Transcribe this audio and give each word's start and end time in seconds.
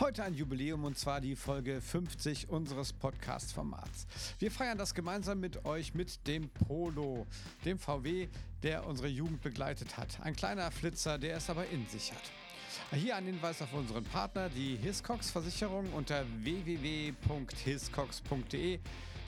Heute 0.00 0.24
ein 0.24 0.32
Jubiläum 0.32 0.84
und 0.84 0.96
zwar 0.96 1.20
die 1.20 1.36
Folge 1.36 1.82
50 1.82 2.48
unseres 2.48 2.94
Podcast-Formats. 2.94 4.06
Wir 4.38 4.50
feiern 4.50 4.78
das 4.78 4.94
gemeinsam 4.94 5.38
mit 5.38 5.66
euch 5.66 5.92
mit 5.92 6.26
dem 6.26 6.48
Polo, 6.48 7.26
dem 7.66 7.78
VW, 7.78 8.28
der 8.62 8.86
unsere 8.86 9.08
Jugend 9.08 9.42
begleitet 9.42 9.98
hat. 9.98 10.18
Ein 10.22 10.34
kleiner 10.34 10.70
Flitzer, 10.70 11.18
der 11.18 11.36
es 11.36 11.50
aber 11.50 11.68
in 11.68 11.86
sich 11.88 12.10
hat. 12.10 12.22
Hier 12.98 13.16
ein 13.16 13.26
Hinweis 13.26 13.60
auf 13.60 13.74
unseren 13.74 14.04
Partner, 14.04 14.48
die 14.48 14.76
Hiscox 14.76 15.30
Versicherung 15.30 15.92
unter 15.92 16.24
www.hiscox.de 16.42 18.78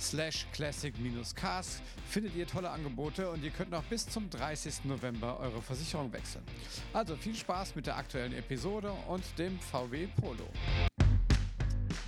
slash 0.00 0.46
classic-cars 0.52 1.80
findet 2.08 2.34
ihr 2.36 2.46
tolle 2.46 2.70
Angebote 2.70 3.30
und 3.30 3.42
ihr 3.42 3.50
könnt 3.50 3.70
noch 3.70 3.84
bis 3.84 4.06
zum 4.06 4.28
30. 4.30 4.84
November 4.84 5.38
eure 5.40 5.62
Versicherung 5.62 6.12
wechseln. 6.12 6.44
Also 6.92 7.16
viel 7.16 7.34
Spaß 7.34 7.74
mit 7.74 7.86
der 7.86 7.96
aktuellen 7.96 8.32
Episode 8.34 8.92
und 9.08 9.22
dem 9.38 9.58
VW 9.58 10.06
Polo. 10.20 10.48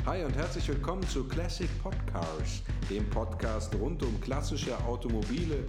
Hi 0.07 0.23
und 0.23 0.37
herzlich 0.37 0.69
willkommen 0.69 1.03
zu 1.09 1.25
Classic 1.27 1.69
Podcars, 1.83 2.63
dem 2.89 3.09
Podcast 3.11 3.75
rund 3.75 4.03
um 4.05 4.21
klassische 4.21 4.79
Automobile 4.85 5.65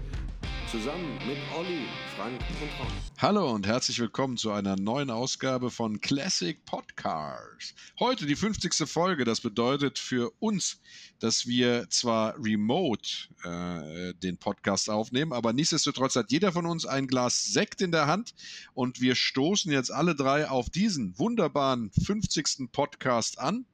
zusammen 0.72 1.14
mit 1.26 1.38
Olli, 1.56 1.86
Frank 2.18 2.42
und 2.42 2.80
Ron. 2.80 2.92
Hallo 3.20 3.52
und 3.52 3.66
herzlich 3.66 4.00
willkommen 4.00 4.36
zu 4.36 4.52
einer 4.52 4.76
neuen 4.76 5.10
Ausgabe 5.10 5.72
von 5.72 6.02
Classic 6.02 6.64
Podcars. 6.66 7.74
Heute 8.00 8.26
die 8.26 8.36
50. 8.36 8.90
Folge. 8.90 9.24
Das 9.24 9.40
bedeutet 9.40 9.98
für 9.98 10.30
uns, 10.40 10.82
dass 11.20 11.48
wir 11.48 11.90
zwar 11.90 12.36
remote 12.44 13.10
äh, 13.46 14.14
den 14.16 14.38
Podcast 14.38 14.90
aufnehmen, 14.90 15.32
aber 15.32 15.54
nichtsdestotrotz 15.54 16.18
hat 16.18 16.32
jeder 16.32 16.52
von 16.52 16.66
uns 16.66 16.86
ein 16.86 17.08
Glas 17.08 17.46
Sekt 17.46 17.82
in 17.82 17.94
der 17.94 18.08
Hand 18.08 18.36
und 18.74 19.00
wir 19.00 19.16
stoßen 19.16 19.72
jetzt 19.72 19.92
alle 19.92 20.16
drei 20.16 20.50
auf 20.50 20.70
diesen 20.70 21.18
wunderbaren 21.18 21.92
50. 21.92 22.74
Podcast 22.74 23.40
an. 23.40 23.66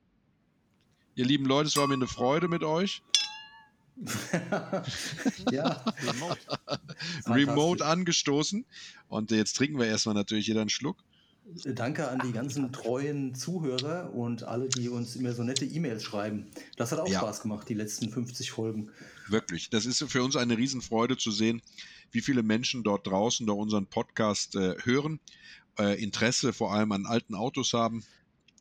Ihr 1.16 1.26
lieben 1.26 1.46
Leute, 1.46 1.70
es 1.70 1.78
war 1.78 1.88
mir 1.88 1.96
eine 1.96 2.08
Freude 2.08 2.48
mit 2.48 2.64
euch. 2.64 3.02
ja, 5.52 5.84
remote. 6.02 6.40
remote 7.28 7.86
angestoßen. 7.86 8.66
Und 9.08 9.32
jetzt 9.32 9.54
trinken 9.54 9.78
wir 9.80 9.86
erstmal 9.86 10.16
natürlich 10.16 10.48
jeder 10.48 10.62
einen 10.62 10.70
Schluck. 10.70 11.04
Danke 11.66 12.08
an 12.08 12.22
die 12.26 12.32
ganzen 12.32 12.72
treuen 12.72 13.36
Zuhörer 13.36 14.14
und 14.14 14.44
alle, 14.44 14.70
die 14.70 14.88
uns 14.88 15.16
immer 15.18 15.34
so 15.34 15.44
nette 15.44 15.66
E-Mails 15.66 16.02
schreiben. 16.04 16.48
Das 16.78 16.92
hat 16.92 17.00
auch 17.00 17.08
ja. 17.08 17.20
Spaß 17.20 17.42
gemacht, 17.42 17.68
die 17.68 17.74
letzten 17.74 18.10
50 18.10 18.52
Folgen. 18.52 18.90
Wirklich. 19.28 19.70
Das 19.70 19.86
ist 19.86 20.04
für 20.08 20.24
uns 20.24 20.38
eine 20.38 20.58
Riesenfreude 20.58 21.18
zu 21.18 21.32
sehen, 21.32 21.62
wie 22.12 22.22
viele 22.22 22.44
Menschen 22.44 22.84
dort 22.84 23.08
draußen 23.08 23.46
da 23.46 23.54
unseren 23.54 23.88
Podcast 23.88 24.56
äh, 24.56 24.76
hören, 24.84 25.20
äh, 25.78 26.02
Interesse 26.02 26.54
vor 26.54 26.74
allem 26.74 26.94
an 26.94 27.06
alten 27.06 27.36
Autos 27.36 27.74
haben 27.74 28.06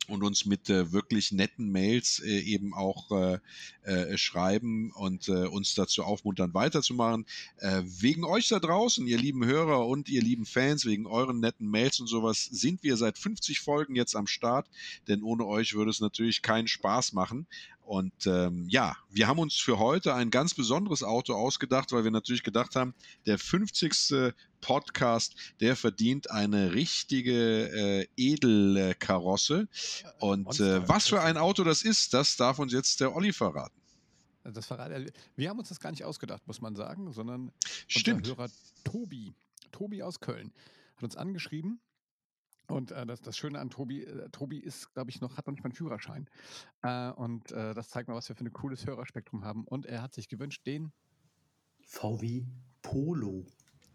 und 0.09 0.23
uns 0.23 0.45
mit 0.47 0.69
äh, 0.69 0.93
wirklich 0.93 1.33
netten 1.33 1.71
Mails 1.71 2.21
äh, 2.25 2.41
eben 2.41 2.75
auch 2.75 3.11
äh, 3.13 3.39
äh, 3.83 4.17
schreiben 4.19 4.91
und 4.93 5.29
äh, 5.29 5.47
uns 5.47 5.75
dazu 5.75 6.03
aufmuntern, 6.03 6.55
weiterzumachen. 6.55 7.27
Äh, 7.59 7.83
wegen 7.85 8.25
euch 8.25 8.49
da 8.49 8.59
draußen, 8.59 9.07
ihr 9.07 9.19
lieben 9.19 9.45
Hörer 9.45 9.87
und 9.87 10.09
ihr 10.09 10.23
lieben 10.23 10.45
Fans, 10.45 10.85
wegen 10.87 11.07
euren 11.07 11.41
netten 11.41 11.69
Mails 11.69 12.01
und 12.01 12.09
sowas, 12.09 12.45
sind 12.45 12.83
wir 12.83 12.97
seit 12.97 13.19
50 13.19 13.61
Folgen 13.61 13.95
jetzt 13.95 14.17
am 14.17 14.27
Start, 14.27 14.69
denn 15.09 15.23
ohne 15.23 15.47
euch 15.47 15.75
würde 15.75 15.91
es 15.91 16.01
natürlich 16.01 16.43
keinen 16.43 16.69
Spaß 16.69 17.13
machen. 17.13 17.47
Und 17.85 18.27
ähm, 18.27 18.67
ja, 18.69 18.97
wir 19.11 19.27
haben 19.27 19.39
uns 19.39 19.57
für 19.57 19.79
heute 19.79 20.15
ein 20.15 20.31
ganz 20.31 20.55
besonderes 20.55 21.03
Auto 21.03 21.35
ausgedacht, 21.35 21.93
weil 21.93 22.05
wir 22.05 22.11
natürlich 22.11 22.43
gedacht 22.43 22.77
haben, 22.77 22.95
der 23.27 23.39
50. 23.39 24.33
Podcast, 24.61 25.35
der 25.61 25.77
verdient 25.77 26.31
eine 26.31 26.73
richtige 26.73 27.69
äh, 28.03 28.07
Edelkarosse. 28.17 29.69
Und 30.21 30.61
äh, 30.61 30.89
was 30.89 31.09
für 31.09 31.21
ein 31.21 31.37
Auto 31.37 31.65
das 31.65 31.83
ist, 31.83 32.15
das 32.15 32.37
darf 32.37 32.59
uns 32.59 32.73
jetzt 32.73 33.01
der 33.01 33.15
Olli 33.15 33.33
verraten. 33.33 33.83
Das 34.45 34.67
verrat, 34.67 34.91
wir 35.37 35.51
haben 35.51 35.59
uns 35.59 35.69
das 35.69 35.79
gar 35.79 35.91
nicht 35.91 36.05
ausgedacht, 36.05 36.47
muss 36.47 36.61
man 36.61 36.75
sagen, 36.75 37.13
sondern 37.13 37.53
Stimmt. 37.87 38.27
unser 38.29 38.37
Hörer 38.37 38.51
Tobi, 38.85 39.35
Tobi 39.71 40.03
aus 40.03 40.19
Köln, 40.21 40.53
hat 40.97 41.05
uns 41.05 41.17
angeschrieben 41.17 41.81
und 42.69 42.91
äh, 42.93 43.07
das, 43.07 43.21
das 43.21 43.37
Schöne 43.37 43.59
an 43.59 43.71
Tobi, 43.71 44.05
äh, 44.05 44.29
Tobi 44.31 44.59
ist, 44.59 44.93
glaube 44.95 45.11
ich, 45.11 45.21
noch, 45.21 45.37
hat 45.37 45.47
noch 45.47 45.53
nicht 45.53 45.63
mal 45.63 45.69
einen 45.69 45.75
Führerschein. 45.75 46.29
Äh, 46.83 47.11
und 47.11 47.53
äh, 47.53 47.75
das 47.75 47.89
zeigt 47.89 48.09
mal, 48.09 48.15
was 48.15 48.29
wir 48.29 48.37
für 48.37 48.45
ein 48.45 48.53
cooles 48.53 48.87
Hörerspektrum 48.87 49.45
haben. 49.45 49.65
Und 49.65 49.87
er 49.87 50.03
hat 50.03 50.15
sich 50.15 50.29
gewünscht, 50.29 50.67
den 50.67 50.93
VW 51.81 52.45
Polo. 52.83 53.47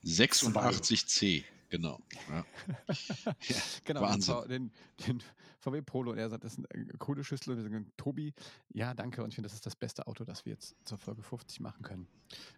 86C. 0.03 1.43
Genau. 1.69 1.99
Ja. 2.29 2.45
ja, 3.41 3.55
genau. 3.83 4.01
Wahnsinn. 4.01 4.47
Den, 4.47 4.71
den, 5.05 5.23
VW 5.59 5.81
Polo. 5.81 6.11
Und 6.11 6.17
er 6.17 6.29
sagt, 6.29 6.43
das 6.43 6.57
ist 6.57 6.71
eine 6.71 6.93
coole 6.97 7.23
Schüssel. 7.23 7.51
Und 7.51 7.57
wir 7.57 7.63
sagen, 7.63 7.91
Tobi, 7.97 8.33
ja, 8.69 8.93
danke. 8.93 9.23
Und 9.23 9.29
ich 9.29 9.35
finde, 9.35 9.47
das 9.47 9.55
ist 9.55 9.65
das 9.65 9.75
beste 9.75 10.07
Auto, 10.07 10.23
das 10.23 10.45
wir 10.45 10.53
jetzt 10.53 10.75
zur 10.85 10.97
Folge 10.97 11.23
50 11.23 11.59
machen 11.59 11.81
können. 11.81 12.07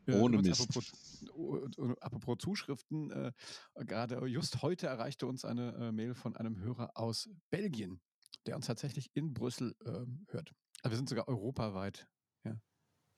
Ohne 0.08 0.38
Mist. 0.38 0.62
Apropos, 0.62 0.92
apropos 2.02 2.38
Zuschriften, 2.40 3.12
äh, 3.12 3.32
gerade 3.86 4.26
just 4.28 4.62
heute 4.62 4.88
erreichte 4.88 5.28
uns 5.28 5.46
eine 5.46 5.74
äh, 5.76 5.92
Mail 5.92 6.14
von 6.14 6.36
einem 6.36 6.60
Hörer 6.60 6.92
aus 6.96 7.30
Belgien, 7.50 8.00
der 8.46 8.56
uns 8.56 8.68
tatsächlich 8.68 9.12
in 9.16 9.34
Brüssel 9.34 9.76
äh, 9.86 10.06
hört. 10.32 10.54
Also 10.82 10.92
wir 10.92 10.98
sind 10.98 11.10
sogar 11.10 11.28
europaweit 11.28 12.08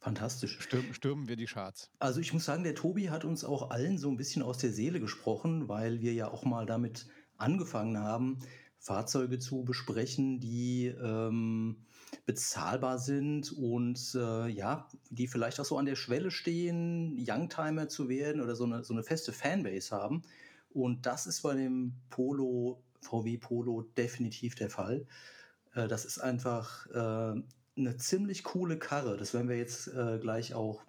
Fantastisch. 0.02 0.60
Stürmen, 0.60 0.96
stürmen 0.96 1.28
wir 1.28 1.36
die 1.36 1.46
Charts. 1.46 1.92
Also 2.00 2.20
ich 2.20 2.34
muss 2.34 2.46
sagen, 2.46 2.64
der 2.64 2.74
Tobi 2.74 3.12
hat 3.12 3.24
uns 3.24 3.46
auch 3.46 3.70
allen 3.70 4.00
so 4.00 4.10
ein 4.10 4.18
bisschen 4.18 4.42
aus 4.42 4.58
der 4.58 4.72
Seele 4.72 5.00
gesprochen, 5.00 5.68
weil 5.70 6.02
wir 6.02 6.12
ja 6.14 6.32
auch 6.32 6.44
mal 6.44 6.66
damit 6.66 7.06
angefangen 7.38 8.00
haben, 8.00 8.40
Fahrzeuge 8.80 9.38
zu 9.38 9.64
besprechen, 9.64 10.40
die 10.40 10.88
ähm, 10.88 11.86
bezahlbar 12.26 12.98
sind 12.98 13.52
und 13.52 14.16
äh, 14.16 14.48
ja, 14.48 14.88
die 15.12 15.28
vielleicht 15.28 15.60
auch 15.60 15.66
so 15.66 15.78
an 15.78 15.86
der 15.86 15.96
Schwelle 15.96 16.32
stehen, 16.32 17.16
Youngtimer 17.16 17.88
zu 17.88 18.10
werden 18.10 18.42
oder 18.42 18.56
so 18.56 18.64
eine, 18.64 18.84
so 18.84 18.96
eine 18.96 19.04
feste 19.04 19.32
Fanbase 19.32 19.96
haben. 19.96 20.24
Und 20.74 21.06
das 21.06 21.28
ist 21.28 21.42
bei 21.44 21.54
dem 21.54 21.94
Polo, 22.10 22.82
VW 23.02 23.38
Polo 23.38 23.84
definitiv 23.96 24.56
der 24.56 24.72
Fall. 24.72 25.06
Äh, 25.76 25.88
das 25.88 26.06
ist 26.06 26.18
einfach 26.18 26.88
äh, 26.88 27.40
eine 27.78 27.98
ziemlich 27.98 28.44
coole 28.44 28.78
Karre. 28.78 29.18
Das 29.18 29.34
werden 29.34 29.50
wir 29.50 29.58
jetzt 29.58 29.88
äh, 29.88 30.20
gleich 30.20 30.54
auch 30.54 30.84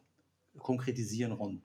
konkretisieren, 0.58 1.32
Ron. 1.32 1.62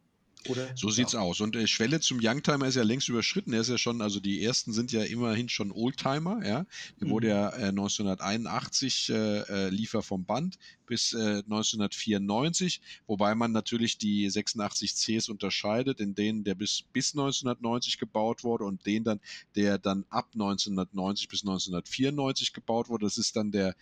Oder? 0.50 0.70
So 0.76 0.90
sieht's 0.90 1.14
ja. 1.14 1.20
aus. 1.20 1.42
Und 1.42 1.56
äh, 1.56 1.68
Schwelle 1.68 2.00
zum 2.00 2.20
Youngtimer 2.22 2.68
ist 2.68 2.76
ja 2.76 2.84
längst 2.84 3.10
überschritten. 3.10 3.54
Er 3.54 3.62
ist 3.62 3.70
ja 3.70 3.78
schon, 3.78 4.02
also 4.02 4.20
die 4.20 4.44
ersten 4.44 4.74
sind 4.74 4.92
ja 4.92 5.04
immerhin 5.04 5.50
schon 5.50 5.72
Oldtimer, 5.72 6.46
ja. 6.46 6.66
Der 7.00 7.08
mhm. 7.08 7.12
wurde 7.12 7.28
ja 7.28 7.50
äh, 7.50 7.70
1981 7.70 9.10
äh, 9.10 9.40
äh, 9.40 9.70
Liefer 9.70 10.02
vom 10.02 10.26
Band 10.26 10.58
bis 10.86 11.14
1994, 11.14 12.78
äh, 12.78 12.82
wobei 13.08 13.36
man 13.36 13.52
natürlich 13.52 13.98
die 13.98 14.30
86 14.30 14.96
Cs 14.96 15.30
unterscheidet, 15.30 16.00
in 16.00 16.16
denen 16.16 16.44
der 16.44 16.56
bis, 16.56 16.84
bis 16.94 17.14
1990 17.14 17.98
gebaut 17.98 18.44
wurde 18.44 18.64
und 18.64 18.86
den 18.86 19.04
dann, 19.04 19.20
der 19.56 19.78
dann 19.78 20.06
ab 20.10 20.30
1990 20.34 21.28
bis 21.28 21.42
1994 21.42 22.54
gebaut 22.54 22.88
wurde. 22.88 23.06
Das 23.06 23.18
ist 23.18 23.36
dann 23.36 23.52
der 23.52 23.76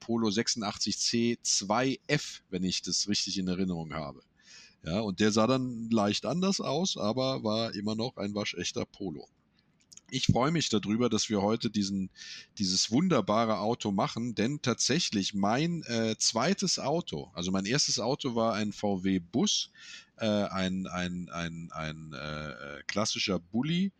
Polo 0.00 0.28
86C 0.28 1.38
2F, 1.42 2.40
wenn 2.50 2.64
ich 2.64 2.82
das 2.82 3.08
richtig 3.08 3.38
in 3.38 3.48
Erinnerung 3.48 3.94
habe. 3.94 4.22
Ja, 4.82 5.00
und 5.00 5.20
der 5.20 5.30
sah 5.30 5.46
dann 5.46 5.90
leicht 5.90 6.24
anders 6.24 6.60
aus, 6.60 6.96
aber 6.96 7.44
war 7.44 7.74
immer 7.74 7.94
noch 7.94 8.16
ein 8.16 8.34
waschechter 8.34 8.86
Polo. 8.86 9.28
Ich 10.10 10.26
freue 10.26 10.50
mich 10.50 10.68
darüber, 10.70 11.08
dass 11.08 11.28
wir 11.28 11.40
heute 11.40 11.70
diesen, 11.70 12.10
dieses 12.58 12.90
wunderbare 12.90 13.58
Auto 13.58 13.92
machen, 13.92 14.34
denn 14.34 14.60
tatsächlich 14.60 15.34
mein 15.34 15.82
äh, 15.84 16.16
zweites 16.18 16.78
Auto, 16.78 17.30
also 17.34 17.52
mein 17.52 17.64
erstes 17.64 18.00
Auto 18.00 18.34
war 18.34 18.54
ein 18.54 18.72
VW 18.72 19.20
Bus, 19.20 19.70
äh, 20.16 20.26
ein, 20.26 20.86
ein, 20.88 21.28
ein, 21.30 21.70
ein 21.72 22.12
äh, 22.12 22.82
klassischer 22.88 23.38
Bulli, 23.38 23.92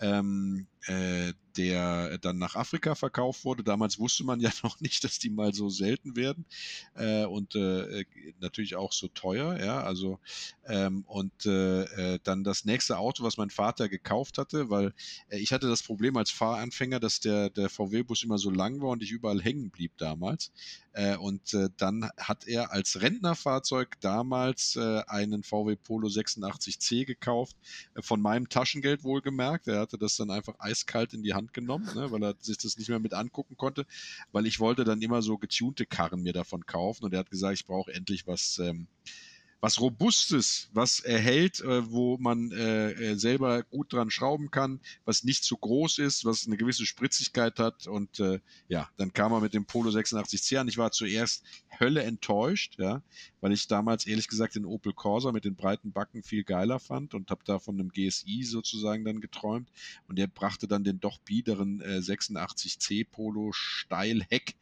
ähm, 0.00 0.66
äh, 0.86 1.32
der 1.56 2.18
dann 2.18 2.38
nach 2.38 2.54
Afrika 2.54 2.94
verkauft 2.94 3.44
wurde. 3.44 3.64
Damals 3.64 3.98
wusste 3.98 4.24
man 4.24 4.40
ja 4.40 4.50
noch 4.62 4.80
nicht, 4.80 5.04
dass 5.04 5.18
die 5.18 5.30
mal 5.30 5.52
so 5.52 5.68
selten 5.68 6.16
werden 6.16 6.46
äh, 6.94 7.24
und 7.24 7.54
äh, 7.56 8.04
natürlich 8.40 8.76
auch 8.76 8.92
so 8.92 9.08
teuer. 9.08 9.58
Ja, 9.58 9.82
also 9.82 10.20
ähm, 10.66 11.04
und 11.06 11.46
äh, 11.46 11.82
äh, 12.14 12.18
dann 12.22 12.44
das 12.44 12.64
nächste 12.64 12.98
Auto, 12.98 13.24
was 13.24 13.36
mein 13.36 13.50
Vater 13.50 13.88
gekauft 13.88 14.38
hatte, 14.38 14.70
weil 14.70 14.94
äh, 15.28 15.38
ich 15.38 15.52
hatte 15.52 15.68
das 15.68 15.82
Problem 15.82 16.16
als 16.16 16.30
Fahranfänger, 16.30 17.00
dass 17.00 17.20
der 17.20 17.50
der 17.50 17.68
VW-Bus 17.68 18.22
immer 18.22 18.38
so 18.38 18.50
lang 18.50 18.80
war 18.80 18.90
und 18.90 19.02
ich 19.02 19.10
überall 19.10 19.42
hängen 19.42 19.70
blieb 19.70 19.96
damals. 19.98 20.52
Äh, 20.98 21.16
und 21.16 21.54
äh, 21.54 21.68
dann 21.76 22.10
hat 22.16 22.48
er 22.48 22.72
als 22.72 23.00
Rentnerfahrzeug 23.00 24.00
damals 24.00 24.74
äh, 24.74 25.02
einen 25.06 25.44
VW 25.44 25.76
Polo 25.76 26.08
86C 26.08 27.04
gekauft, 27.04 27.56
äh, 27.94 28.02
von 28.02 28.20
meinem 28.20 28.48
Taschengeld 28.48 29.04
wohlgemerkt. 29.04 29.68
Er 29.68 29.80
hatte 29.80 29.96
das 29.96 30.16
dann 30.16 30.32
einfach 30.32 30.54
eiskalt 30.68 31.14
in 31.14 31.22
die 31.22 31.34
Hand 31.34 31.52
genommen, 31.52 31.88
ne, 31.94 32.10
weil 32.10 32.22
er 32.22 32.34
sich 32.40 32.58
das 32.58 32.76
nicht 32.76 32.88
mehr 32.88 32.98
mit 32.98 33.14
angucken 33.14 33.56
konnte, 33.56 33.86
weil 34.32 34.46
ich 34.46 34.60
wollte 34.60 34.84
dann 34.84 35.02
immer 35.02 35.22
so 35.22 35.38
getunte 35.38 35.86
Karren 35.86 36.22
mir 36.22 36.32
davon 36.32 36.66
kaufen 36.66 37.04
und 37.04 37.12
er 37.12 37.20
hat 37.20 37.30
gesagt, 37.30 37.54
ich 37.54 37.66
brauche 37.66 37.92
endlich 37.92 38.26
was, 38.26 38.58
ähm, 38.58 38.86
was 39.60 39.80
Robustes, 39.80 40.68
was 40.72 41.00
erhält, 41.00 41.60
äh, 41.60 41.90
wo 41.90 42.16
man 42.18 42.52
äh, 42.52 42.92
äh, 42.92 43.14
selber 43.16 43.64
gut 43.64 43.92
dran 43.92 44.10
schrauben 44.10 44.50
kann, 44.50 44.80
was 45.04 45.24
nicht 45.24 45.42
zu 45.42 45.56
groß 45.56 45.98
ist, 45.98 46.24
was 46.24 46.46
eine 46.46 46.56
gewisse 46.56 46.86
Spritzigkeit 46.86 47.58
hat. 47.58 47.88
Und 47.88 48.20
äh, 48.20 48.38
ja, 48.68 48.88
dann 48.96 49.12
kam 49.12 49.32
er 49.32 49.40
mit 49.40 49.54
dem 49.54 49.64
Polo 49.64 49.90
86C 49.90 50.58
an. 50.58 50.68
Ich 50.68 50.78
war 50.78 50.92
zuerst 50.92 51.42
Hölle 51.80 52.02
enttäuscht, 52.04 52.76
ja, 52.78 53.02
weil 53.40 53.52
ich 53.52 53.66
damals 53.66 54.06
ehrlich 54.06 54.28
gesagt 54.28 54.54
den 54.54 54.64
Opel 54.64 54.92
Corsa 54.92 55.32
mit 55.32 55.44
den 55.44 55.56
breiten 55.56 55.92
Backen 55.92 56.22
viel 56.22 56.44
geiler 56.44 56.78
fand 56.78 57.14
und 57.14 57.30
habe 57.30 57.42
da 57.44 57.58
von 57.58 57.74
einem 57.74 57.90
GSI 57.90 58.44
sozusagen 58.44 59.04
dann 59.04 59.20
geträumt. 59.20 59.70
Und 60.06 60.18
der 60.18 60.28
brachte 60.28 60.68
dann 60.68 60.84
den 60.84 61.00
doch 61.00 61.18
biederen 61.18 61.80
äh, 61.80 61.98
86C 61.98 63.06
Polo 63.10 63.50
Steilheck 63.52 64.54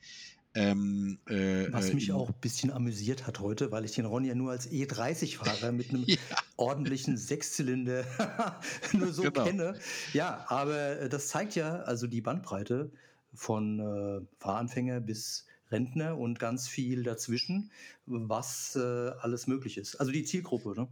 ähm, 0.57 1.19
äh, 1.29 1.71
Was 1.71 1.93
mich 1.93 2.13
auch 2.13 2.31
ein 2.31 2.41
bisschen 2.41 2.73
amüsiert 2.73 3.27
hat 3.27 3.41
heute, 3.41 3.71
weil 3.73 3.85
ich 3.85 3.93
den 3.93 4.07
Ron 4.07 4.25
ja 4.25 4.35
nur 4.35 4.51
als 4.53 4.71
E30-Fahrer 4.71 5.71
mit 5.71 5.91
einem 5.91 6.05
ja. 6.07 6.17
ordentlichen 6.57 7.19
Sechszylinder 7.19 8.05
nur 8.93 9.13
so 9.13 9.23
genau. 9.23 9.45
kenne. 9.45 9.79
Ja, 10.15 10.47
aber 10.49 11.01
äh, 11.01 11.09
das 11.11 11.29
zeigt 11.29 11.55
ja 11.57 11.81
also 11.81 12.07
die 12.07 12.23
Bandbreite 12.23 12.91
von 13.35 13.81
äh, 13.81 14.27
Fahranfänger 14.39 15.01
bis 15.01 15.45
Rentner 15.71 16.17
und 16.17 16.39
ganz 16.39 16.69
viel 16.69 17.03
dazwischen, 17.03 17.71
was 18.07 18.77
äh, 18.77 18.81
alles 19.21 19.47
möglich 19.47 19.77
ist. 19.77 19.97
Also 19.97 20.11
die 20.11 20.25
Zielgruppe, 20.25 20.75
ne? 20.75 20.89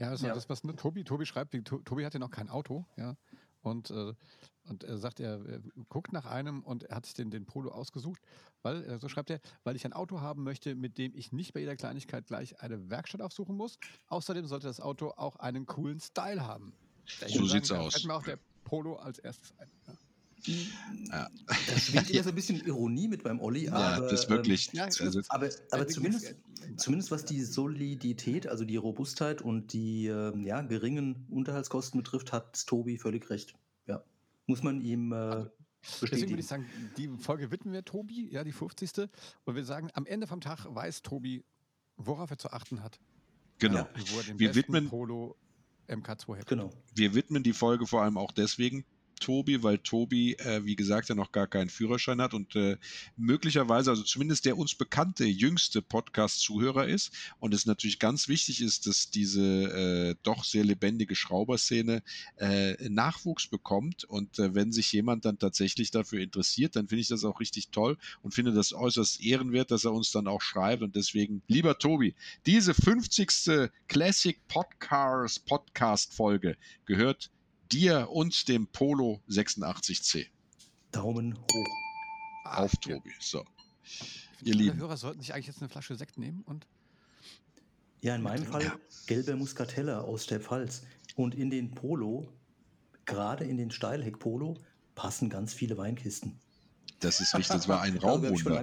Ja, 0.00 0.10
also 0.10 0.26
ja. 0.26 0.34
das, 0.34 0.48
was 0.48 0.64
ne, 0.64 0.74
Tobi, 0.74 1.04
Tobi 1.04 1.26
schreibt, 1.26 1.54
Tobi 1.64 2.04
hatte 2.04 2.18
noch 2.18 2.30
kein 2.30 2.48
Auto, 2.48 2.86
ja. 2.96 3.16
Und 3.62 3.90
äh, 3.90 4.14
und 4.68 4.84
er 4.84 4.98
sagt, 4.98 5.20
er, 5.20 5.44
er, 5.46 5.60
guckt 5.88 6.12
nach 6.12 6.26
einem 6.26 6.62
und 6.62 6.84
er 6.84 6.96
hat 6.96 7.06
sich 7.06 7.14
den, 7.14 7.30
den 7.30 7.46
Polo 7.46 7.70
ausgesucht, 7.70 8.20
weil, 8.62 8.84
äh, 8.84 8.98
so 8.98 9.08
schreibt 9.08 9.30
er, 9.30 9.40
weil 9.64 9.76
ich 9.76 9.84
ein 9.84 9.92
Auto 9.92 10.20
haben 10.20 10.44
möchte, 10.44 10.74
mit 10.74 10.98
dem 10.98 11.14
ich 11.14 11.32
nicht 11.32 11.52
bei 11.52 11.60
jeder 11.60 11.76
Kleinigkeit 11.76 12.26
gleich 12.26 12.60
eine 12.60 12.90
Werkstatt 12.90 13.20
aufsuchen 13.20 13.56
muss. 13.56 13.78
Außerdem 14.08 14.46
sollte 14.46 14.66
das 14.66 14.80
Auto 14.80 15.12
auch 15.16 15.36
einen 15.36 15.66
coolen 15.66 16.00
Style 16.00 16.46
haben. 16.46 16.72
So 17.26 17.46
sieht's 17.46 17.68
sagen, 17.68 17.82
aus. 17.82 17.94
Fällt 17.94 18.06
mir 18.06 18.14
auch 18.14 18.24
der 18.24 18.38
Polo 18.64 18.96
als 18.96 19.18
erstes 19.18 19.52
ein. 19.58 19.70
Ja. 19.86 19.94
Ja. 21.10 21.28
Da 21.46 21.78
schwingt 21.78 22.10
immer 22.10 22.22
so 22.22 22.28
ein 22.28 22.34
bisschen 22.34 22.64
Ironie 22.64 23.08
mit 23.08 23.22
beim 23.22 23.40
Olli. 23.40 23.64
Ja, 23.64 23.72
aber, 23.72 24.08
das 24.08 24.20
ist 24.20 24.30
wirklich. 24.30 24.70
Ähm, 24.74 24.82
also, 24.82 25.20
aber, 25.28 25.48
aber 25.70 25.88
zumindest, 25.88 26.36
zumindest 26.76 27.10
was 27.10 27.24
die 27.24 27.42
Solidität, 27.42 28.46
also 28.46 28.64
die 28.64 28.76
Robustheit 28.76 29.42
und 29.42 29.72
die 29.72 30.06
ähm, 30.06 30.44
ja, 30.44 30.60
geringen 30.62 31.26
Unterhaltskosten 31.30 32.00
betrifft, 32.02 32.32
hat 32.32 32.66
Tobi 32.66 32.98
völlig 32.98 33.28
recht 33.30 33.54
muss 34.48 34.62
man 34.62 34.80
ihm 34.80 35.12
äh, 35.12 35.46
also, 35.84 36.06
Deswegen 36.06 36.30
würde 36.30 36.40
ich 36.40 36.46
sagen, 36.46 36.66
die 36.96 37.08
Folge 37.18 37.50
widmen 37.50 37.72
wir 37.72 37.84
Tobi, 37.84 38.28
ja, 38.30 38.44
die 38.44 38.52
50. 38.52 39.08
Und 39.44 39.54
wir 39.54 39.64
sagen, 39.64 39.90
am 39.94 40.06
Ende 40.06 40.26
vom 40.26 40.40
Tag 40.40 40.66
weiß 40.68 41.02
Tobi, 41.02 41.44
worauf 41.96 42.30
er 42.30 42.38
zu 42.38 42.50
achten 42.50 42.82
hat. 42.82 42.98
Genau. 43.58 43.78
Ja, 43.78 43.88
wir 44.38 44.54
widmen 44.54 44.88
Polo 44.88 45.36
MK2 45.88 46.36
hätte. 46.36 46.46
Genau. 46.46 46.70
Wir 46.94 47.14
widmen 47.14 47.42
die 47.42 47.52
Folge 47.52 47.86
vor 47.86 48.02
allem 48.02 48.18
auch 48.18 48.32
deswegen, 48.32 48.84
Tobi, 49.18 49.62
weil 49.62 49.78
Tobi, 49.78 50.34
äh, 50.34 50.64
wie 50.64 50.76
gesagt, 50.76 51.08
ja 51.08 51.14
noch 51.14 51.32
gar 51.32 51.46
keinen 51.46 51.70
Führerschein 51.70 52.20
hat 52.20 52.34
und 52.34 52.54
äh, 52.56 52.76
möglicherweise, 53.16 53.90
also 53.90 54.02
zumindest 54.02 54.44
der 54.44 54.56
uns 54.56 54.74
bekannte 54.74 55.24
jüngste 55.24 55.82
Podcast-Zuhörer 55.82 56.86
ist 56.86 57.12
und 57.38 57.54
es 57.54 57.66
natürlich 57.66 57.98
ganz 57.98 58.28
wichtig 58.28 58.62
ist, 58.62 58.86
dass 58.86 59.10
diese 59.10 59.42
äh, 59.42 60.14
doch 60.22 60.44
sehr 60.44 60.64
lebendige 60.64 61.14
Schrauberszene 61.14 62.02
äh, 62.36 62.88
Nachwuchs 62.88 63.46
bekommt 63.46 64.04
und 64.04 64.38
äh, 64.38 64.54
wenn 64.54 64.72
sich 64.72 64.92
jemand 64.92 65.24
dann 65.24 65.38
tatsächlich 65.38 65.90
dafür 65.90 66.20
interessiert, 66.20 66.76
dann 66.76 66.88
finde 66.88 67.02
ich 67.02 67.08
das 67.08 67.24
auch 67.24 67.40
richtig 67.40 67.70
toll 67.70 67.96
und 68.22 68.34
finde 68.34 68.52
das 68.52 68.72
äußerst 68.72 69.20
ehrenwert, 69.20 69.70
dass 69.70 69.84
er 69.84 69.92
uns 69.92 70.10
dann 70.10 70.26
auch 70.26 70.42
schreibt 70.42 70.82
und 70.82 70.96
deswegen, 70.96 71.42
lieber 71.48 71.78
Tobi, 71.78 72.14
diese 72.46 72.74
50. 72.74 73.70
Classic 73.88 74.38
Podcast 74.48 76.14
Folge 76.14 76.56
gehört 76.84 77.30
dir 77.72 78.08
und 78.10 78.48
dem 78.48 78.66
Polo 78.66 79.20
86C. 79.28 80.26
Daumen 80.92 81.38
hoch. 81.38 81.66
Auf 82.44 82.72
ah, 82.72 82.76
Tobi. 82.80 83.12
So. 83.20 83.44
Ihr 84.42 84.54
Lieben. 84.54 84.78
Hörer 84.78 84.96
sollten 84.96 85.20
sich 85.20 85.34
eigentlich 85.34 85.46
jetzt 85.46 85.60
eine 85.60 85.68
Flasche 85.68 85.94
Sekt 85.96 86.18
nehmen 86.18 86.42
und. 86.46 86.66
Ja, 88.00 88.14
in 88.14 88.22
meinem 88.22 88.46
Fall 88.46 88.62
ja. 88.62 88.78
gelbe 89.06 89.34
Muscatella 89.34 90.00
aus 90.00 90.26
der 90.26 90.40
Pfalz. 90.40 90.82
Und 91.16 91.34
in 91.34 91.50
den 91.50 91.72
Polo, 91.72 92.28
gerade 93.06 93.44
in 93.44 93.56
den 93.56 93.72
Steilheck-Polo, 93.72 94.56
passen 94.94 95.28
ganz 95.28 95.52
viele 95.52 95.76
Weinkisten. 95.76 96.38
Das 97.00 97.20
ist 97.20 97.34
richtig, 97.34 97.56
das 97.56 97.68
war 97.68 97.82
ein 97.82 97.96
Raumwunder. 97.96 98.62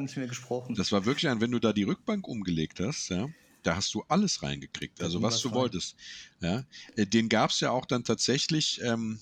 Das 0.69 0.92
war 0.92 1.06
wirklich 1.06 1.30
ein, 1.30 1.42
wenn 1.42 1.52
du 1.52 1.60
da 1.60 1.74
die 1.74 1.84
Rückbank 1.84 2.28
umgelegt 2.28 2.80
hast, 2.80 3.10
ja, 3.10 3.28
da 3.65 3.75
hast 3.75 3.94
du 3.94 4.03
alles 4.07 4.44
reingekriegt, 4.44 5.01
also 5.01 5.21
was 5.21 5.41
du 5.41 5.50
rein. 5.50 5.56
wolltest. 5.56 5.95
Ja, 6.39 6.63
äh, 6.95 7.06
den 7.06 7.29
gab 7.29 7.50
es 7.50 7.59
ja 7.59 7.71
auch 7.71 7.85
dann 7.85 8.03
tatsächlich, 8.03 8.79
ähm, 8.83 9.19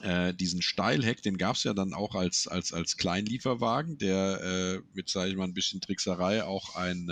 äh, 0.00 0.32
diesen 0.34 0.62
Steilheck, 0.62 1.22
den 1.22 1.36
gab 1.36 1.56
es 1.56 1.64
ja 1.64 1.74
dann 1.74 1.92
auch 1.92 2.14
als, 2.14 2.48
als, 2.48 2.72
als 2.72 2.96
Kleinlieferwagen, 2.96 3.98
der 3.98 4.40
äh, 4.40 4.80
mit, 4.94 5.08
sage 5.08 5.30
ich 5.30 5.36
mal, 5.36 5.44
ein 5.44 5.54
bisschen 5.54 5.80
Trickserei 5.80 6.44
auch 6.44 6.74
ein, 6.74 7.10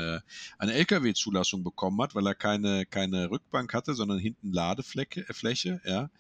eine 0.59 0.73
LKW-Zulassung 0.73 1.63
bekommen 1.65 2.01
hat, 2.01 2.15
weil 2.15 2.27
er 2.27 2.35
keine, 2.35 2.87
keine 2.87 3.31
Rückbank 3.31 3.75
hatte, 3.75 3.95
sondern 3.95 4.19
hinten 4.19 4.53
Ladefläche, 4.53 5.29
äh, 5.29 5.35
Fläche, 5.35 5.81
ja. 5.85 6.11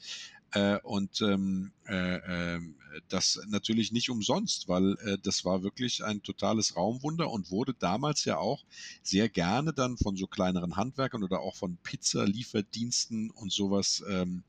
Äh, 0.53 0.79
und 0.83 1.21
ähm, 1.21 1.73
äh, 1.87 2.57
äh, 2.57 2.61
das 3.09 3.39
natürlich 3.49 3.93
nicht 3.93 4.09
umsonst, 4.09 4.67
weil 4.67 4.97
äh, 5.05 5.19
das 5.23 5.45
war 5.45 5.63
wirklich 5.63 6.03
ein 6.05 6.23
totales 6.23 6.75
Raumwunder 6.75 7.31
und 7.31 7.51
wurde 7.51 7.75
damals 7.75 8.25
ja 8.25 8.39
auch 8.39 8.65
sehr 9.03 9.29
gerne 9.29 9.75
dann 9.75 9.99
von 9.99 10.17
so 10.17 10.27
kleineren 10.27 10.77
Handwerkern 10.77 11.23
oder 11.23 11.41
auch 11.41 11.55
von 11.55 11.77
Pizzalieferdiensten 11.83 13.31
und 13.31 13.53
sowas 13.53 14.03
ähm, 14.09 14.43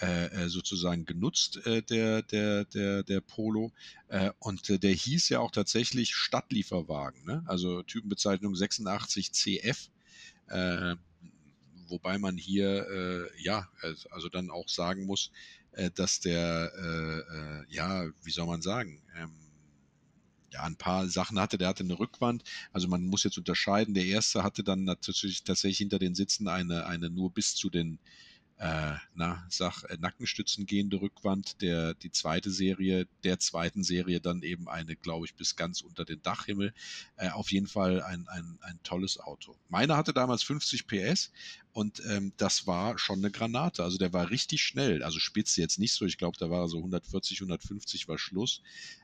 äh, 0.00 0.26
äh 0.26 0.48
sozusagen 0.48 1.04
genutzt, 1.04 1.60
der, 1.64 2.22
der, 2.22 2.64
der, 2.64 3.02
der 3.02 3.20
Polo. 3.20 3.72
Und 4.38 4.82
der 4.82 4.92
hieß 4.92 5.28
ja 5.28 5.40
auch 5.40 5.50
tatsächlich 5.50 6.14
Stadtlieferwagen, 6.14 7.24
ne? 7.24 7.44
also 7.46 7.82
Typenbezeichnung 7.82 8.54
86 8.54 9.32
CF. 9.32 9.90
Wobei 11.88 12.18
man 12.18 12.36
hier 12.36 12.86
äh, 12.88 13.42
ja 13.42 13.68
also 14.10 14.28
dann 14.28 14.50
auch 14.50 14.68
sagen 14.68 15.06
muss, 15.06 15.30
äh, 15.72 15.90
dass 15.90 16.20
der 16.20 16.72
äh, 16.76 17.18
äh, 17.18 17.64
ja 17.68 18.06
wie 18.22 18.30
soll 18.30 18.46
man 18.46 18.62
sagen 18.62 19.02
ähm, 19.16 19.32
ja, 20.52 20.62
ein 20.62 20.76
paar 20.76 21.06
Sachen 21.08 21.38
hatte. 21.38 21.58
Der 21.58 21.68
hatte 21.68 21.84
eine 21.84 21.98
Rückwand. 21.98 22.42
Also 22.72 22.88
man 22.88 23.04
muss 23.04 23.24
jetzt 23.24 23.38
unterscheiden. 23.38 23.94
Der 23.94 24.06
erste 24.06 24.42
hatte 24.42 24.64
dann 24.64 24.84
natürlich 24.84 25.44
tatsächlich 25.44 25.78
hinter 25.78 25.98
den 25.98 26.14
Sitzen 26.14 26.48
eine, 26.48 26.86
eine 26.86 27.10
nur 27.10 27.32
bis 27.32 27.54
zu 27.54 27.70
den 27.70 27.98
äh, 28.58 28.94
na, 29.14 29.46
sag, 29.48 29.84
äh, 29.84 29.96
Nackenstützen 30.00 30.66
gehende 30.66 31.00
Rückwand. 31.00 31.62
Der, 31.62 31.94
die 31.94 32.10
zweite 32.10 32.50
Serie, 32.50 33.06
der 33.22 33.38
zweiten 33.38 33.84
Serie 33.84 34.20
dann 34.20 34.42
eben 34.42 34.68
eine, 34.68 34.96
glaube 34.96 35.26
ich, 35.26 35.34
bis 35.36 35.54
ganz 35.54 35.80
unter 35.80 36.04
den 36.04 36.22
Dachhimmel. 36.22 36.74
Äh, 37.16 37.30
auf 37.30 37.52
jeden 37.52 37.68
Fall 37.68 38.02
ein, 38.02 38.26
ein, 38.28 38.58
ein 38.62 38.80
tolles 38.82 39.18
Auto. 39.20 39.56
Meiner 39.68 39.96
hatte 39.96 40.12
damals 40.12 40.42
50 40.42 40.88
PS 40.88 41.30
und 41.78 42.02
ähm, 42.10 42.32
das 42.38 42.66
war 42.66 42.98
schon 42.98 43.20
eine 43.20 43.30
Granate. 43.30 43.84
Also 43.84 43.98
der 43.98 44.12
war 44.12 44.30
richtig 44.30 44.62
schnell. 44.62 45.04
Also 45.04 45.20
Spitze 45.20 45.60
jetzt 45.60 45.78
nicht 45.78 45.92
so. 45.92 46.06
Ich 46.06 46.18
glaube, 46.18 46.36
da 46.36 46.50
war 46.50 46.66
so 46.68 46.78
140, 46.78 47.38
150 47.38 48.08
war 48.08 48.18
Schluss. 48.18 48.62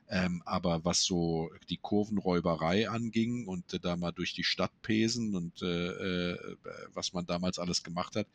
Ähm, 0.09 0.43
aber 0.45 0.85
was 0.85 1.04
so 1.04 1.52
die 1.69 1.76
Kurvenräuberei 1.76 2.88
anging 2.88 3.47
und 3.47 3.73
äh, 3.75 3.78
da 3.78 3.95
mal 3.95 4.11
durch 4.11 4.35
die 4.35 4.43
Stadt 4.43 4.73
pesen 4.83 5.37
und 5.37 5.62
äh, 5.62 6.33
äh, 6.33 6.57
was 6.93 7.12
man 7.12 7.26
damals 7.26 7.61
alles 7.61 7.85
gemacht 7.85 8.16
hat, 8.16 8.26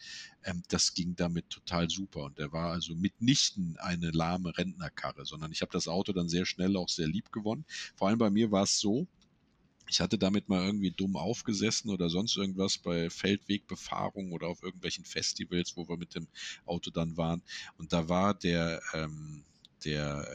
ähm, 0.46 0.64
das 0.70 0.94
ging 0.94 1.18
damit 1.18 1.50
total 1.50 1.90
super. 1.90 2.24
Und 2.24 2.40
der 2.40 2.54
war 2.54 2.72
also 2.72 2.96
mitnichten 2.96 3.76
eine 3.80 4.10
lahme 4.12 4.58
Rentnerkarre, 4.58 5.26
sondern 5.26 5.52
ich 5.52 5.60
habe 5.60 5.74
das 5.74 5.90
Auto 5.90 6.14
dann 6.14 6.30
sehr 6.30 6.46
schnell 6.46 6.78
auch 6.78 6.88
sehr 6.88 7.08
lieb 7.08 7.34
gewonnen. 7.34 7.66
Vor 7.98 8.08
allem 8.08 8.20
bei 8.20 8.30
mir 8.30 8.52
war 8.52 8.64
es 8.64 8.80
so, 8.80 9.06
ich 9.90 10.00
hatte 10.00 10.18
damit 10.18 10.50
mal 10.50 10.66
irgendwie 10.66 10.92
dumm 10.92 11.16
aufgesessen 11.18 11.90
oder 11.90 12.10
sonst 12.10 12.38
irgendwas 12.38 12.78
bei 12.78 13.10
Feldwegbefahrung 13.10 14.32
oder 14.32 14.48
auf 14.48 14.62
irgendwelchen 14.62 15.06
Festivals, 15.06 15.76
wo 15.76 15.88
wir 15.90 15.98
mit 15.98 16.16
dem 16.16 16.28
Auto 16.66 16.92
dann 16.92 17.18
waren. 17.18 17.42
Und 17.78 17.92
da 17.92 18.08
war 18.08 18.34
der, 18.34 18.82
ähm, 18.94 19.44
der 19.84 20.28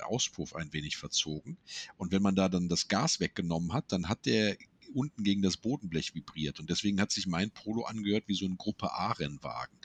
äh, 0.00 0.02
Auspuff 0.04 0.54
ein 0.54 0.72
wenig 0.72 0.96
verzogen. 0.96 1.56
Und 1.96 2.12
wenn 2.12 2.22
man 2.22 2.34
da 2.34 2.48
dann 2.48 2.68
das 2.68 2.88
Gas 2.88 3.20
weggenommen 3.20 3.72
hat, 3.72 3.92
dann 3.92 4.08
hat 4.08 4.26
der 4.26 4.56
unten 4.94 5.24
gegen 5.24 5.42
das 5.42 5.56
Bodenblech 5.56 6.14
vibriert. 6.14 6.58
Und 6.58 6.70
deswegen 6.70 7.00
hat 7.00 7.10
sich 7.10 7.26
mein 7.26 7.50
Polo 7.50 7.84
angehört 7.84 8.24
wie 8.26 8.34
so 8.34 8.46
ein 8.46 8.56
Gruppe 8.56 8.92
A-Rennwagen. 8.92 9.76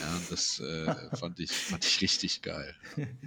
Ja, 0.00 0.20
das 0.30 0.60
äh, 0.60 0.94
fand, 1.16 1.40
ich, 1.40 1.50
fand 1.50 1.84
ich 1.84 2.00
richtig 2.00 2.42
geil. 2.42 2.76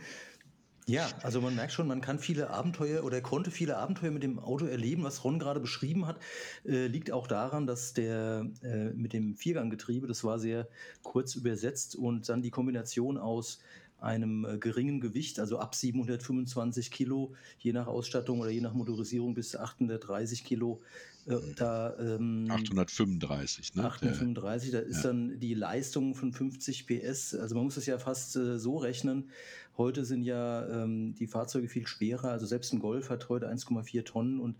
Ja, 0.87 1.07
also 1.21 1.41
man 1.41 1.55
merkt 1.55 1.73
schon, 1.73 1.87
man 1.87 2.01
kann 2.01 2.17
viele 2.17 2.49
Abenteuer 2.49 3.03
oder 3.03 3.21
konnte 3.21 3.51
viele 3.51 3.77
Abenteuer 3.77 4.11
mit 4.11 4.23
dem 4.23 4.39
Auto 4.39 4.65
erleben. 4.65 5.03
Was 5.03 5.23
Ron 5.23 5.37
gerade 5.37 5.59
beschrieben 5.59 6.07
hat, 6.07 6.17
äh, 6.65 6.87
liegt 6.87 7.11
auch 7.11 7.27
daran, 7.27 7.67
dass 7.67 7.93
der 7.93 8.47
äh, 8.63 8.89
mit 8.89 9.13
dem 9.13 9.35
Vierganggetriebe, 9.35 10.07
das 10.07 10.23
war 10.23 10.39
sehr 10.39 10.67
kurz 11.03 11.35
übersetzt 11.35 11.95
und 11.95 12.27
dann 12.29 12.41
die 12.41 12.49
Kombination 12.49 13.17
aus 13.17 13.59
einem 14.01 14.45
äh, 14.45 14.57
geringen 14.57 14.99
Gewicht, 14.99 15.39
also 15.39 15.59
ab 15.59 15.75
725 15.75 16.91
Kilo, 16.91 17.33
je 17.59 17.71
nach 17.71 17.87
Ausstattung 17.87 18.39
oder 18.39 18.49
je 18.49 18.61
nach 18.61 18.73
Motorisierung 18.73 19.35
bis 19.35 19.55
830 19.55 20.43
Kilo. 20.43 20.81
Äh, 21.31 21.53
da, 21.55 21.95
ähm, 21.99 22.47
835, 22.49 23.75
ne? 23.75 23.83
835, 23.85 24.71
da 24.71 24.79
ist 24.79 24.97
ja. 24.97 25.03
dann 25.03 25.39
die 25.39 25.53
Leistung 25.53 26.15
von 26.15 26.33
50 26.33 26.87
PS. 26.87 27.35
Also 27.35 27.55
man 27.55 27.65
muss 27.65 27.77
es 27.77 27.85
ja 27.85 27.97
fast 27.97 28.35
äh, 28.35 28.59
so 28.59 28.77
rechnen. 28.77 29.29
Heute 29.77 30.05
sind 30.05 30.23
ja 30.23 30.83
ähm, 30.83 31.15
die 31.15 31.27
Fahrzeuge 31.27 31.67
viel 31.67 31.87
schwerer. 31.87 32.31
Also 32.31 32.45
selbst 32.45 32.73
ein 32.73 32.79
Golf 32.79 33.09
hat 33.09 33.29
heute 33.29 33.49
1,4 33.49 34.03
Tonnen 34.03 34.39
und 34.39 34.57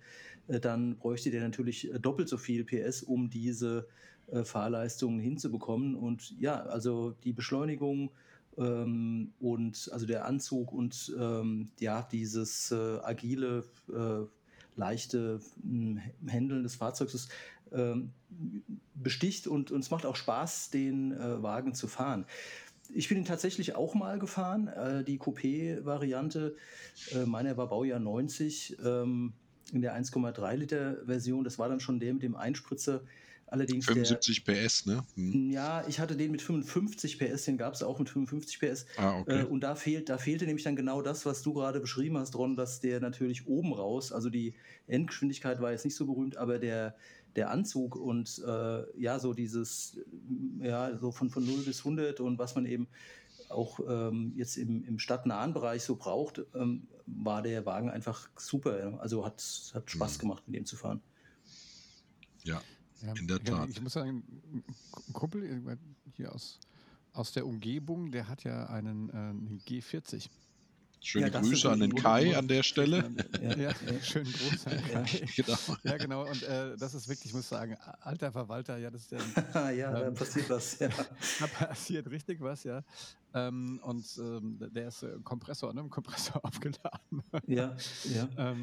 äh, 0.47 0.59
dann 0.59 0.97
bräuchte 0.97 1.31
der 1.31 1.41
natürlich 1.41 1.93
äh, 1.93 1.99
doppelt 1.99 2.29
so 2.29 2.37
viel 2.37 2.63
PS, 2.63 3.03
um 3.03 3.29
diese 3.29 3.87
äh, 4.31 4.43
Fahrleistungen 4.43 5.19
hinzubekommen. 5.19 5.95
Und 5.95 6.33
ja, 6.39 6.61
also 6.63 7.11
die 7.23 7.33
Beschleunigung 7.33 8.11
ähm, 8.57 9.33
und 9.39 9.89
also 9.91 10.05
der 10.05 10.25
Anzug 10.25 10.71
und 10.71 11.13
ähm, 11.19 11.69
ja, 11.79 12.07
dieses 12.11 12.71
äh, 12.71 12.99
agile, 13.03 13.63
äh, 13.89 14.25
leichte 14.75 15.39
Händeln 15.63 16.59
hm, 16.59 16.63
des 16.63 16.75
Fahrzeugs 16.75 17.13
ist, 17.13 17.31
ähm, 17.71 18.11
besticht 18.95 19.47
und, 19.47 19.71
und 19.71 19.79
es 19.79 19.91
macht 19.91 20.05
auch 20.05 20.15
Spaß, 20.15 20.69
den 20.69 21.11
äh, 21.13 21.41
Wagen 21.41 21.73
zu 21.73 21.87
fahren. 21.87 22.25
Ich 22.93 23.07
bin 23.07 23.17
ihn 23.17 23.25
tatsächlich 23.25 23.75
auch 23.75 23.95
mal 23.95 24.19
gefahren, 24.19 24.67
äh, 24.67 25.03
die 25.03 25.17
Coupé-Variante. 25.17 26.55
Äh, 27.13 27.25
meiner 27.25 27.55
war 27.55 27.67
Baujahr 27.67 27.99
90 27.99 28.77
ähm, 28.83 29.33
in 29.71 29.81
der 29.81 29.95
1,3 29.95 30.55
Liter 30.55 30.97
Version. 31.05 31.43
Das 31.43 31.57
war 31.57 31.69
dann 31.69 31.79
schon 31.79 31.99
der 31.99 32.13
mit 32.13 32.23
dem 32.23 32.35
Einspritzer 32.35 33.01
Allerdings 33.51 33.85
75 33.85 34.45
der, 34.45 34.53
PS, 34.53 34.85
ne? 34.85 35.03
Hm. 35.15 35.51
Ja, 35.51 35.85
ich 35.85 35.99
hatte 35.99 36.15
den 36.15 36.31
mit 36.31 36.41
55 36.41 37.19
PS, 37.19 37.43
den 37.43 37.57
gab 37.57 37.73
es 37.73 37.83
auch 37.83 37.99
mit 37.99 38.07
55 38.07 38.59
PS. 38.59 38.85
Ah, 38.95 39.19
okay. 39.19 39.41
Äh, 39.41 39.43
und 39.43 39.59
da 39.59 39.75
fehlt, 39.75 40.07
da 40.07 40.17
fehlte 40.17 40.45
nämlich 40.45 40.63
dann 40.63 40.77
genau 40.77 41.01
das, 41.01 41.25
was 41.25 41.41
du 41.41 41.53
gerade 41.53 41.81
beschrieben 41.81 42.17
hast, 42.17 42.33
Ron, 42.37 42.55
dass 42.55 42.79
der 42.79 43.01
natürlich 43.01 43.47
oben 43.47 43.73
raus, 43.73 44.13
also 44.13 44.29
die 44.29 44.53
Endgeschwindigkeit 44.87 45.59
war 45.59 45.71
jetzt 45.71 45.83
nicht 45.83 45.95
so 45.95 46.05
berühmt, 46.05 46.37
aber 46.37 46.59
der, 46.59 46.95
der 47.35 47.51
Anzug 47.51 47.97
und 47.97 48.41
äh, 48.47 48.83
ja, 48.97 49.19
so 49.19 49.33
dieses, 49.33 49.99
ja, 50.61 50.97
so 50.97 51.11
von, 51.11 51.29
von 51.29 51.45
0 51.45 51.63
bis 51.63 51.79
100 51.79 52.21
und 52.21 52.39
was 52.39 52.55
man 52.55 52.65
eben 52.65 52.87
auch 53.49 53.81
ähm, 53.85 54.31
jetzt 54.37 54.55
im, 54.55 54.85
im 54.85 54.97
stadtnahen 54.97 55.53
Bereich 55.53 55.83
so 55.83 55.97
braucht, 55.97 56.41
ähm, 56.55 56.87
war 57.05 57.41
der 57.41 57.65
Wagen 57.65 57.89
einfach 57.89 58.29
super. 58.37 58.97
Also 59.01 59.25
hat, 59.25 59.43
hat 59.73 59.91
Spaß 59.91 60.19
mhm. 60.19 60.21
gemacht, 60.21 60.43
mit 60.47 60.55
dem 60.55 60.65
zu 60.65 60.77
fahren. 60.77 61.01
Ja, 62.45 62.61
ja, 63.01 63.13
in 63.13 63.27
der 63.27 63.43
Tat. 63.43 63.69
Ich 63.69 63.81
muss 63.81 63.93
sagen, 63.93 64.23
ein 65.07 65.13
Kumpel 65.13 65.77
hier 66.15 66.33
aus, 66.33 66.59
aus 67.13 67.31
der 67.31 67.45
Umgebung, 67.45 68.11
der 68.11 68.27
hat 68.27 68.43
ja 68.43 68.67
einen, 68.67 69.09
äh, 69.09 69.13
einen 69.13 69.61
G40. 69.67 70.29
Schöne 71.03 71.31
ja, 71.31 71.39
Grüße 71.39 71.71
an 71.71 71.79
den 71.79 71.95
Kai 71.95 72.37
an 72.37 72.47
der 72.47 72.61
Stelle. 72.61 73.09
Ja, 73.41 73.55
ja, 73.55 73.71
schönen 74.03 74.31
Gruß 74.31 74.67
an 74.67 74.83
Kai. 74.83 75.25
genau. 75.35 75.57
Ja, 75.81 75.97
genau. 75.97 76.29
Und 76.29 76.43
äh, 76.43 76.77
das 76.77 76.93
ist 76.93 77.09
wirklich, 77.09 77.25
ich 77.25 77.33
muss 77.33 77.49
sagen, 77.49 77.75
alter 78.01 78.31
Verwalter, 78.31 78.77
ja, 78.77 78.91
das 78.91 79.01
ist 79.01 79.11
ja. 79.11 79.69
ja, 79.71 79.97
ähm, 79.97 80.05
da 80.05 80.11
passiert 80.11 80.49
was. 80.51 80.77
Ja. 80.77 80.89
Da 81.39 81.47
passiert 81.47 82.07
richtig 82.11 82.39
was, 82.39 82.63
ja. 82.63 82.83
Ähm, 83.33 83.79
und 83.81 84.05
ähm, 84.19 84.59
der 84.59 84.89
ist 84.89 85.01
äh, 85.01 85.17
Kompressor, 85.23 85.73
ne? 85.73 85.83
Kompressor 85.89 86.45
aufgeladen. 86.45 87.23
Ja, 87.47 87.75
ja. 88.03 88.55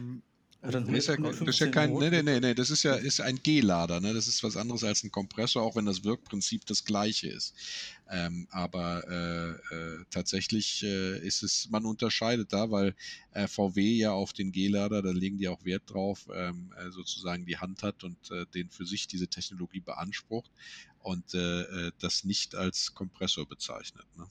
Also 0.60 0.80
das, 0.80 0.88
ist 0.88 1.06
ja, 1.06 1.16
das 1.16 1.40
ist 1.40 1.58
ja 1.60 1.68
kein, 1.68 1.92
nee, 1.94 2.10
nee, 2.10 2.22
nee, 2.22 2.40
nee, 2.40 2.52
das 2.52 2.70
ist 2.70 2.82
ja 2.82 2.94
ist 2.94 3.20
ein 3.20 3.40
G-Lader, 3.40 4.00
ne? 4.00 4.12
Das 4.12 4.26
ist 4.26 4.42
was 4.42 4.56
anderes 4.56 4.82
als 4.82 5.04
ein 5.04 5.12
Kompressor, 5.12 5.62
auch 5.62 5.76
wenn 5.76 5.86
das 5.86 6.02
Wirkprinzip 6.02 6.66
das 6.66 6.84
gleiche 6.84 7.28
ist. 7.28 7.54
Ähm, 8.10 8.48
aber 8.50 9.06
äh, 9.08 9.74
äh, 9.74 10.04
tatsächlich 10.10 10.82
äh, 10.82 11.18
ist 11.24 11.44
es, 11.44 11.68
man 11.70 11.84
unterscheidet 11.84 12.52
da, 12.52 12.72
weil 12.72 12.96
äh, 13.34 13.46
VW 13.46 13.80
ja 13.98 14.10
auf 14.10 14.32
den 14.32 14.50
G-Lader, 14.50 15.00
da 15.00 15.10
legen 15.12 15.38
die 15.38 15.46
auch 15.46 15.64
Wert 15.64 15.84
drauf, 15.86 16.26
ähm, 16.34 16.74
äh, 16.76 16.90
sozusagen 16.90 17.46
die 17.46 17.58
Hand 17.58 17.84
hat 17.84 18.02
und 18.02 18.18
äh, 18.32 18.44
den 18.46 18.68
für 18.68 18.84
sich 18.84 19.06
diese 19.06 19.28
Technologie 19.28 19.80
beansprucht 19.80 20.50
und 21.00 21.32
das 22.00 22.24
nicht 22.24 22.54
als 22.54 22.92
Kompressor 22.92 23.48
bezeichnet. 23.48 24.04
Ne? 24.16 24.26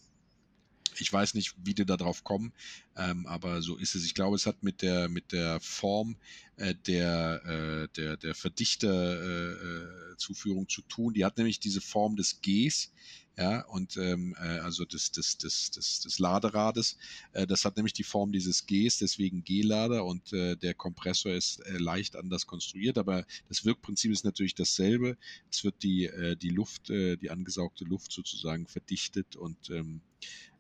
Ich 1.00 1.12
weiß 1.12 1.34
nicht, 1.34 1.56
wie 1.64 1.74
die 1.74 1.86
da 1.86 1.98
drauf 1.98 2.24
kommen, 2.24 2.54
ähm, 2.96 3.26
aber 3.28 3.62
so 3.62 3.76
ist 3.78 3.96
es. 3.96 4.06
Ich 4.06 4.14
glaube, 4.14 4.36
es 4.36 4.46
hat 4.46 4.64
mit 4.64 4.82
der, 4.82 5.10
mit 5.10 5.32
der 5.32 5.60
Form 5.60 6.18
äh, 6.58 6.76
der, 6.88 7.42
äh, 7.46 7.88
der, 7.96 8.18
der 8.18 8.36
Verdichterzuführung 8.36 10.64
äh, 10.64 10.68
zu 10.68 10.82
tun. 10.84 11.14
Die 11.14 11.26
hat 11.26 11.38
nämlich 11.38 11.60
diese 11.60 11.82
Form 11.82 12.16
des 12.16 12.42
Gs, 12.42 12.92
ja, 13.38 13.62
und 13.68 13.98
ähm, 13.98 14.36
äh, 14.40 14.60
also 14.60 14.84
des, 14.84 15.12
des, 15.12 15.38
des, 15.38 15.70
des, 15.70 16.00
des 16.00 16.18
Laderades. 16.18 16.98
Äh, 17.34 17.46
das 17.46 17.66
hat 17.66 17.78
nämlich 17.78 17.94
die 17.94 18.04
Form 18.04 18.32
dieses 18.32 18.66
Gs, 18.66 18.98
deswegen 18.98 19.44
G-Lader 19.44 20.06
und 20.06 20.34
äh, 20.34 20.56
der 20.56 20.74
Kompressor 20.74 21.34
ist 21.34 21.60
äh, 21.60 21.78
leicht 21.78 22.16
anders 22.16 22.48
konstruiert, 22.48 22.98
aber 22.98 23.26
das 23.48 23.64
Wirkprinzip 23.64 24.12
ist 24.12 24.26
natürlich 24.26 24.56
dasselbe. 24.56 25.18
Es 25.52 25.64
wird 25.64 25.84
die, 25.84 26.06
äh, 26.06 26.36
die 26.36 26.50
Luft, 26.50 26.90
äh, 26.90 27.16
die 27.18 27.30
angesaugte 27.30 27.86
Luft 27.86 28.12
sozusagen 28.12 28.68
verdichtet 28.68 29.36
und 29.36 29.70
ähm, 29.70 30.02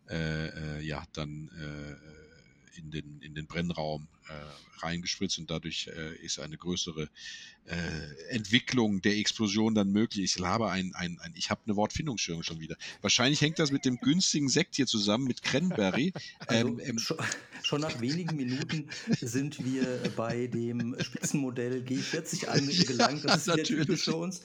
äh, 0.09 0.77
äh, 0.77 0.81
ja, 0.81 1.03
dann 1.13 1.49
äh, 1.57 2.77
in, 2.77 2.91
den, 2.91 3.21
in 3.21 3.35
den 3.35 3.47
Brennraum 3.47 4.07
äh, 4.29 4.83
reingespritzt 4.83 5.39
und 5.39 5.49
dadurch 5.49 5.87
äh, 5.87 6.15
ist 6.17 6.39
eine 6.39 6.57
größere 6.57 7.09
äh, 7.65 8.29
Entwicklung 8.29 9.01
der 9.01 9.17
Explosion 9.17 9.75
dann 9.75 9.91
möglich. 9.91 10.35
Ich 10.35 10.43
habe 10.43 10.69
ein, 10.69 10.93
ein, 10.95 11.19
ein 11.19 11.33
ich 11.35 11.49
habe 11.49 11.61
eine 11.65 11.75
Wortfindungsstörung 11.75 12.43
schon 12.43 12.59
wieder. 12.59 12.75
Wahrscheinlich 13.01 13.41
hängt 13.41 13.59
das 13.59 13.71
mit 13.71 13.85
dem 13.85 13.97
günstigen 13.97 14.47
Sekt 14.49 14.75
hier 14.75 14.87
zusammen 14.87 15.25
mit 15.25 15.41
Cranberry. 15.43 16.13
Also 16.47 16.67
ähm, 16.67 16.79
ähm, 16.79 16.99
schon, 16.99 17.17
schon, 17.63 17.81
nach 17.81 17.99
wenigen 17.99 18.35
Minuten 18.35 18.89
sind 19.19 19.63
wir 19.65 19.99
bei 20.15 20.47
dem 20.47 20.95
Spitzenmodell 20.99 21.83
G40 21.83 22.45
angelangt. 22.47 23.25
Das 23.25 23.37
ist 23.37 23.47
natürlich. 23.47 23.67
der 23.67 23.85
typisch 23.85 24.03
für 24.05 24.15
uns. 24.15 24.41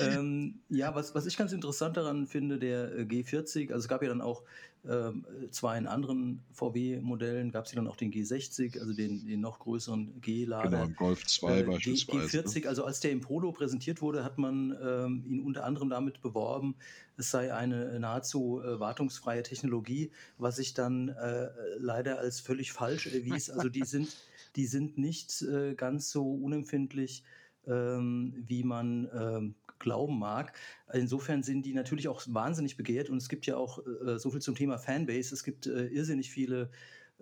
Ähm, 0.00 0.60
ja, 0.68 0.94
was, 0.94 1.14
was 1.14 1.26
ich 1.26 1.36
ganz 1.36 1.52
interessant 1.52 1.96
daran 1.96 2.26
finde, 2.26 2.58
der 2.58 3.06
G40, 3.06 3.72
also 3.72 3.84
es 3.84 3.88
gab 3.88 4.02
ja 4.02 4.08
dann 4.08 4.20
auch 4.20 4.42
ähm, 4.88 5.24
zwar 5.50 5.78
in 5.78 5.86
anderen 5.86 6.42
VW-Modellen 6.52 7.50
gab 7.50 7.64
es 7.64 7.72
ja 7.72 7.76
dann 7.76 7.86
auch 7.86 7.96
den 7.96 8.12
G60, 8.12 8.78
also 8.78 8.92
den, 8.92 9.26
den 9.26 9.40
noch 9.40 9.58
größeren 9.58 10.20
G-Lader. 10.20 10.68
Genau, 10.68 10.84
im 10.84 10.96
Golf 10.96 11.26
2 11.26 11.58
äh, 11.58 11.62
beispielsweise. 11.62 12.40
G40, 12.40 12.60
ne? 12.62 12.68
also 12.68 12.84
als 12.84 13.00
der 13.00 13.12
im 13.12 13.20
Polo 13.20 13.52
präsentiert 13.52 14.02
wurde, 14.02 14.24
hat 14.24 14.36
man 14.36 14.76
ähm, 14.82 15.24
ihn 15.26 15.40
unter 15.40 15.64
anderem 15.64 15.90
damit 15.90 16.20
beworben, 16.20 16.76
es 17.16 17.30
sei 17.30 17.54
eine 17.54 17.98
nahezu 17.98 18.60
äh, 18.62 18.78
wartungsfreie 18.78 19.42
Technologie, 19.42 20.10
was 20.38 20.56
sich 20.56 20.74
dann 20.74 21.08
äh, 21.08 21.48
leider 21.78 22.18
als 22.18 22.40
völlig 22.40 22.72
falsch 22.72 23.06
erwies. 23.06 23.50
Also 23.50 23.68
die 23.68 23.84
sind, 23.84 24.14
die 24.56 24.66
sind 24.66 24.98
nicht 24.98 25.42
äh, 25.42 25.74
ganz 25.74 26.10
so 26.10 26.30
unempfindlich, 26.30 27.22
ähm, 27.66 28.34
wie 28.46 28.64
man 28.64 29.08
ähm, 29.14 29.54
glauben 29.84 30.18
mag. 30.18 30.52
Insofern 30.92 31.42
sind 31.44 31.64
die 31.64 31.74
natürlich 31.74 32.08
auch 32.08 32.22
wahnsinnig 32.26 32.76
begehrt 32.76 33.10
und 33.10 33.18
es 33.18 33.28
gibt 33.28 33.46
ja 33.46 33.56
auch 33.56 33.78
äh, 33.86 34.18
so 34.18 34.30
viel 34.30 34.40
zum 34.40 34.56
Thema 34.56 34.78
Fanbase. 34.78 35.32
Es 35.32 35.44
gibt 35.44 35.66
äh, 35.66 35.86
irrsinnig 35.86 36.30
viele 36.30 36.70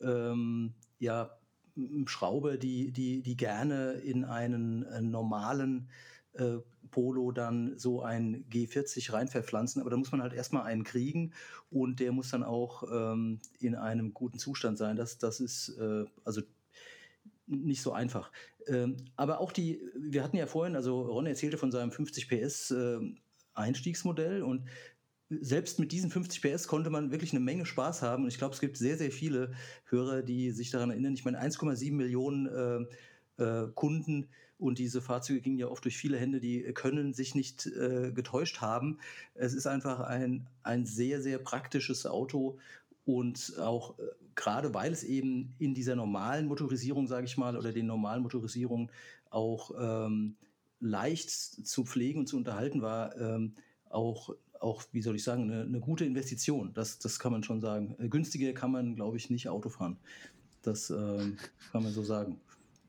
ähm, 0.01 0.73
ja, 0.99 1.37
Schrauber, 2.07 2.57
die, 2.57 2.93
die, 2.93 3.21
die 3.23 3.37
gerne 3.37 3.93
in 3.95 4.25
einen 4.25 4.85
äh, 4.85 5.01
normalen 5.03 5.89
äh, 6.35 6.59
Polo 6.91 7.33
dann 7.33 7.79
so 7.79 8.03
ein 8.03 8.45
G40 8.51 9.13
rein 9.13 9.29
verpflanzen, 9.29 9.81
aber 9.81 9.91
da 9.91 9.97
muss 9.97 10.13
man 10.13 10.23
halt 10.23 10.33
erstmal 10.33 10.65
einen 10.65 10.85
kriegen 10.85 11.33
und 11.71 12.01
der 12.01 12.13
muss 12.13 12.31
dann 12.31 12.45
auch 12.45 12.85
ähm, 12.93 13.41
in 13.59 13.75
einem 13.75 14.15
guten 14.15 14.39
Zustand 14.39 14.79
sein. 14.79 14.97
Das, 14.97 15.19
das 15.19 15.41
ist 15.41 15.71
äh, 15.79 16.05
also 16.25 16.43
nicht 17.53 17.83
so 17.83 17.93
einfach. 17.93 18.31
Ähm, 18.67 18.97
aber 19.17 19.41
auch 19.41 19.53
die, 19.53 19.81
wir 19.97 20.23
hatten 20.23 20.37
ja 20.37 20.47
vorhin, 20.47 20.77
also 20.77 21.03
Ron 21.03 21.27
erzählte 21.27 21.59
von 21.59 21.71
seinem 21.71 21.91
50 21.91 22.29
PS 22.29 22.71
äh, 22.71 22.99
Einstiegsmodell 23.55 24.43
und 24.43 24.65
selbst 25.41 25.79
mit 25.79 25.93
diesen 25.93 26.11
50 26.11 26.43
PS 26.43 26.69
konnte 26.69 26.91
man 26.91 27.11
wirklich 27.11 27.33
eine 27.33 27.41
Menge 27.41 27.65
Spaß 27.65 28.03
haben. 28.03 28.25
Und 28.25 28.29
ich 28.29 28.39
glaube, 28.39 28.55
es 28.55 28.61
gibt 28.61 28.77
sehr, 28.77 28.99
sehr 28.99 29.11
viele 29.11 29.53
Hörer, 29.87 30.23
die 30.23 30.51
sich 30.51 30.71
daran 30.71 30.91
erinnern. 30.91 31.15
Ich 31.15 31.25
meine, 31.25 31.41
1,7 31.41 31.93
Millionen 31.93 32.89
äh, 33.39 33.43
äh, 33.43 33.69
Kunden 33.75 34.29
und 34.59 34.79
diese 34.79 35.03
Fahrzeuge 35.03 35.41
gingen 35.41 35.59
ja 35.59 35.69
oft 35.69 35.85
durch 35.85 35.97
viele 35.97 36.19
Hände, 36.19 36.39
die 36.39 36.63
können 36.75 37.15
sich 37.15 37.35
nicht 37.35 37.67
äh, 37.67 38.13
getäuscht 38.13 38.61
haben. 38.61 38.99
Es 39.35 39.55
ist 39.55 39.67
einfach 39.67 40.01
ein, 40.01 40.47
ein 40.63 40.87
sehr, 40.87 41.21
sehr 41.21 41.39
praktisches 41.39 42.07
Auto 42.07 42.59
und 43.05 43.55
auch 43.59 43.99
äh, 43.99 44.03
gerade 44.35 44.75
weil 44.75 44.93
es 44.93 45.05
eben 45.05 45.55
in 45.59 45.75
dieser 45.75 45.97
normalen 45.97 46.47
Motorisierung, 46.47 47.07
sage 47.07 47.27
ich 47.27 47.37
mal, 47.37 47.57
oder 47.57 47.73
den 47.73 47.87
normalen 47.87 48.23
Motorisierungen 48.23 48.91
auch 49.31 49.71
ähm, 49.79 50.37
leicht 50.81 51.31
zu 51.31 51.85
pflegen 51.85 52.21
und 52.21 52.27
zu 52.27 52.37
unterhalten 52.37 52.83
war, 52.83 53.17
ähm, 53.19 53.55
auch, 53.89 54.35
auch, 54.61 54.83
wie 54.93 55.03
soll 55.03 55.17
ich 55.17 55.25
sagen, 55.25 55.51
eine, 55.51 55.63
eine, 55.63 55.81
gute 55.81 56.05
Investition. 56.05 56.73
Das, 56.75 56.99
das 56.99 57.19
kann 57.19 57.33
man 57.33 57.43
schon 57.43 57.61
sagen. 57.61 57.95
Äh, 57.99 58.09
günstiger 58.09 58.53
kann 58.53 58.73
man, 58.73 58.95
glaube 58.95 59.17
ich, 59.17 59.31
nicht 59.31 59.49
Auto 59.49 59.69
fahren. 59.69 59.97
Das 60.63 60.91
ähm, 60.91 61.37
kann 61.71 61.83
man 61.83 61.93
so 61.93 62.03
sagen. 62.03 62.41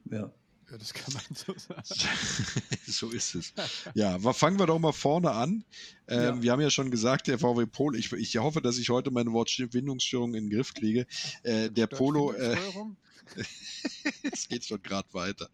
Ja. 0.09 0.31
Ja, 0.71 0.77
das 0.77 0.93
kann 0.93 1.13
man 1.13 1.23
so 1.35 1.53
sagen. 1.57 1.83
so 2.87 3.09
ist 3.09 3.35
es. 3.35 3.53
Ja, 3.93 4.17
fangen 4.33 4.57
wir 4.59 4.65
doch 4.65 4.79
mal 4.79 4.91
vorne 4.91 5.31
an. 5.31 5.63
Ähm, 6.07 6.21
ja. 6.21 6.41
Wir 6.41 6.51
haben 6.51 6.61
ja 6.61 6.69
schon 6.69 6.91
gesagt, 6.91 7.27
der 7.27 7.39
VW 7.39 7.65
Polo, 7.65 7.97
ich, 7.97 8.11
ich 8.13 8.37
hoffe, 8.37 8.61
dass 8.61 8.77
ich 8.77 8.89
heute 8.89 9.11
meine 9.11 9.31
Wortfindungsstörung 9.31 10.33
in 10.35 10.45
den 10.45 10.55
Griff 10.55 10.73
kriege. 10.73 11.05
Äh, 11.43 11.69
der 11.69 11.87
Polo. 11.87 12.31
Äh, 12.33 12.57
es 14.31 14.47
geht 14.47 14.65
schon 14.65 14.81
gerade 14.81 15.07
weiter. 15.13 15.49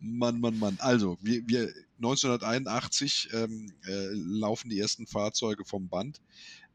Mann, 0.00 0.40
Mann, 0.40 0.58
Mann. 0.58 0.76
Also, 0.80 1.18
wir, 1.20 1.46
wir 1.46 1.72
1981 1.98 3.30
ähm, 3.32 3.72
äh, 3.86 4.08
laufen 4.12 4.70
die 4.70 4.78
ersten 4.78 5.06
Fahrzeuge 5.06 5.64
vom 5.64 5.88
Band 5.88 6.20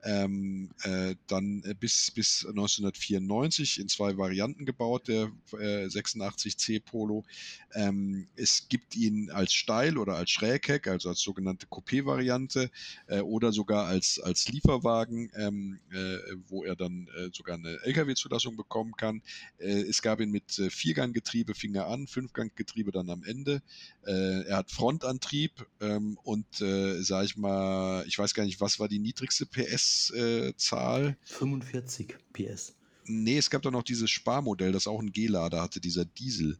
ähm, 0.04 0.70
äh, 0.84 1.16
dann 1.28 1.64
äh, 1.66 1.74
bis, 1.74 2.12
bis 2.12 2.46
1994 2.46 3.80
in 3.80 3.90
zwei 3.90 4.18
Varianten 4.18 4.66
gebaut, 4.66 5.08
der 5.08 5.32
äh, 5.54 5.86
86C 5.88 6.82
Polo. 6.84 7.26
Ähm, 7.74 8.28
es 8.36 8.68
gibt 8.70 8.96
ihn 8.96 9.32
als 9.32 9.54
Steil- 9.54 9.98
oder 9.98 10.16
als 10.16 10.30
Schrägheck, 10.30 10.88
also 10.88 11.10
als 11.10 11.20
sogenannte 11.20 11.66
Coupé-Variante 11.68 12.70
äh, 13.08 13.22
oder 13.22 13.52
sogar 13.52 13.88
als, 13.88 14.20
als 14.20 14.48
Lieferwagen, 14.50 15.32
ähm, 15.36 15.80
äh, 15.92 16.18
wo 16.48 16.64
er 16.64 16.76
dann 16.76 17.08
äh, 17.18 17.30
sogar 17.34 17.56
eine 17.56 17.80
Lkw-Zulassung 17.84 18.56
bekommen 18.56 18.94
kann. 18.96 19.22
es 19.58 20.02
gab 20.02 20.20
ihn 20.20 20.32
mit 20.32 20.52
Vierganggetriebe, 20.70 21.56
fing 21.56 21.76
er 21.76 21.88
an, 21.88 22.08
Fünfganggetriebe 22.08 22.92
dann 22.92 23.10
am 23.10 23.24
Ende. 23.24 23.62
er 24.04 24.58
hat 24.58 24.72
Frontantrieb 24.72 25.52
ähm, 25.82 26.18
und, 26.24 26.46
sage 26.56 27.26
ich 27.26 27.38
mal, 27.38 28.06
ich 28.08 28.18
weiß 28.18 28.34
gar 28.34 28.46
nicht, 28.46 28.62
was 28.62 28.80
war 28.80 28.88
die 28.88 29.00
niedrigste 29.00 29.46
PS 29.46 29.87
PS-Zahl. 29.88 31.18
45 31.24 32.16
PS. 32.34 32.76
Nee, 33.06 33.38
es 33.38 33.50
gab 33.50 33.62
doch 33.62 33.72
noch 33.72 33.84
dieses 33.84 34.10
Sparmodell, 34.10 34.72
das 34.72 34.88
auch 34.88 35.00
einen 35.00 35.12
G-Lader 35.12 35.62
hatte, 35.62 35.80
dieser 35.80 36.06
Diesel. 36.06 36.58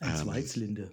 Ein 0.00 0.10
ähm, 0.10 0.16
Zweizylinder. 0.16 0.90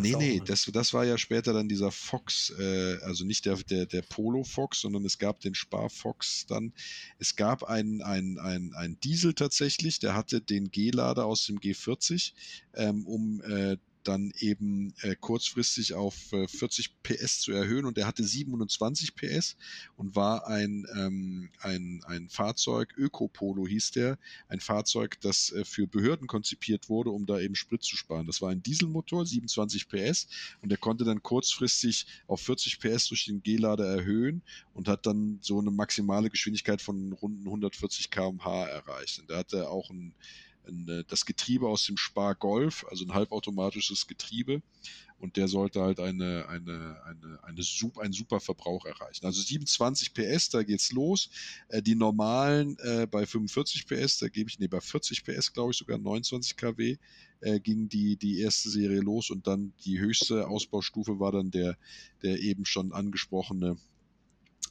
nee, 0.00 0.14
nee, 0.16 0.42
das, 0.44 0.70
das 0.72 0.94
war 0.94 1.04
ja 1.04 1.18
später 1.18 1.52
dann 1.52 1.68
dieser 1.68 1.90
Fox, 1.90 2.52
äh, 2.58 2.98
also 3.02 3.24
nicht 3.24 3.44
der, 3.44 3.56
der, 3.56 3.86
der 3.86 4.02
Polo 4.02 4.44
Fox, 4.44 4.80
sondern 4.80 5.04
es 5.04 5.18
gab 5.18 5.40
den 5.40 5.54
Spar 5.54 5.90
Fox 5.90 6.46
dann. 6.46 6.72
Es 7.18 7.34
gab 7.34 7.64
einen 7.64 8.00
ein 8.02 8.98
Diesel 9.02 9.34
tatsächlich, 9.34 9.98
der 9.98 10.14
hatte 10.14 10.40
den 10.40 10.70
G-Lader 10.70 11.26
aus 11.26 11.46
dem 11.46 11.58
G40, 11.58 12.32
ähm, 12.74 13.06
um 13.06 13.42
äh, 13.42 13.76
dann 14.04 14.32
eben 14.38 14.94
äh, 15.02 15.16
kurzfristig 15.18 15.94
auf 15.94 16.32
äh, 16.32 16.46
40 16.46 17.02
PS 17.02 17.40
zu 17.40 17.52
erhöhen 17.52 17.84
und 17.84 17.98
er 17.98 18.06
hatte 18.06 18.24
27 18.24 19.14
PS 19.14 19.56
und 19.96 20.14
war 20.14 20.46
ein, 20.46 20.86
ähm, 20.96 21.50
ein, 21.60 22.02
ein 22.06 22.28
Fahrzeug, 22.28 22.94
Ökopolo 22.96 23.66
hieß 23.66 23.92
der, 23.92 24.18
ein 24.48 24.60
Fahrzeug, 24.60 25.18
das 25.20 25.50
äh, 25.52 25.64
für 25.64 25.86
Behörden 25.86 26.26
konzipiert 26.26 26.88
wurde, 26.88 27.10
um 27.10 27.26
da 27.26 27.40
eben 27.40 27.54
Sprit 27.54 27.82
zu 27.82 27.96
sparen. 27.96 28.26
Das 28.26 28.40
war 28.40 28.50
ein 28.50 28.62
Dieselmotor, 28.62 29.26
27 29.26 29.88
PS 29.88 30.28
und 30.60 30.70
der 30.70 30.78
konnte 30.78 31.04
dann 31.04 31.22
kurzfristig 31.22 32.06
auf 32.26 32.40
40 32.40 32.80
PS 32.80 33.08
durch 33.08 33.24
den 33.26 33.42
G-Lader 33.42 33.86
erhöhen 33.86 34.42
und 34.72 34.88
hat 34.88 35.06
dann 35.06 35.38
so 35.40 35.58
eine 35.58 35.70
maximale 35.70 36.30
Geschwindigkeit 36.30 36.80
von 36.80 37.12
rund 37.12 37.44
140 37.44 38.10
km/h 38.10 38.66
erreicht. 38.66 39.18
Und 39.20 39.30
der 39.30 39.38
hatte 39.38 39.68
auch 39.68 39.90
ein 39.90 40.14
ein, 40.66 40.88
äh, 40.88 41.04
das 41.08 41.26
Getriebe 41.26 41.68
aus 41.68 41.84
dem 41.84 41.96
Spar 41.96 42.34
Golf, 42.34 42.84
also 42.90 43.04
ein 43.04 43.14
halbautomatisches 43.14 44.06
Getriebe. 44.06 44.62
Und 45.18 45.36
der 45.36 45.48
sollte 45.48 45.80
halt 45.80 46.00
eine, 46.00 46.48
eine, 46.48 47.00
eine, 47.04 47.38
eine 47.42 47.62
super, 47.62 48.02
einen 48.02 48.12
super 48.12 48.40
Verbrauch 48.40 48.84
erreichen. 48.84 49.24
Also 49.24 49.40
27 49.40 50.12
PS, 50.12 50.50
da 50.50 50.62
geht's 50.62 50.92
los. 50.92 51.30
Äh, 51.68 51.82
die 51.82 51.94
normalen 51.94 52.76
äh, 52.80 53.06
bei 53.10 53.24
45 53.24 53.86
PS, 53.86 54.18
da 54.18 54.28
gebe 54.28 54.50
ich, 54.50 54.58
nee, 54.58 54.66
bei 54.66 54.80
40 54.80 55.24
PS, 55.24 55.52
glaube 55.52 55.70
ich, 55.70 55.78
sogar 55.78 55.98
29 55.98 56.56
kW, 56.56 56.96
äh, 57.40 57.60
ging 57.60 57.88
die, 57.88 58.16
die 58.16 58.40
erste 58.40 58.68
Serie 58.70 59.00
los 59.00 59.30
und 59.30 59.46
dann 59.46 59.72
die 59.84 59.98
höchste 59.98 60.48
Ausbaustufe 60.48 61.20
war 61.20 61.32
dann 61.32 61.50
der, 61.50 61.78
der 62.22 62.40
eben 62.40 62.64
schon 62.64 62.92
angesprochene 62.92 63.78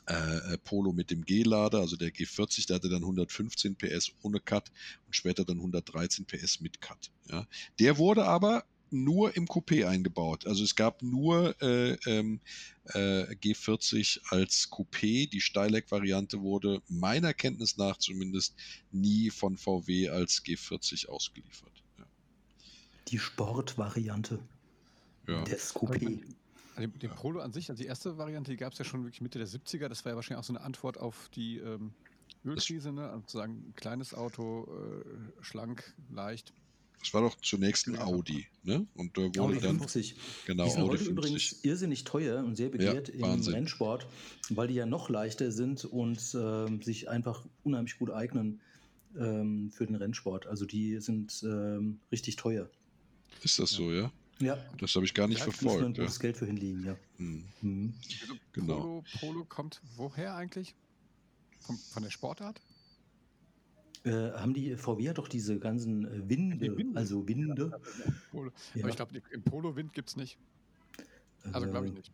äh, 0.06 0.58
Polo 0.64 0.92
mit 0.92 1.12
dem 1.12 1.24
G-Lader, 1.24 1.80
also 1.80 1.96
der 1.96 2.10
G40, 2.10 2.68
der 2.68 2.76
hatte 2.78 2.90
dann 2.90 3.04
115 3.04 3.76
PS 3.76 4.12
ohne 4.22 4.40
Cut 4.40 4.72
und 5.06 5.16
später 5.16 5.46
dann 5.46 5.58
113 5.58 6.26
PS 6.26 6.60
mit 6.60 6.82
Cut. 6.82 7.12
Ja. 7.30 7.48
Der 7.80 7.98
wurde 7.98 8.26
aber 8.26 8.66
nur 8.94 9.36
im 9.36 9.48
Coupé 9.48 9.88
eingebaut. 9.88 10.46
Also 10.46 10.64
es 10.64 10.76
gab 10.76 11.02
nur 11.02 11.60
äh, 11.62 11.94
ähm, 12.06 12.40
äh, 12.94 13.34
G40 13.36 14.20
als 14.30 14.70
Coupé. 14.70 15.28
Die 15.30 15.42
Steileck-Variante 15.42 16.42
wurde 16.42 16.82
meiner 16.88 17.34
Kenntnis 17.34 17.78
nach 17.78 17.98
zumindest 17.98 18.56
nie 18.92 19.32
von 19.32 19.58
VW 19.58 20.10
als 20.10 20.44
G40 20.46 21.08
ausgeliefert. 21.08 21.84
Ja. 21.98 22.06
Die 23.08 23.18
Sportvariante 23.18 24.40
ja. 25.28 25.44
des 25.44 25.74
Coupé. 25.74 26.22
Den, 26.78 26.98
den, 26.98 27.12
Polo 27.12 27.40
an 27.40 27.54
sich, 27.54 27.70
also 27.70 27.82
die 27.82 27.88
erste 27.88 28.18
Variante, 28.18 28.52
die 28.52 28.58
gab 28.58 28.74
es 28.74 28.80
ja 28.80 28.86
schon 28.86 29.04
wirklich 29.04 29.22
Mitte 29.22 29.38
der 29.38 29.48
70er. 29.48 29.88
Das 29.88 30.06
war 30.06 30.12
ja 30.12 30.16
wahrscheinlich 30.16 30.40
auch 30.40 30.48
so 30.48 30.54
eine 30.54 30.62
Antwort 30.62 30.98
auf 30.98 31.30
die 31.36 31.58
ähm, 31.58 31.94
Ölkrise, 32.46 32.92
ne? 32.92 33.08
Also 33.08 33.20
sozusagen 33.20 33.54
ein 33.54 33.74
kleines 33.76 34.14
Auto, 34.14 34.68
äh, 34.68 35.44
schlank, 35.44 35.94
leicht. 36.10 36.54
Das 37.00 37.14
war 37.14 37.22
doch 37.22 37.36
zunächst 37.42 37.88
ein 37.88 38.00
Audi, 38.00 38.48
ne? 38.64 38.88
Und 38.96 39.18
da 39.18 39.24
wurde 39.24 39.42
Audi 39.42 39.60
dann 39.60 39.78
50. 39.78 40.16
Genau, 40.46 40.64
die 40.64 40.70
sind 40.72 40.82
Audi 40.82 40.92
heute 40.92 41.04
50. 41.04 41.12
übrigens 41.12 41.64
irrsinnig 41.64 42.04
teuer 42.06 42.44
und 42.44 42.56
sehr 42.56 42.70
begehrt 42.70 43.14
ja, 43.14 43.34
im 43.34 43.42
Rennsport, 43.42 44.08
weil 44.50 44.70
die 44.70 44.76
ja 44.76 44.86
noch 44.86 45.10
leichter 45.10 45.52
sind 45.52 45.84
und 45.84 46.18
äh, 46.34 46.84
sich 46.84 47.10
einfach 47.10 47.46
unheimlich 47.64 47.98
gut 47.98 48.10
eignen 48.10 48.62
ähm, 49.18 49.70
für 49.72 49.86
den 49.86 49.96
Rennsport. 49.96 50.48
Also 50.48 50.66
die 50.66 51.00
sind 51.02 51.44
ähm, 51.44 52.00
richtig 52.12 52.38
teuer. 52.38 52.70
Ist 53.42 53.60
das 53.60 53.72
ja. 53.72 53.78
so, 53.78 53.92
ja? 53.92 54.12
Ja. 54.40 54.58
Das 54.80 54.96
habe 54.96 55.06
ich 55.06 55.14
gar 55.14 55.28
nicht 55.28 55.40
ja, 55.40 55.44
verfolgt. 55.46 55.82
Da 55.82 55.88
muss 55.88 55.98
man 55.98 56.08
ja. 56.08 56.18
Geld 56.20 56.38
für 56.38 56.46
hinlegen, 56.46 56.86
ja. 56.86 56.96
Hm. 57.18 57.44
Mhm. 57.62 57.94
Genau. 58.52 58.80
Polo, 58.80 59.04
Polo 59.20 59.46
kommt 59.46 59.82
woher 59.96 60.36
eigentlich? 60.36 60.76
Von, 61.60 61.78
von 61.78 62.04
der 62.04 62.10
Sportart? 62.10 62.60
Äh, 64.06 64.32
haben 64.34 64.54
die 64.54 64.76
VW 64.76 65.08
hat 65.08 65.18
doch 65.18 65.30
diese 65.30 65.60
ganzen 65.60 66.06
äh, 66.06 66.30
Winde, 66.30 66.58
die 66.58 66.78
Winde, 66.78 67.00
also 67.00 67.26
Winde. 67.26 67.72
Ja, 67.72 68.42
Aber 68.82 68.90
ich 68.90 68.96
glaube, 68.98 69.22
im 69.32 69.44
Polo 69.44 69.78
Wind 69.78 69.94
gibt 69.94 70.10
es 70.10 70.18
nicht. 70.18 70.38
Also 71.54 71.70
glaube 71.70 71.88
ich 71.88 71.94
äh. 71.94 71.96
nicht. 71.96 72.12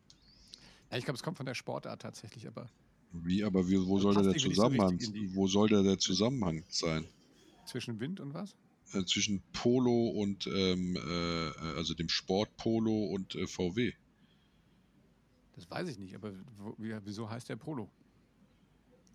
Ja, 0.91 0.97
ich 0.97 1.05
glaube, 1.05 1.15
es 1.15 1.23
kommt 1.23 1.37
von 1.37 1.47
der 1.47 1.55
Sportart 1.55 2.01
tatsächlich, 2.01 2.47
aber. 2.47 2.69
Wie, 3.11 3.43
aber 3.43 3.67
wie, 3.67 3.83
wo 3.87 3.99
soll 3.99 4.13
der 4.21 4.35
Zusammenhang, 4.35 4.99
so 4.99 5.11
wo 5.33 5.47
soll 5.47 5.67
der, 5.69 5.81
der 5.81 5.97
Zusammenhang 5.97 6.63
sein? 6.69 7.07
Zwischen 7.65 7.99
Wind 7.99 8.19
und 8.19 8.35
was? 8.35 8.55
Äh, 8.93 9.05
zwischen 9.05 9.41
Polo 9.53 10.09
und 10.09 10.47
ähm, 10.47 10.95
äh, 10.95 11.67
also 11.75 11.93
dem 11.93 12.09
Sport 12.09 12.55
Polo 12.57 13.05
und 13.05 13.35
äh, 13.35 13.47
VW? 13.47 13.93
Das 15.55 15.69
weiß 15.69 15.89
ich 15.89 15.99
nicht, 15.99 16.15
aber 16.15 16.31
wieso 16.77 17.29
heißt 17.29 17.49
der 17.49 17.57
Polo? 17.57 17.89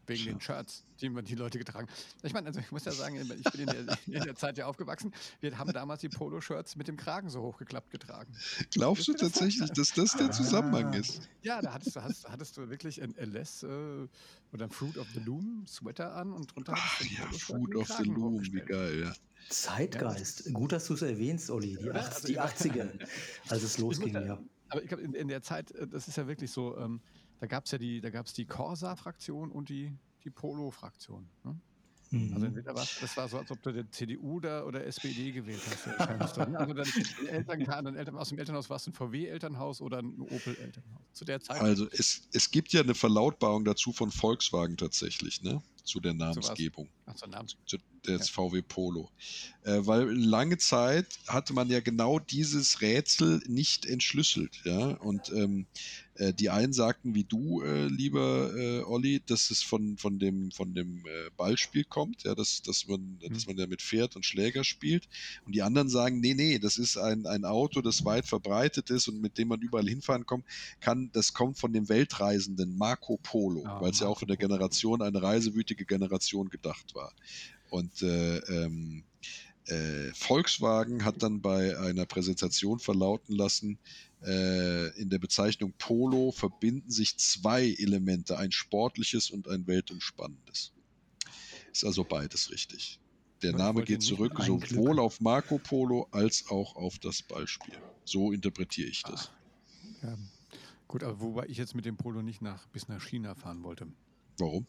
Wegen 0.07 0.25
den 0.25 0.41
Shirts, 0.41 0.85
die 1.01 1.09
die 1.09 1.35
Leute 1.35 1.59
getragen 1.59 1.89
Ich 2.23 2.33
meine, 2.33 2.49
also 2.49 2.61
ich 2.61 2.71
muss 2.71 2.85
ja 2.85 2.93
sagen, 2.93 3.17
ich 3.17 3.51
bin 3.53 3.61
in 3.63 3.67
der, 3.67 3.99
in 4.07 4.23
der 4.25 4.35
Zeit 4.37 4.59
ja 4.59 4.67
aufgewachsen. 4.67 5.15
Wir 5.41 5.57
haben 5.57 5.73
damals 5.73 6.03
die 6.03 6.09
Polo-Shirts 6.09 6.77
mit 6.77 6.89
dem 6.89 6.97
Kragen 6.97 7.31
so 7.31 7.41
hochgeklappt 7.41 7.91
getragen. 7.91 8.35
Glaubst 8.71 9.09
du 9.09 9.15
tatsächlich, 9.15 9.71
dass 9.71 9.93
das 9.93 10.13
der 10.13 10.31
Zusammenhang 10.31 10.95
ah. 10.95 10.99
ist? 10.99 11.29
Ja, 11.43 11.63
da 11.63 11.73
hattest 11.73 11.97
du, 11.97 12.03
hast, 12.03 12.29
hattest 12.29 12.57
du 12.57 12.69
wirklich 12.69 13.03
ein 13.03 13.15
LS 13.17 13.63
äh, 13.63 13.67
oder 14.53 14.65
ein 14.65 14.71
Fruit 14.71 14.99
of 14.99 15.07
the 15.15 15.21
Loom 15.21 15.65
Sweater 15.67 16.15
an 16.15 16.33
und 16.33 16.55
drunter 16.55 16.75
Ach 16.77 17.01
ja, 17.01 17.27
Fruit 17.33 17.75
of 17.77 17.89
the 17.89 18.05
Loom, 18.05 18.43
wie 18.53 18.61
geil, 18.61 19.01
ja. 19.01 19.15
Zeitgeist. 19.48 20.52
Gut, 20.52 20.72
dass 20.72 20.87
du 20.87 20.94
es 20.94 21.02
erwähnst, 21.02 21.50
Olli. 21.50 21.76
Die, 21.76 21.90
80, 21.90 21.96
also, 21.96 22.28
die 22.28 22.40
80er, 22.40 23.09
als 23.48 23.62
es 23.62 23.78
losging, 23.78 24.14
ja. 24.14 24.38
Aber 24.68 24.83
ich 24.83 24.88
glaube, 24.88 25.02
in, 25.02 25.14
in, 25.14 25.28
der 25.28 25.42
Zeit, 25.42 25.70
äh, 25.72 25.87
das 25.87 26.09
ist 26.09 26.16
ja 26.16 26.26
wirklich 26.26 26.50
so, 26.50 26.76
ähm, 26.78 27.00
da 27.40 27.46
gab 27.46 27.66
es 27.66 27.70
ja 27.70 27.78
die, 27.78 28.00
da 28.00 28.11
gab 28.11 28.26
es 28.26 28.33
die 28.33 28.46
Corsa-Fraktion 28.46 29.50
und 29.52 29.68
die, 29.68 29.92
die 30.24 30.30
Polo-Fraktion. 30.30 31.28
Ne? 31.44 31.61
Mhm. 32.11 32.35
Also 32.35 32.46
entweder 32.46 32.74
was, 32.74 32.98
das 33.00 33.16
war 33.16 33.28
so, 33.28 33.38
als 33.38 33.50
ob 33.50 33.62
du 33.62 33.72
die 33.72 33.90
CDU 33.90 34.40
da 34.40 34.64
oder 34.64 34.85
SPD 34.85 35.33
gewählt 35.33 35.61
hast. 35.68 35.87
Ne? 35.87 36.20
also 36.20 36.74
dann 36.74 36.87
Eltern 37.28 37.64
kamen, 37.64 37.96
Eltern, 37.96 38.16
aus 38.16 38.28
dem 38.28 38.38
Elternhaus 38.38 38.70
war 38.70 38.76
es 38.76 38.87
ein 38.87 38.92
VW-Elternhaus 38.92 39.80
oder 39.80 39.98
ein 39.98 40.20
Opel-Elternhaus. 40.20 41.02
Zu 41.12 41.24
der 41.24 41.40
Zeit. 41.40 41.61
Also 41.61 41.88
es, 41.90 42.28
es 42.33 42.50
gibt 42.50 42.72
ja 42.72 42.83
eine 42.83 42.94
Verlautbarung 42.94 43.64
dazu 43.64 43.92
von 43.92 44.11
Volkswagen 44.11 44.76
tatsächlich, 44.76 45.42
ne? 45.42 45.62
Zu 45.85 46.01
der 46.01 46.14
Namensgebung. 46.14 46.88
Ach, 47.07 47.16
so 47.16 47.27
Namens 47.27 47.57
zu 47.66 47.79
des 48.07 48.29
ja. 48.29 48.35
VW 48.35 48.62
Polo. 48.62 49.11
Äh, 49.62 49.81
weil 49.87 50.11
lange 50.11 50.59
Zeit 50.59 51.07
hatte 51.27 51.53
man 51.53 51.68
ja 51.68 51.81
genau 51.81 52.18
dieses 52.18 52.81
Rätsel 52.81 53.42
nicht 53.47 53.87
entschlüsselt, 53.87 54.61
ja. 54.64 54.88
Und 54.88 55.31
ähm, 55.33 55.66
äh, 56.16 56.33
die 56.33 56.51
einen 56.51 56.73
sagten 56.73 57.14
wie 57.14 57.25
du, 57.25 57.62
äh, 57.62 57.87
lieber 57.87 58.55
äh, 58.55 58.83
Olli, 58.83 59.23
dass 59.25 59.51
es 59.51 59.62
von, 59.62 59.97
von 59.97 60.18
dem, 60.18 60.51
von 60.53 60.75
dem 60.75 60.99
äh, 61.07 61.31
Ballspiel 61.37 61.85
kommt, 61.85 62.25
ja, 62.25 62.35
dass, 62.35 62.62
dass, 62.62 62.87
man, 62.87 63.18
mhm. 63.23 63.33
dass 63.33 63.47
man 63.47 63.57
ja 63.57 63.66
mit 63.66 63.83
Pferd 63.83 64.14
und 64.16 64.25
Schläger 64.25 64.64
spielt. 64.64 65.09
Und 65.47 65.55
die 65.55 65.62
anderen 65.62 65.88
sagen, 65.88 66.20
nee, 66.20 66.35
nee, 66.35 66.59
das 66.59 66.77
ist 66.77 66.97
ein, 66.99 67.27
ein 67.27 67.44
Auto, 67.44 67.81
das 67.81 68.05
weit 68.05 68.27
verbreitet 68.27 68.90
ist 68.90 69.09
und 69.09 69.20
mit 69.20 69.38
dem 69.38 69.49
man 69.49 69.61
überall 69.61 69.88
hinfahren 69.88 70.27
kommt, 70.27 70.44
kann, 70.81 71.11
das 71.12 71.33
kommt 71.33 71.59
von 71.59 71.73
dem 71.73 71.88
Weltreisenden 71.88 72.77
Marco 72.77 73.18
Polo, 73.23 73.64
oh, 73.66 73.81
weil 73.81 73.90
es 73.90 74.01
ja 74.01 74.07
auch 74.07 74.23
in 74.23 74.29
der 74.29 74.37
Generation, 74.37 75.03
eine 75.03 75.23
reisewütige 75.23 75.74
Generation 75.75 76.49
gedacht 76.49 76.95
war. 76.95 77.13
Und 77.71 78.03
äh, 78.03 78.39
ähm, 78.39 79.05
äh, 79.67 80.13
Volkswagen 80.15 81.05
hat 81.05 81.23
dann 81.23 81.41
bei 81.41 81.79
einer 81.79 82.07
Präsentation 82.07 82.79
verlauten 82.79 83.35
lassen, 83.35 83.79
äh, 84.23 84.89
in 85.01 85.11
der 85.11 85.19
Bezeichnung 85.19 85.73
Polo 85.79 86.33
verbinden 86.33 86.91
sich 86.91 87.19
zwei 87.19 87.75
Elemente, 87.79 88.39
ein 88.39 88.53
sportliches 88.53 89.31
und 89.31 89.49
ein 89.49 89.67
weltumspannendes. 89.67 90.73
Ist 91.73 91.85
also 91.85 92.05
beides 92.05 92.51
richtig. 92.51 93.01
Der 93.43 93.51
Ich 93.51 93.57
Name 93.57 93.83
geht 93.83 94.03
zurück 94.03 94.33
sowohl 94.41 94.99
auf 94.99 95.21
Marco 95.21 95.59
Polo 95.59 96.09
als 96.11 96.47
auch 96.49 96.77
auf 96.77 96.99
das 96.99 97.23
Ballspiel. 97.23 97.75
So 98.05 98.33
interpretiere 98.33 98.89
ich 98.89 99.03
das. 99.03 99.31
Ja. 100.03 100.17
Gut, 100.87 101.03
aber 101.03 101.21
wobei 101.21 101.47
ich 101.47 101.57
jetzt 101.57 101.75
mit 101.75 101.85
dem 101.85 101.97
Polo 101.97 102.23
nicht 102.23 102.41
nach, 102.41 102.67
bis 102.69 102.89
nach 102.89 103.03
China 103.03 103.35
fahren 103.35 103.63
wollte. 103.63 103.87
Warum? 104.39 104.67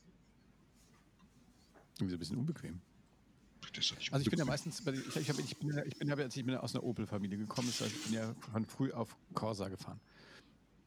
Irgendwie 1.97 2.11
so 2.11 2.15
ein 2.15 2.19
bisschen 2.19 2.37
unbequem. 2.37 2.81
Ist 3.77 3.93
Also 4.11 4.21
ich 4.23 4.29
bin 4.29 4.39
ja 4.39 4.45
meistens, 4.45 4.79
ich, 4.79 5.15
ich, 5.17 5.29
hab, 5.29 5.37
ich 5.39 5.57
bin 5.57 5.69
ja, 5.75 5.83
ich 5.83 5.97
bin 5.97 6.07
ja, 6.07 6.17
ich 6.17 6.33
bin 6.35 6.49
ja 6.49 6.59
aus 6.61 6.75
einer 6.75 6.83
Opel-Familie 6.83 7.37
gekommen, 7.39 7.67
das 7.67 7.81
heißt, 7.81 7.91
ich 7.95 8.03
bin 8.05 8.13
ja 8.13 8.33
von 8.51 8.65
früh 8.65 8.93
auf 8.93 9.17
Corsa 9.33 9.67
gefahren. 9.67 9.99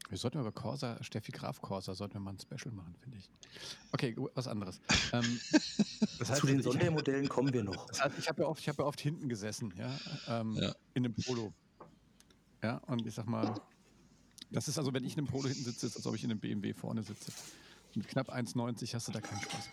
Wir 0.09 0.17
sollten 0.17 0.39
über 0.39 0.51
Corsa, 0.51 0.97
Steffi 1.03 1.31
Graf 1.31 1.61
Corsa, 1.61 1.93
sollten 1.93 2.15
wir 2.15 2.19
mal 2.21 2.31
ein 2.33 2.39
Special 2.39 2.73
machen, 2.73 2.95
finde 2.99 3.19
ich. 3.19 3.29
Okay, 3.91 4.15
was 4.33 4.47
anderes. 4.47 4.79
ähm, 5.13 5.39
das 6.19 6.39
Zu 6.39 6.47
den 6.47 6.59
ich- 6.59 6.63
Sondermodellen 6.65 7.27
kommen 7.29 7.53
wir 7.53 7.63
noch. 7.63 7.85
Das 7.87 8.01
heißt, 8.03 8.17
ich 8.17 8.27
habe 8.27 8.41
ja, 8.41 8.47
oft- 8.47 8.61
ich 8.61 8.69
hab 8.69 8.79
ja 8.79 8.85
oft 8.85 8.99
hinten 9.01 9.29
gesessen, 9.29 9.71
ja, 9.77 9.99
ähm, 10.27 10.55
Ja. 10.55 10.73
in 10.95 11.05
einem 11.05 11.13
Polo. 11.13 11.53
Ja, 12.63 12.77
und 12.87 13.05
ich 13.05 13.13
sag 13.13 13.27
mal, 13.27 13.53
das 14.51 14.67
ist 14.67 14.79
also, 14.79 14.91
wenn 14.93 15.03
ich 15.03 15.13
in 15.13 15.19
einem 15.19 15.27
Polo 15.27 15.47
hinten 15.47 15.63
sitze, 15.63 15.85
ist 15.85 15.91
es, 15.91 15.97
als 15.97 16.07
ob 16.07 16.15
ich 16.15 16.23
in 16.23 16.31
einem 16.31 16.39
BMW 16.39 16.73
vorne 16.73 17.03
sitze. 17.03 17.31
Mit 17.93 18.07
knapp 18.07 18.33
1,90 18.33 18.95
hast 18.95 19.07
du 19.09 19.11
da 19.11 19.21
keinen 19.21 19.41
Spaß. 19.41 19.69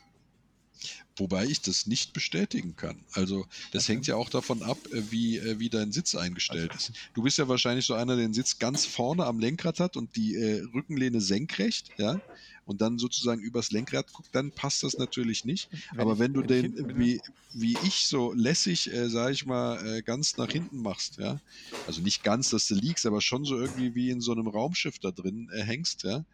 Wobei 1.19 1.47
ich 1.47 1.63
das 1.63 1.87
nicht 1.87 2.13
bestätigen 2.13 2.77
kann. 2.77 3.07
Also 3.13 3.47
das 3.71 3.89
hängt 3.89 4.07
ja 4.07 4.17
auch 4.17 4.29
davon 4.29 4.63
ab, 4.63 4.87
äh, 4.93 5.11
wie, 5.11 5.39
äh, 5.39 5.59
wie 5.59 5.71
dein 5.71 5.93
Sitz 5.93 6.15
eingestellt 6.15 6.75
ist. 6.75 6.93
Du 7.15 7.23
bist 7.23 7.39
ja 7.39 7.49
wahrscheinlich 7.49 7.87
so 7.87 7.95
einer, 7.95 8.17
der 8.17 8.27
den 8.27 8.35
Sitz 8.35 8.59
ganz 8.59 8.85
vorne 8.85 9.25
am 9.27 9.39
Lenkrad 9.39 9.81
hat 9.81 9.97
und 9.97 10.17
die 10.17 10.35
äh, 10.35 10.63
Rückenlehne 10.75 11.21
senkrecht, 11.21 11.93
ja, 11.97 12.21
und 12.65 12.81
dann 12.81 12.99
sozusagen 12.99 13.41
übers 13.41 13.71
Lenkrad 13.71 14.13
guckt, 14.13 14.29
dann 14.33 14.53
passt 14.53 14.83
das 14.83 14.99
natürlich 14.99 15.45
nicht. 15.45 15.71
Aber 15.97 16.19
ich- 16.19 16.19
wenn 16.19 16.35
du 16.35 16.43
ich 16.43 16.43
den, 16.43 16.75
wie, 16.95 17.21
wie 17.53 17.79
ich 17.79 18.07
so 18.07 18.33
lässig, 18.33 18.93
äh, 18.93 19.09
sag 19.09 19.33
ich 19.33 19.47
mal, 19.47 19.99
äh, 19.99 20.03
ganz 20.03 20.37
nach 20.37 20.51
hinten 20.51 20.83
machst, 20.83 21.17
ja, 21.19 21.41
also 21.85 22.03
nicht 22.03 22.23
ganz, 22.23 22.51
dass 22.51 22.67
du 22.67 22.75
liegst, 22.75 23.07
aber 23.07 23.21
schon 23.21 23.45
so 23.45 23.57
irgendwie 23.59 23.95
wie 23.95 24.11
in 24.11 24.21
so 24.21 24.33
einem 24.33 24.49
Raumschiff 24.49 24.99
da 24.99 25.11
drin 25.13 25.49
äh, 25.53 25.63
hängst, 25.63 26.03
ja, 26.03 26.25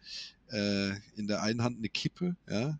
äh, 0.53 0.91
in 1.15 1.27
der 1.27 1.41
einen 1.41 1.63
Hand 1.63 1.77
eine 1.79 1.89
Kippe, 1.89 2.35
ja, 2.47 2.77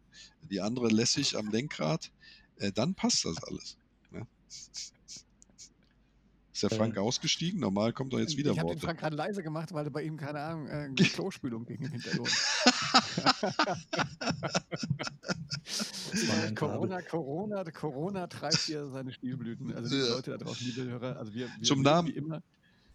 die 0.49 0.62
andere 0.62 0.88
lässig 0.89 1.36
am 1.38 1.49
Lenkrad, 1.51 2.12
äh, 2.57 2.71
dann 2.71 2.93
passt 2.95 3.25
das 3.25 3.43
alles. 3.43 3.77
Ja. 4.12 4.27
Ist 6.53 6.62
der 6.62 6.69
Frank 6.69 6.97
ausgestiegen? 6.97 7.59
Normal 7.59 7.93
kommt 7.93 8.13
doch 8.13 8.19
jetzt 8.19 8.38
wieder 8.38 8.51
ich 8.51 8.59
habe 8.59 8.69
den. 8.69 8.79
Frank 8.79 8.99
gerade 8.99 9.15
leise 9.15 9.41
gemacht, 9.41 9.73
weil 9.73 9.89
bei 9.89 10.03
ihm, 10.03 10.17
keine 10.17 10.39
Ahnung, 10.39 10.67
äh, 10.67 10.88
die 10.93 11.03
Klospülung 11.05 11.65
ging 11.65 11.81
im 11.81 11.91
Hintergrund. 11.91 12.29
Corona, 16.55 17.01
Corona, 17.01 17.63
Corona 17.71 18.27
treibt 18.27 18.59
hier 18.59 18.86
seine 18.88 19.12
Spielblüten. 19.12 19.73
Also 19.73 19.95
die 19.95 20.01
Ja. 20.01 20.09
Leute 20.15 20.31
da 20.31 20.38
draußen, 20.38 20.67
liebe 20.67 20.83
Hörer, 20.83 21.17
also 21.17 21.33
wir, 21.33 21.47
wir 21.47 21.63
Zum 21.63 21.81
Namen. 21.81 22.09
wie 22.09 22.12
immer. 22.17 22.43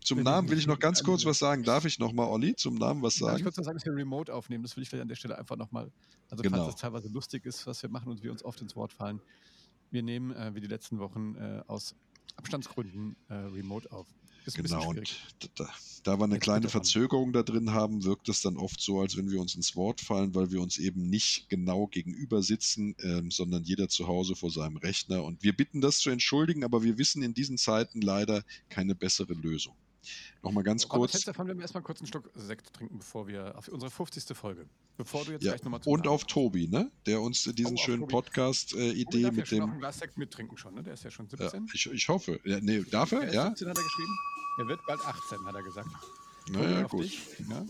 Zum 0.08 0.22
Namen 0.22 0.48
will 0.48 0.58
ich 0.58 0.66
noch 0.66 0.78
ganz 0.78 1.02
kurz 1.02 1.24
was 1.26 1.38
sagen. 1.38 1.62
Darf 1.64 1.84
ich 1.84 1.98
nochmal, 1.98 2.28
Olli, 2.28 2.56
zum 2.56 2.76
Namen 2.76 3.02
was 3.02 3.16
Darf 3.16 3.28
ich 3.28 3.32
sagen? 3.32 3.42
kurz 3.44 3.56
noch 3.58 3.64
sagen, 3.64 3.76
dass 3.76 3.84
wir 3.84 3.94
Remote 3.94 4.32
aufnehmen? 4.32 4.62
Das 4.64 4.74
will 4.74 4.82
ich 4.82 4.88
vielleicht 4.88 5.02
an 5.02 5.08
der 5.08 5.16
Stelle 5.16 5.36
einfach 5.36 5.56
nochmal, 5.56 5.90
also 6.30 6.42
Genau. 6.42 6.56
falls 6.56 6.72
das 6.74 6.80
teilweise 6.80 7.08
lustig 7.08 7.44
ist, 7.44 7.66
was 7.66 7.82
wir 7.82 7.90
machen 7.90 8.10
und 8.10 8.22
wir 8.22 8.32
uns 8.32 8.42
oft 8.42 8.60
ins 8.62 8.74
Wort 8.74 8.92
fallen. 8.92 9.20
Wir 9.90 10.02
nehmen, 10.02 10.30
äh, 10.34 10.54
wie 10.54 10.60
die 10.60 10.66
letzten 10.66 10.98
Wochen, 10.98 11.34
äh, 11.36 11.62
aus 11.66 11.94
Abstandsgründen 12.36 13.16
äh, 13.28 13.34
Remote 13.34 13.90
auf. 13.92 14.06
Ist 14.46 14.56
Genau, 14.56 14.88
und 14.88 15.20
da, 15.56 15.68
da 16.04 16.18
wir 16.18 16.24
eine 16.24 16.34
Jetzt 16.36 16.42
kleine. 16.44 16.68
Verzögerung 16.70 17.34
da 17.34 17.42
drin 17.42 17.72
haben, 17.72 18.04
wirkt 18.04 18.30
es 18.30 18.40
dann 18.40 18.56
oft 18.56 18.80
so, 18.80 19.00
als 19.00 19.18
wenn 19.18 19.30
wir 19.30 19.40
uns 19.42 19.54
ins 19.54 19.76
Wort 19.76 20.00
fallen, 20.00 20.34
weil 20.34 20.50
wir 20.50 20.62
uns 20.62 20.78
eben 20.78 21.10
nicht 21.10 21.50
genau 21.50 21.86
gegenüber 21.86 22.42
sitzen, 22.42 22.94
ähm, 23.00 23.30
sondern 23.30 23.64
jeder 23.64 23.90
zu 23.90 24.06
Hause 24.06 24.36
vor 24.36 24.50
seinem 24.50 24.78
Rechner. 24.78 25.22
Und 25.22 25.42
wir 25.42 25.54
bitten 25.54 25.82
das 25.82 25.98
zu 25.98 26.08
entschuldigen, 26.08 26.64
aber 26.64 26.82
wir 26.82 26.96
wissen 26.96 27.22
in 27.22 27.34
diesen 27.34 27.58
Zeiten 27.58 28.00
leider 28.00 28.42
keine 28.70 28.94
bessere 28.94 29.34
Lösung. 29.34 29.76
Nochmal 30.42 30.64
ganz 30.64 30.84
Aber 30.84 30.98
kurz. 30.98 31.12
kurz. 31.12 31.24
davon 31.24 31.46
werden 31.46 31.58
wir 31.58 31.62
erstmal 31.62 31.82
kurz 31.82 32.00
einen 32.00 32.06
Schluck 32.06 32.30
Sekt 32.34 32.72
trinken, 32.72 32.98
bevor 32.98 33.26
wir 33.26 33.56
auf 33.58 33.68
unsere 33.68 33.90
50. 33.90 34.36
Folge. 34.36 34.66
Bevor 34.96 35.24
du 35.24 35.32
jetzt 35.32 35.44
Ja, 35.44 35.52
gleich 35.52 35.62
nochmal 35.64 35.80
und 35.84 36.06
auf 36.08 36.24
Tobi, 36.24 36.68
ne? 36.68 36.90
der 37.06 37.20
uns 37.20 37.42
diesen 37.44 37.74
Oh, 37.74 37.76
schönen. 37.80 38.08
Podcast-Idee 38.08 39.20
ja 39.20 39.30
mit 39.30 39.48
schon 39.48 39.60
auch 39.60 39.64
dem. 39.66 39.72
ein 39.74 39.78
Glas 39.80 39.98
Sekt 39.98 40.16
mittrinken 40.18 40.56
schon, 40.56 40.74
ne? 40.74 40.82
Der 40.82 40.94
ist 40.94 41.04
ja 41.04 41.10
schon 41.10 41.28
Ja, 41.38 41.50
17. 41.50 41.66
ich, 41.72 41.86
ich 41.90 42.08
hoffe. 42.08 42.40
Ja, 42.44 42.58
nee, 42.60 42.82
darf 42.90 43.12
Er 43.12 43.32
Ja? 43.32 43.46
17 43.48 43.68
hat 43.68 43.76
er 43.78 43.82
geschrieben. 43.84 44.18
Er 44.60 44.68
wird 44.68 44.80
bald 44.86 45.00
18, 45.00 45.38
hat 45.46 45.54
er 45.54 45.62
gesagt. 45.62 45.88
Naja, 46.50 46.82
gut. 46.84 47.04
dich. 47.04 47.20
Ne? 47.46 47.68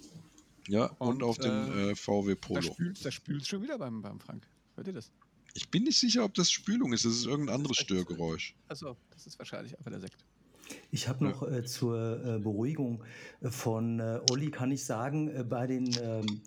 Ja, 0.69 0.87
und, 0.99 1.09
Und, 1.09 1.23
auf 1.23 1.39
den 1.39 1.51
äh, 1.73 1.91
äh, 1.91 1.95
VW 1.97 2.35
Da 2.35 2.41
Polo. 2.47 2.63
spült 2.63 3.05
da 3.05 3.11
spült's 3.11 3.49
schon 3.49 3.63
wieder 3.63 3.79
beim, 3.79 4.01
beim 4.03 4.21
Frank. 4.21 4.47
Hört 4.77 4.87
ihr 4.87 4.93
das? 4.93 5.11
Ich 5.55 5.71
bin 5.71 5.83
nicht 5.85 5.99
sicher, 5.99 6.25
ob 6.25 6.35
das 6.35 6.51
Spülung 6.51 6.93
ist. 6.93 7.05
Das 7.05 7.13
ist 7.15 7.27
irgendein 7.27 7.57
anderes. 7.57 7.79
Störgeräusch. 7.79 8.55
Achso, 8.69 8.97
das 9.11 9.27
ist 9.27 9.39
wahrscheinlich 9.39 9.77
einfach 9.77 9.91
der 9.91 10.01
Sekt. 10.01 10.25
Ich 10.91 11.09
habe 11.09 11.25
noch 11.25 11.49
äh, 11.49 11.65
zur 11.65 12.25
äh, 12.25 12.39
Beruhigung 12.39 13.03
äh, 13.41 13.51
von 13.51 14.01
äh, 14.01 14.21
Olli 14.31 14.51
kann 14.51 14.71
ich 14.71 14.85
sagen, 14.85 15.29
äh, 15.29 15.45
bei 15.45 15.67
den 15.67 15.91
ähm, 16.03 16.41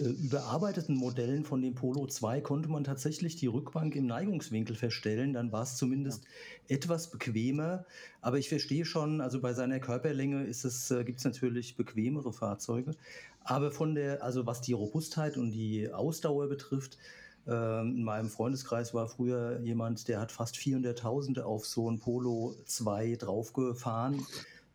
äh, 0.00 0.04
überarbeiteten 0.04 0.96
Modellen 0.96 1.44
von 1.44 1.60
dem 1.60 1.74
Polo 1.74 2.06
2 2.06 2.40
konnte 2.40 2.68
man 2.70 2.82
tatsächlich 2.82 3.36
die 3.36 3.46
Rückbank 3.46 3.94
im 3.94 4.06
Neigungswinkel 4.06 4.74
verstellen. 4.74 5.34
Dann 5.34 5.52
war 5.52 5.62
es 5.62 5.76
zumindest 5.76 6.24
etwas 6.68 7.10
bequemer. 7.10 7.84
Aber 8.22 8.38
ich 8.38 8.48
verstehe 8.48 8.86
schon, 8.86 9.20
also 9.20 9.40
bei 9.40 9.52
seiner 9.52 9.80
Körperlänge 9.80 10.44
ist 10.44 10.64
es, 10.64 10.90
äh, 10.90 11.04
gibt 11.04 11.18
es 11.18 11.24
natürlich 11.24 11.76
bequemere 11.76 12.32
Fahrzeuge. 12.32 12.92
Aber 13.44 13.70
von 13.70 13.94
der, 13.94 14.22
also 14.22 14.46
was 14.46 14.62
die 14.62 14.72
Robustheit 14.72 15.36
und 15.36 15.50
die 15.50 15.92
Ausdauer 15.92 16.48
betrifft, 16.48 16.96
in 17.46 18.04
meinem 18.04 18.28
Freundeskreis 18.28 18.94
war 18.94 19.08
früher 19.08 19.58
jemand, 19.60 20.06
der 20.06 20.20
hat 20.20 20.30
fast 20.30 20.56
400.000 20.56 21.40
auf 21.40 21.66
so 21.66 21.90
ein 21.90 21.98
Polo 21.98 22.54
2 22.66 23.16
draufgefahren, 23.16 24.24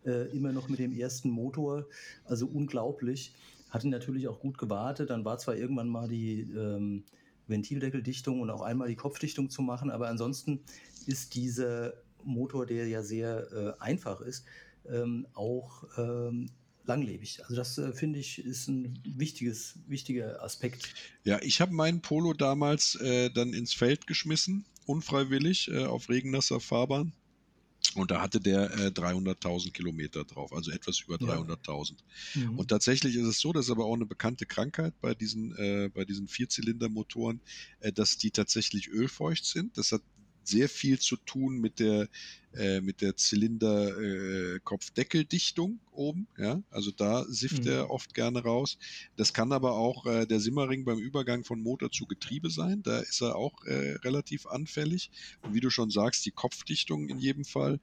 äh, 0.05 0.29
immer 0.35 0.51
noch 0.51 0.67
mit 0.67 0.79
dem 0.79 0.91
ersten 0.91 1.29
Motor. 1.29 1.85
Also 2.25 2.45
unglaublich. 2.45 3.33
Hatte 3.69 3.87
natürlich 3.89 4.27
auch 4.27 4.39
gut 4.39 4.57
gewartet. 4.57 5.09
Dann 5.09 5.25
war 5.25 5.37
zwar 5.37 5.55
irgendwann 5.55 5.89
mal 5.89 6.07
die 6.07 6.41
ähm, 6.41 7.03
Ventildeckeldichtung 7.47 8.41
und 8.41 8.49
auch 8.49 8.61
einmal 8.61 8.87
die 8.87 8.95
Kopfdichtung 8.95 9.49
zu 9.49 9.61
machen, 9.61 9.89
aber 9.89 10.09
ansonsten 10.09 10.61
ist 11.05 11.35
dieser 11.35 11.93
Motor, 12.23 12.65
der 12.65 12.87
ja 12.87 13.03
sehr 13.03 13.51
äh, 13.51 13.81
einfach 13.81 14.21
ist, 14.21 14.45
ähm, 14.89 15.27
auch 15.33 15.85
ähm, 15.97 16.49
langlebig. 16.87 17.41
Also 17.43 17.55
das 17.55 17.77
äh, 17.77 17.93
finde 17.93 18.19
ich 18.19 18.39
ist 18.39 18.67
ein 18.67 18.99
wichtiges, 19.03 19.75
wichtiger 19.87 20.41
Aspekt. 20.43 20.89
Ja, 21.23 21.39
ich 21.41 21.61
habe 21.61 21.73
meinen 21.73 22.01
Polo 22.01 22.33
damals 22.33 22.95
äh, 22.95 23.29
dann 23.29 23.53
ins 23.53 23.73
Feld 23.73 24.07
geschmissen, 24.07 24.65
unfreiwillig, 24.85 25.69
äh, 25.69 25.85
auf 25.85 26.09
regennasser 26.09 26.59
Fahrbahn. 26.59 27.13
Und 27.95 28.11
da 28.11 28.21
hatte 28.21 28.39
der 28.39 28.71
äh, 28.73 28.87
300.000 28.87 29.71
Kilometer 29.71 30.23
drauf, 30.23 30.53
also 30.53 30.71
etwas 30.71 30.99
über 30.99 31.17
Ja. 31.19 31.35
300.000. 31.35 31.93
Mhm. 32.35 32.59
Und 32.59 32.67
tatsächlich 32.67 33.15
ist 33.15 33.25
es 33.25 33.39
so, 33.39 33.53
das 33.53 33.65
ist 33.65 33.71
aber 33.71 33.85
auch 33.85 33.95
eine 33.95 34.05
bekannte 34.05 34.45
Krankheit 34.45 34.93
bei 35.01 35.15
diesen, 35.15 35.55
äh, 35.57 35.89
bei 35.93 36.05
diesen 36.05 36.27
Vierzylindermotoren, 36.27 37.41
äh, 37.79 37.91
dass 37.91 38.17
die 38.17 38.31
tatsächlich 38.31 38.89
ölfeucht 38.89 39.45
sind. 39.45 39.77
Das 39.77 39.91
hat 39.91 40.01
sehr 40.47 40.69
viel 40.69 40.99
zu 40.99 41.17
tun 41.17 41.59
mit 41.59 41.79
der, 41.79 42.07
äh, 42.53 42.81
mit 42.81 43.01
der 43.01 43.15
Zylinder-Kopfdeckeldichtung 43.15 45.79
oben. 45.91 46.27
Ja? 46.37 46.61
Also 46.69 46.91
da 46.91 47.25
sifft 47.27 47.65
Mhm. 47.65 47.67
er 47.67 47.89
oft 47.89 48.13
gerne 48.13 48.43
raus. 48.43 48.77
Das 49.15 49.33
kann 49.33 49.51
aber 49.51 49.73
auch 49.73 50.05
äh, 50.05 50.25
der 50.25 50.39
Simmerring 50.39 50.85
beim 50.85 50.99
Übergang 50.99 51.43
von 51.43 51.61
Motor 51.61 51.91
zu 51.91 52.05
Getriebe 52.05 52.49
sein. 52.49 52.81
Da 52.83 52.99
ist 52.99 53.21
er 53.21 53.35
auch 53.35 53.63
äh, 53.65 53.93
relativ 54.03 54.45
anfällig. 54.45 55.11
Und 55.43 55.53
wie 55.53 55.59
du 55.59 55.69
schon 55.69 55.89
sagst, 55.89 56.25
die 56.25 56.31
Kopfdichtung 56.31 57.09
in 57.09 57.19
jedem 57.19 57.45
Fall. 57.45 57.79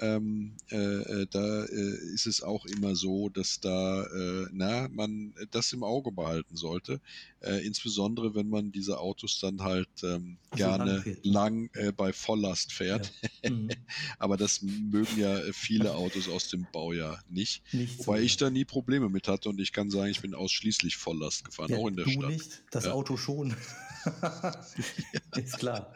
Ähm, 0.00 0.56
äh, 0.70 0.76
äh, 0.76 1.26
da 1.30 1.64
äh, 1.64 1.96
ist 2.14 2.26
es 2.26 2.42
auch 2.42 2.64
immer 2.66 2.94
so, 2.96 3.28
dass 3.28 3.58
da 3.60 4.04
äh, 4.04 4.46
na, 4.52 4.88
man 4.88 5.34
das 5.50 5.72
im 5.72 5.82
Auge 5.82 6.12
behalten 6.12 6.56
sollte. 6.56 7.00
Äh, 7.40 7.66
insbesondere 7.66 8.34
wenn 8.34 8.48
man 8.48 8.70
diese 8.72 8.98
Autos 9.00 9.38
dann 9.40 9.62
halt 9.62 9.88
ähm, 10.04 10.38
Also 10.50 10.66
lang 10.68 10.84
gerne 10.84 11.02
fährt. 11.02 11.24
lang 11.24 11.70
äh, 11.74 11.92
bei 11.92 12.12
Volllast 12.12 12.72
fährt. 12.72 13.12
Ja. 13.42 13.50
Mhm. 13.50 13.68
Aber 14.18 14.36
das 14.36 14.62
mögen 14.62 15.18
ja 15.18 15.40
viele 15.52 15.94
Autos 15.94 16.28
aus 16.28 16.48
dem 16.48 16.68
Baujahr 16.72 17.22
nicht. 17.28 17.62
Nicht 17.72 18.02
so 18.02 18.06
Wobei 18.06 18.22
ich 18.22 18.36
sehr. 18.36 18.48
da 18.48 18.50
nie 18.50 18.64
Probleme 18.64 19.08
mit 19.08 19.28
hatte 19.28 19.48
und 19.48 19.60
ich 19.60 19.72
kann 19.72 19.90
sagen, 19.90 20.10
ich 20.10 20.20
bin 20.20 20.34
ausschließlich 20.34 20.96
Volllast 20.96 21.44
gefahren, 21.44 21.70
Ja, 21.70 21.76
auch 21.78 21.88
in 21.88 21.96
der 21.96 22.04
du 22.04 22.10
Stadt. 22.12 22.30
nicht, 22.30 22.62
das 22.70 22.86
Ja. 22.86 22.92
Auto 22.92 23.16
schon. 23.16 23.56
ist 25.36 25.58
klar. 25.58 25.92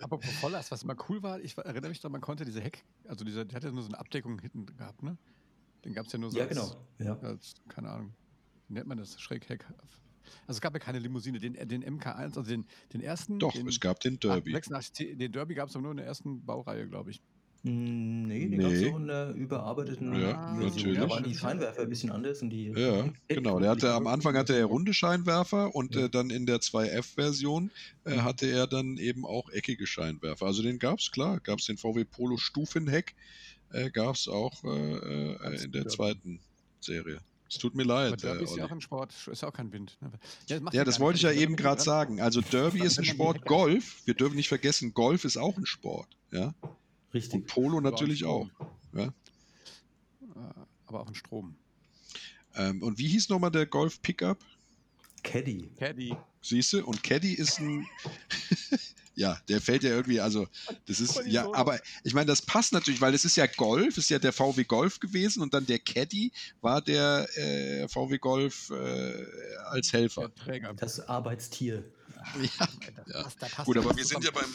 Aber 0.00 0.20
Volllast, 0.20 0.70
was 0.70 0.82
immer 0.82 0.96
cool 1.08 1.22
war, 1.22 1.40
ich 1.40 1.56
erinnere 1.58 1.88
mich 1.88 2.00
doch, 2.00 2.10
man 2.10 2.20
konnte 2.20 2.44
diese 2.44 2.60
Heck, 2.60 2.84
also 3.08 3.24
dieser, 3.24 3.44
der 3.44 3.56
hatte 3.56 3.72
nur 3.72 3.82
so 3.82 3.88
eine 3.88 3.98
Abdeckung 3.98 4.38
hinten 4.38 4.66
gehabt, 4.66 5.02
ne? 5.02 5.16
Den 5.84 5.94
gab 5.94 6.06
es 6.06 6.12
ja 6.12 6.18
nur 6.18 6.30
so 6.30 6.38
Ja, 6.38 6.44
als, 6.46 6.50
genau. 6.50 6.86
Ja. 6.98 7.18
als, 7.20 7.54
keine 7.68 7.90
Ahnung, 7.90 8.14
wie 8.68 8.74
nennt 8.74 8.86
man 8.86 8.98
das? 8.98 9.20
Schrägheck. 9.20 9.64
Also 10.46 10.58
es 10.58 10.60
gab 10.60 10.74
ja 10.74 10.80
keine 10.80 10.98
Limousine, 10.98 11.38
den, 11.38 11.54
den 11.54 11.84
MK1, 11.84 12.36
also 12.36 12.42
den, 12.42 12.66
den 12.92 13.00
ersten. 13.00 13.38
Doch, 13.38 13.52
den, 13.52 13.68
es 13.68 13.78
gab 13.78 14.00
den 14.00 14.18
Derby. 14.18 14.52
86, 14.52 15.16
den 15.16 15.32
Derby 15.32 15.54
gab 15.54 15.68
es 15.68 15.76
aber 15.76 15.82
nur 15.82 15.92
in 15.92 15.98
der 15.98 16.06
ersten 16.06 16.44
Baureihe, 16.44 16.88
glaube 16.88 17.10
ich. 17.10 17.22
Hm, 17.66 18.22
Nee, 18.22 18.48
den 18.48 18.50
Nee. 18.50 18.56
gab 18.58 18.72
es 18.72 18.84
auch 18.92 18.96
in 18.98 19.06
der 19.08 19.34
überarbeiteten 19.34 20.12
Ja, 20.20 20.34
Version. 20.36 20.62
natürlich. 20.68 20.98
Da 20.98 21.10
waren 21.10 21.24
die 21.24 21.34
Scheinwerfer 21.34 21.82
ein 21.82 21.88
bisschen 21.88 22.10
anders 22.12 22.42
und 22.42 22.50
die. 22.50 22.66
Ja, 22.68 23.08
genau. 23.28 23.58
Der 23.58 23.70
hatte 23.70 23.92
am 23.92 24.06
Anfang 24.06 24.36
hatte 24.36 24.56
er 24.56 24.66
runde 24.66 24.94
Scheinwerfer 24.94 25.74
und 25.74 25.94
Ja. 25.94 26.04
äh, 26.04 26.10
dann 26.10 26.30
in 26.30 26.46
der 26.46 26.60
2F-Version 26.60 27.70
äh, 28.04 28.14
Mhm. 28.16 28.24
hatte 28.24 28.46
er 28.46 28.66
dann 28.66 28.98
eben 28.98 29.24
auch 29.26 29.50
eckige 29.50 29.86
Scheinwerfer. 29.86 30.46
Also 30.46 30.62
den 30.62 30.78
gab 30.78 30.98
es, 31.00 31.10
klar. 31.10 31.40
Gab 31.40 31.58
es 31.58 31.66
den 31.66 31.76
VW 31.76 32.04
Polo 32.04 32.36
Stufenheck, 32.36 33.14
äh, 33.72 33.90
gab 33.90 34.14
es 34.14 34.28
auch 34.28 34.62
äh, 34.64 34.68
äh, 34.68 35.64
in 35.64 35.72
der 35.72 35.88
zweiten 35.88 36.40
Serie. 36.80 37.18
Es 37.48 37.58
tut 37.58 37.74
mir 37.76 37.82
Aber 37.84 38.10
leid. 38.10 38.22
Derby 38.22 38.40
Äh, 38.40 38.44
ist 38.44 38.50
ja 38.50 38.54
Olli. 38.56 38.62
auch 38.64 38.72
ein 38.72 38.80
Sport, 38.80 39.14
ist 39.30 39.42
ja 39.42 39.48
auch 39.48 39.52
kein 39.52 39.72
Wind. 39.72 39.96
ne? 40.00 40.10
Ja, 40.48 40.60
macht 40.60 40.74
ja, 40.74 40.84
das 40.84 40.98
wollte 41.00 41.16
ich 41.16 41.22
ja 41.22 41.32
eben 41.32 41.54
gerade 41.56 41.80
sagen. 41.80 42.20
Also 42.20 42.40
Derby 42.40 42.80
ist 42.82 42.98
ein 42.98 43.04
Sport, 43.04 43.44
Golf, 43.44 44.02
wir 44.04 44.14
dürfen 44.14 44.36
nicht 44.36 44.48
vergessen, 44.48 44.94
Golf 44.94 45.24
ist 45.24 45.36
auch 45.36 45.56
ein 45.56 45.66
Sport. 45.66 46.08
Ja? 46.32 46.54
Richtig. 47.16 47.34
Und 47.34 47.46
Polo 47.46 47.80
natürlich 47.80 48.24
auch. 48.26 48.46
Ja? 48.92 49.04
Äh, 49.06 49.10
Aber 50.86 51.00
auch 51.00 51.08
ein 51.08 51.14
Strom. 51.14 51.56
Ähm, 52.54 52.82
und 52.82 52.98
wie 52.98 53.08
hieß 53.08 53.30
nochmal 53.30 53.50
der 53.50 53.64
Golf 53.64 54.02
Pickup? 54.02 54.38
Caddy. 55.22 55.70
Caddy. 55.78 56.14
Siehst 56.42 56.74
du? 56.74 56.84
Und 56.84 57.02
Caddy 57.02 57.32
ist 57.32 57.58
ein. 57.58 57.86
ja, 59.14 59.40
der 59.48 59.62
fällt 59.62 59.82
ja 59.82 59.90
irgendwie, 59.90 60.20
also, 60.20 60.46
das 60.84 61.00
ist, 61.00 61.22
ja, 61.24 61.50
aber 61.54 61.80
ich 62.04 62.12
meine, 62.12 62.26
das 62.26 62.42
passt 62.42 62.74
natürlich, 62.74 63.00
weil 63.00 63.14
es 63.14 63.24
ist 63.24 63.36
ja 63.36 63.46
Golf, 63.46 63.96
ist 63.96 64.10
ja 64.10 64.18
der 64.18 64.32
VW 64.32 64.64
Golf 64.64 65.00
gewesen 65.00 65.42
und 65.42 65.54
dann 65.54 65.64
der 65.64 65.78
Caddy 65.78 66.30
war 66.60 66.82
der 66.82 67.26
äh, 67.36 67.88
VW 67.88 68.18
Golf 68.18 68.70
äh, 68.70 69.24
als 69.70 69.92
Helfer. 69.94 70.30
Das 70.76 71.00
Arbeitstier. 71.08 71.82
Ja, 72.36 72.68
ja. 73.06 73.22
das- 73.22 73.36
da 73.36 73.46
passt 73.48 73.64
Gut, 73.64 73.76
ja 73.76 73.82
aber 73.82 73.96
wir 73.96 74.04
sind 74.04 74.22
ja 74.22 74.30
beim. 74.30 74.54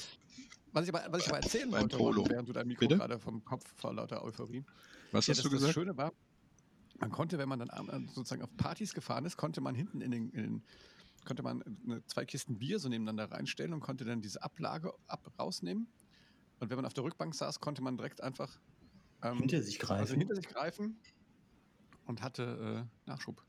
Was 0.74 0.88
ich 0.88 0.94
aber, 0.96 1.12
was 1.12 1.22
ich 1.24 1.28
aber 1.30 1.38
erzählen 1.40 1.72
wollte, 1.72 1.98
Polo. 1.98 2.26
während 2.30 2.48
du 2.48 2.54
dein 2.54 2.68
Mikro 2.68 2.88
Bitte? 2.88 2.98
gerade 2.98 3.20
vom 3.20 3.44
Kopf 3.44 3.64
vor 3.76 3.94
lauter 3.94 4.24
Euphorie. 4.24 4.64
Was 5.12 5.28
Ja, 5.28 5.32
hast 5.32 5.40
das, 5.40 5.44
du 5.44 5.50
das 5.50 5.52
gesagt? 5.60 5.74
Schöne 5.74 5.98
war, 5.98 6.14
man 7.00 7.12
konnte, 7.12 7.38
wenn 7.38 7.50
man 7.50 7.60
dann 7.60 7.70
am- 7.72 8.08
sozusagen 8.08 8.42
auf 8.42 8.56
Partys 8.58 8.94
gefahren 8.94 9.26
ist, 9.26 9.36
konnte 9.38 9.60
man 9.60 9.76
hinten 9.76 10.02
in 10.02 10.12
den, 10.12 10.30
in 10.30 10.44
den 10.44 10.64
konnte 11.26 11.44
man 11.44 11.62
eine, 11.86 12.06
zwei 12.08 12.26
Kisten 12.26 12.58
Bier 12.58 12.80
so 12.80 12.90
nebeneinander 12.90 13.32
reinstellen 13.32 13.74
und 13.74 13.82
konnte 13.82 14.06
dann 14.06 14.22
diese 14.22 14.42
Ablage 14.42 14.94
ab, 15.08 15.30
rausnehmen. 15.38 15.88
Und 16.60 16.70
wenn 16.70 16.78
man 16.78 16.86
auf 16.86 16.94
der 16.94 17.04
Rückbank 17.04 17.36
saß, 17.36 17.60
konnte 17.60 17.82
man 17.82 17.98
direkt 17.98 18.22
einfach 18.22 18.60
ähm, 19.24 19.38
Hinter 19.40 19.62
sich 19.62 19.80
also 19.82 19.94
greifen. 19.94 20.18
hinter 20.20 20.36
sich 20.36 20.48
greifen 20.48 21.00
und 22.06 22.22
hatte 22.22 22.88
äh, 23.06 23.10
Nachschub. 23.10 23.44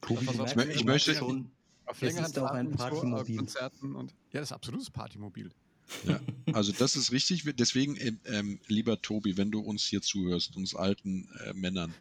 Tobi, 0.00 0.26
das 0.26 0.38
war 0.38 0.48
so- 0.48 0.60
Ich 0.60 0.78
du 0.80 0.84
möchte- 0.86 1.14
schon, 1.14 1.50
Auf 1.86 2.02
Es 2.02 2.14
ist 2.18 2.38
auch 2.38 2.50
ein 2.50 2.76
Fahrten 2.76 2.76
zu, 2.76 2.84
äh, 2.84 3.00
Partymobil. 3.00 3.36
Konzerten 3.36 3.94
und 3.94 4.10
ja, 4.32 4.40
das 4.40 4.50
ist 4.50 4.52
absolutes 4.52 4.90
Partymobil. 4.90 5.50
Ja, 6.04 6.20
also 6.52 6.72
das 6.72 6.96
ist 6.96 7.12
richtig. 7.12 7.44
Deswegen, 7.56 7.96
ähm, 7.96 8.20
ähm, 8.24 8.60
lieber 8.66 9.00
Tobi, 9.00 9.36
wenn 9.36 9.50
du 9.50 9.60
uns 9.60 9.84
hier 9.84 10.02
zuhörst, 10.02 10.56
uns 10.56 10.74
alten 10.74 11.28
äh, 11.44 11.52
Männern, 11.54 11.94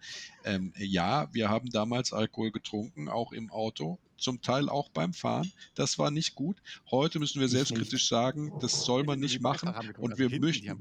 ähm, 0.44 0.74
ja, 0.78 1.30
wir 1.34 1.50
haben 1.50 1.70
damals 1.70 2.14
Alkohol 2.14 2.52
getrunken, 2.52 3.10
auch 3.10 3.32
im 3.32 3.50
Auto, 3.50 4.00
zum 4.18 4.42
Teil 4.42 4.68
auch 4.70 4.90
beim 4.90 5.14
Fahren. 5.14 5.52
Das 5.76 6.00
war 6.00 6.12
nicht 6.12 6.36
gut. 6.36 6.58
Heute 6.90 7.20
müssen 7.20 7.40
wir 7.40 7.46
Ich 7.46 7.52
selbstkritisch 7.52 8.08
sagen, 8.08 8.52
das 8.60 8.84
soll 8.84 9.04
man 9.04 9.20
nicht 9.20 9.42
machen. 9.42 9.70
Und 9.98 10.18
wir 10.18 10.40
möchten, 10.40 10.80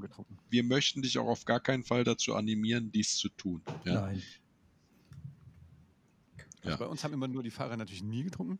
wir 0.49 0.63
möchten 0.63 1.01
dich 1.01 1.17
auch 1.17 1.27
auf 1.27 1.45
gar 1.45 1.59
keinen 1.59 1.83
Fall 1.83 2.03
dazu 2.03 2.35
animieren, 2.35 2.91
dies 2.91 3.15
zu 3.15 3.29
tun. 3.29 3.61
Ja, 3.85 4.01
Nein. 4.01 4.23
Also 6.61 6.69
Ja. 6.69 6.75
bei 6.77 6.85
uns 6.87 7.03
haben 7.03 7.13
immer 7.13 7.27
nur 7.27 7.43
die 7.43 7.51
Fahrer 7.51 7.77
natürlich 7.77 8.03
nie 8.03 8.23
getrunken, 8.23 8.59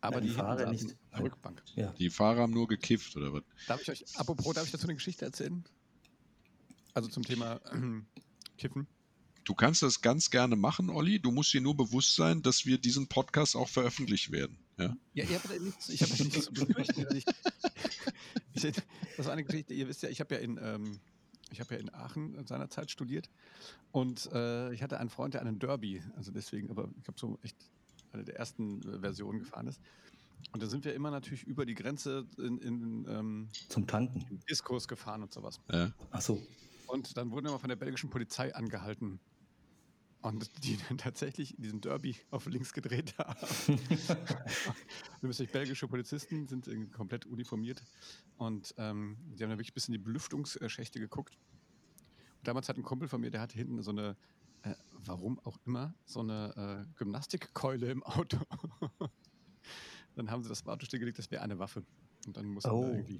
aber 0.00 0.16
Nein, 0.16 0.22
die, 0.24 0.28
die 0.28 0.34
Fahrer 0.34 0.70
nicht. 0.70 0.96
Rückbank. 1.18 1.62
Ja. 1.74 1.92
Die 1.98 2.10
Fahrer 2.10 2.42
haben 2.42 2.52
nur 2.52 2.68
gekifft 2.68 3.16
oder 3.16 3.32
was? 3.32 3.42
Darf 3.66 3.82
ich 3.82 3.90
euch, 3.90 4.04
apropos, 4.16 4.54
darf 4.54 4.64
ich 4.64 4.72
dazu 4.72 4.86
eine 4.86 4.94
Geschichte 4.94 5.24
erzählen? 5.24 5.64
Also 6.94 7.08
zum 7.08 7.22
Thema 7.22 7.60
ähm, 7.72 8.06
Kiffen. 8.56 8.86
Du 9.44 9.54
kannst 9.54 9.82
das 9.82 10.00
ganz 10.00 10.30
gerne 10.30 10.56
machen, 10.56 10.90
Olli. 10.90 11.18
Du 11.18 11.30
musst 11.30 11.52
dir 11.52 11.60
nur 11.60 11.76
bewusst 11.76 12.14
sein, 12.14 12.42
dass 12.42 12.66
wir 12.66 12.78
diesen 12.78 13.08
Podcast 13.08 13.56
auch 13.56 13.68
veröffentlicht 13.68 14.30
werden. 14.30 14.58
Ja? 14.78 14.96
Ja, 15.14 15.24
ihr 15.24 15.36
habt 15.36 15.50
ja 15.50 15.58
nichts, 15.58 15.88
ich 15.88 16.02
habe 16.02 16.12
nichts 16.12 16.44
zu 16.44 16.52
befürchten. 16.52 17.04
weil 17.04 17.16
Ich, 17.16 17.24
ich, 18.64 18.74
das 19.16 19.26
war 19.26 19.32
eine 19.32 19.44
Geschichte, 19.44 19.74
ihr 19.74 19.88
wisst 19.88 20.02
ja, 20.02 20.08
ich 20.08 20.20
habe 20.20 20.34
ja 20.34 20.40
in, 20.40 20.58
ähm, 20.62 21.00
ich 21.50 21.60
habe 21.60 21.74
ja 21.74 21.80
in 21.80 21.92
Aachen 21.92 22.46
seinerzeit 22.46 22.90
studiert 22.90 23.28
und 23.92 24.30
äh, 24.32 24.72
ich 24.72 24.82
hatte 24.82 25.00
einen 25.00 25.10
Freund, 25.10 25.34
der 25.34 25.40
einen 25.40 25.58
Derby, 25.58 26.02
also 26.16 26.30
deswegen, 26.30 26.70
aber 26.70 26.88
ich 27.00 27.08
habe 27.08 27.18
so 27.18 27.38
echt 27.42 27.56
eine 28.12 28.24
der 28.24 28.36
ersten 28.36 28.80
äh, 28.82 28.98
Versionen 29.00 29.38
gefahren 29.38 29.66
ist. 29.66 29.80
Und 30.52 30.62
da 30.62 30.66
sind 30.66 30.84
wir 30.84 30.94
immer 30.94 31.10
natürlich 31.10 31.44
über 31.44 31.64
die 31.66 31.74
Grenze 31.74 32.26
in, 32.38 32.58
in 32.58 33.06
ähm, 33.08 33.48
Zum 33.68 33.86
Tanken. 33.86 34.40
Diskos 34.48 34.88
gefahren 34.88 35.22
und 35.22 35.32
sowas. 35.32 35.60
Ja. 35.70 35.92
Ach 36.10 36.20
so. 36.20 36.42
Und 36.86 37.16
dann 37.16 37.30
wurden 37.30 37.46
wir 37.46 37.58
von 37.58 37.68
der 37.68 37.76
belgischen 37.76 38.10
Polizei 38.10 38.54
angehalten. 38.54 39.20
Und 40.22 40.50
die 40.64 40.76
dann 40.88 40.98
tatsächlich 40.98 41.54
diesen 41.56 41.80
Derby 41.80 42.16
auf 42.30 42.46
links 42.46 42.72
gedreht 42.72 43.16
haben. 43.18 43.78
Euch 45.22 45.52
belgische 45.52 45.88
Polizisten 45.88 46.46
sind 46.48 46.92
komplett 46.92 47.26
uniformiert. 47.26 47.82
Und 48.36 48.74
ähm, 48.76 49.16
die 49.34 49.42
haben 49.42 49.50
dann 49.50 49.58
wirklich 49.58 49.72
bis 49.72 49.88
in 49.88 49.92
die 49.92 49.98
Belüftungsschächte 49.98 50.98
geguckt. 50.98 51.38
Und 52.38 52.48
damals 52.48 52.68
hat 52.68 52.76
ein 52.76 52.82
Kumpel 52.82 53.08
von 53.08 53.20
mir, 53.20 53.30
der 53.30 53.40
hatte 53.40 53.56
hinten 53.56 53.82
so 53.82 53.92
eine, 53.92 54.16
äh, 54.62 54.74
warum 55.04 55.38
auch 55.40 55.58
immer, 55.66 55.94
so 56.04 56.20
eine 56.20 56.86
äh, 56.86 56.98
Gymnastikkeule 56.98 57.90
im 57.90 58.02
Auto. 58.02 58.38
dann 60.16 60.30
haben 60.30 60.42
sie 60.42 60.48
das 60.48 60.66
Auto 60.66 60.84
stillgelegt, 60.86 61.18
das 61.18 61.30
wäre 61.30 61.42
eine 61.42 61.58
Waffe. 61.58 61.84
Und 62.26 62.36
dann 62.36 62.44
mussten 62.48 62.68
Oh. 62.70 62.84
irgendwie. 62.84 63.18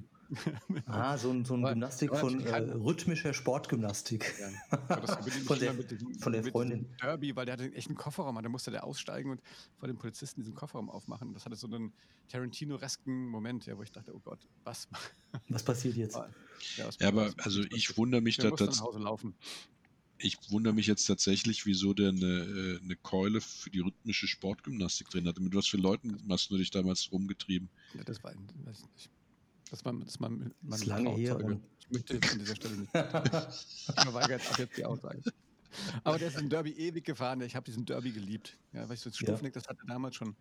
Ah, 0.85 1.17
so 1.17 1.31
ein, 1.31 1.47
so 1.47 1.55
ein 1.55 1.63
Gymnastik 1.73 2.15
von 2.15 2.39
äh, 2.45 2.55
rhythmischer 2.59 3.33
Sportgymnastik. 3.33 4.35
Ja. 4.39 4.77
Das 4.89 5.17
Von 5.47 5.59
der- 5.59 5.73
diesem- 5.73 6.15
von 6.17 6.33
der 6.33 6.45
Freundin. 6.45 6.87
Derby, 7.01 7.35
weil 7.35 7.47
der 7.47 7.55
hatte 7.55 7.73
echt 7.75 7.89
einen 7.89 7.97
Kofferraum. 7.97 8.39
Da 8.43 8.49
musste 8.51 8.71
der 8.71 8.85
aussteigen 8.85 9.31
und 9.31 9.41
vor 9.79 9.89
dem 9.89 9.97
Polizisten 9.97 10.43
diesen 10.43 10.55
Kofferraum 10.55 10.91
aufmachen. 10.91 11.33
Das 11.33 11.47
hatte 11.47 11.57
so 11.57 11.67
einen 11.67 11.95
Tarantino-resken 12.29 13.27
Moment, 13.29 13.65
ja, 13.65 13.79
wo 13.79 13.83
ich 13.83 13.91
dachte, 13.91 14.15
oh 14.15 14.21
Gott, 14.21 14.47
was? 14.65 14.87
Was 15.49 15.63
passiert 15.63 15.97
jetzt? 15.97 16.17
Ja, 16.77 16.87
was- 16.87 16.99
Ja, 16.99 17.09
aber 17.09 17.31
also 17.39 17.63
ich 17.71 17.97
wundere 17.97 18.21
mich 18.21 18.37
der 18.37 18.51
da 18.51 18.51
musste 18.51 18.67
nach. 18.67 18.81
Hause 18.83 18.99
laufen. 18.99 19.35
Ich 20.23 20.37
wundere 20.51 20.75
mich 20.75 20.87
jetzt 20.87 21.07
tatsächlich, 21.07 21.65
wieso 21.67 21.95
der 21.95 22.11
eine, 22.11 22.27
äh, 22.27 22.81
eine 22.83 22.97
Keule 22.97 23.41
für 23.41 23.71
die 23.71 23.81
rhythmische 23.81 24.27
Sportgymnastik 24.29 25.09
drin 25.09 25.27
hatte. 25.27 25.41
Mit 25.41 25.55
was 25.55 25.67
für 25.67 25.79
Leuten 25.79 26.21
hast 26.29 26.51
du 26.51 26.59
dich 26.59 26.71
damals 26.71 27.11
rumgetrieben? 27.11 27.69
Ja, 27.95 28.05
das 28.05 28.23
war, 28.23 28.31
ein- 28.33 28.49
weiß 28.65 28.81
ich 28.81 28.93
nicht. 28.93 29.11
Das 29.71 29.85
war, 29.85 29.93
das 29.95 30.21
war 30.21 30.29
mein, 30.31 30.53
ist 30.73 30.85
lange 30.87 31.11
her 31.17 31.33
Trauzeuge. 31.35 31.55
und- 31.55 31.63
Ich 31.81 31.91
möchte 31.91 32.15
jetzt 32.15 32.33
an 32.33 32.39
dieser 32.39 32.57
Stelle 32.57 32.77
nicht. 32.77 32.91
Ich 32.95 34.03
verweigere 34.03 34.33
jetzt 34.39 34.51
ab 34.53 34.59
jetzt 34.59 34.77
die 34.77 34.85
Aussage. 34.85 35.23
Aber 36.05 36.19
der 36.19 36.29
ist 36.29 36.39
im 36.39 36.49
Derby 36.49 36.73
ewig 36.73 37.05
gefahren. 37.05 37.41
Ich 37.43 37.55
habe 37.57 37.65
diesen 37.65 37.85
Derby 37.87 38.11
geliebt. 38.13 38.59
Ja, 38.73 38.89
weißt 38.89 39.07
du, 39.07 39.11
das 39.11 39.21
Ja. 39.21 39.37
Das 39.51 39.69
hatte 39.69 39.87
damals 39.87 40.17
schon, 40.17 40.35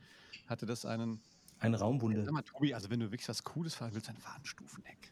hatte 0.48 0.66
das 0.66 0.86
einen. 0.86 1.22
Ein 1.60 1.74
Sag 1.74 1.82
Raumwunder. 1.82 2.32
mal, 2.32 2.42
Tobi, 2.42 2.74
also 2.74 2.90
wenn 2.90 3.00
du 3.00 3.12
wirklich 3.12 3.28
was 3.30 3.44
Cooles 3.44 3.76
fahren 3.76 3.92
willst, 3.94 4.08
dann 4.10 4.18
fahr 4.18 4.36
ein 4.36 4.46
Stufendeck. 4.46 5.12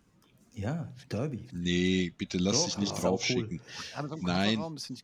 Ja, 0.57 0.91
Derby. 1.09 1.47
Nee, 1.51 2.11
bitte 2.17 2.37
lass 2.39 2.57
Doch, 2.57 2.65
dich 2.65 2.77
nicht 2.79 2.93
draufschicken. 3.01 3.61
Aber 3.95 4.09
so 4.09 4.15
ein 4.15 4.21
Nein. 4.21 4.59
Ich. 4.89 5.03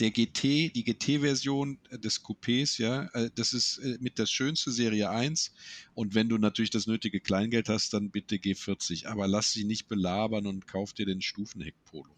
Der 0.00 0.10
GT, 0.10 0.72
die 0.74 0.84
GT-Version 0.84 1.78
des 1.92 2.24
Coupés, 2.24 2.80
ja, 2.80 3.04
äh, 3.14 3.30
das 3.34 3.52
ist 3.52 3.78
äh, 3.78 3.96
mit 4.00 4.18
der 4.18 4.26
schönste 4.26 4.72
Serie 4.72 5.10
1. 5.10 5.52
Und 5.94 6.14
wenn 6.14 6.28
du 6.28 6.38
natürlich 6.38 6.70
das 6.70 6.86
nötige 6.86 7.20
Kleingeld 7.20 7.68
hast, 7.68 7.94
dann 7.94 8.10
bitte 8.10 8.36
G40. 8.36 9.06
Aber 9.06 9.28
lass 9.28 9.52
dich 9.52 9.64
nicht 9.64 9.86
belabern 9.88 10.46
und 10.46 10.66
kauf 10.66 10.92
dir 10.92 11.06
den 11.06 11.20
Stufenheck-Polo. 11.20 12.10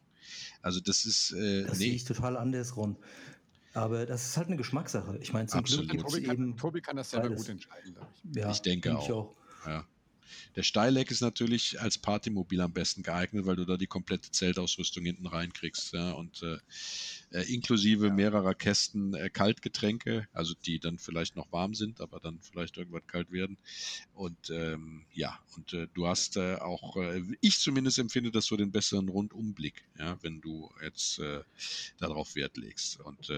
Also 0.62 0.80
das 0.80 1.04
ist, 1.04 1.32
äh, 1.32 1.64
Das 1.64 1.78
sehe 1.78 1.90
nee, 1.90 1.96
ich 1.96 2.04
total 2.04 2.36
anders, 2.36 2.76
Ron. 2.76 2.96
Aber 3.74 4.06
das 4.06 4.26
ist 4.26 4.36
halt 4.38 4.46
eine 4.48 4.56
Geschmackssache. 4.56 5.18
Ich 5.20 5.34
meine, 5.34 5.48
zum 5.48 5.60
Absolut. 5.60 5.88
Glück 5.90 5.98
gibt 5.98 6.08
es 6.08 6.14
Tobi 6.14 6.26
kann, 6.26 6.36
eben. 6.36 6.56
Tobi 6.56 6.80
kann 6.80 6.96
das 6.96 7.10
selber 7.10 7.28
beides. 7.28 7.42
gut 7.42 7.50
entscheiden, 7.50 7.92
glaube 7.94 8.08
ich. 8.24 8.36
Ja, 8.36 8.50
Ich 8.50 8.62
denke 8.62 8.88
denk 8.88 9.00
auch. 9.00 9.34
Ja. 9.66 9.86
Der 10.54 10.62
Steileck 10.62 11.10
ist 11.10 11.20
natürlich 11.20 11.80
als 11.80 11.98
Partymobil 11.98 12.60
am 12.60 12.72
besten 12.72 13.02
geeignet, 13.02 13.46
weil 13.46 13.56
du 13.56 13.64
da 13.64 13.76
die 13.76 13.86
komplette 13.86 14.30
Zeltausrüstung 14.30 15.04
hinten 15.04 15.26
reinkriegst. 15.26 15.92
Ja, 15.92 16.12
und 16.12 16.42
äh, 16.42 16.58
äh, 17.30 17.52
inklusive 17.52 18.10
mehrerer 18.10 18.54
Kästen 18.54 19.14
äh, 19.14 19.30
Kaltgetränke, 19.30 20.28
also 20.32 20.54
die 20.54 20.78
dann 20.78 20.98
vielleicht 20.98 21.36
noch 21.36 21.50
warm 21.52 21.74
sind, 21.74 22.00
aber 22.00 22.20
dann 22.20 22.40
vielleicht 22.40 22.76
irgendwann 22.76 23.06
kalt 23.06 23.30
werden. 23.30 23.58
Und 24.14 24.50
ähm, 24.50 25.04
ja, 25.12 25.38
und 25.56 25.72
äh, 25.72 25.88
du 25.94 26.06
hast 26.06 26.36
äh, 26.36 26.56
auch, 26.56 26.96
äh, 26.96 27.22
ich 27.40 27.58
zumindest 27.58 27.98
empfinde 27.98 28.30
das 28.30 28.46
so 28.46 28.56
den 28.56 28.72
besseren 28.72 29.08
Rundumblick, 29.08 29.84
ja, 29.98 30.18
wenn 30.22 30.40
du 30.40 30.70
jetzt 30.82 31.20
darauf 31.98 32.34
Wert 32.34 32.56
legst. 32.56 33.00
Und 33.00 33.30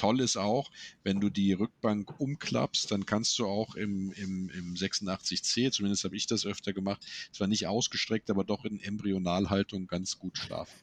toll 0.00 0.20
ist 0.20 0.38
auch, 0.38 0.70
wenn 1.02 1.20
du 1.20 1.28
die 1.28 1.52
Rückbank 1.52 2.18
umklappst, 2.18 2.90
dann 2.90 3.04
kannst 3.04 3.38
du 3.38 3.46
auch 3.46 3.74
im, 3.74 4.12
im, 4.12 4.48
im 4.48 4.74
86C, 4.74 5.70
zumindest 5.70 6.04
habe 6.04 6.16
ich 6.16 6.26
das 6.26 6.46
öfter 6.46 6.72
gemacht, 6.72 7.04
zwar 7.32 7.48
nicht 7.48 7.66
ausgestreckt, 7.66 8.30
aber 8.30 8.44
doch 8.44 8.64
in 8.64 8.80
Embryonalhaltung 8.80 9.88
ganz 9.88 10.18
gut 10.18 10.38
schlafen. 10.38 10.74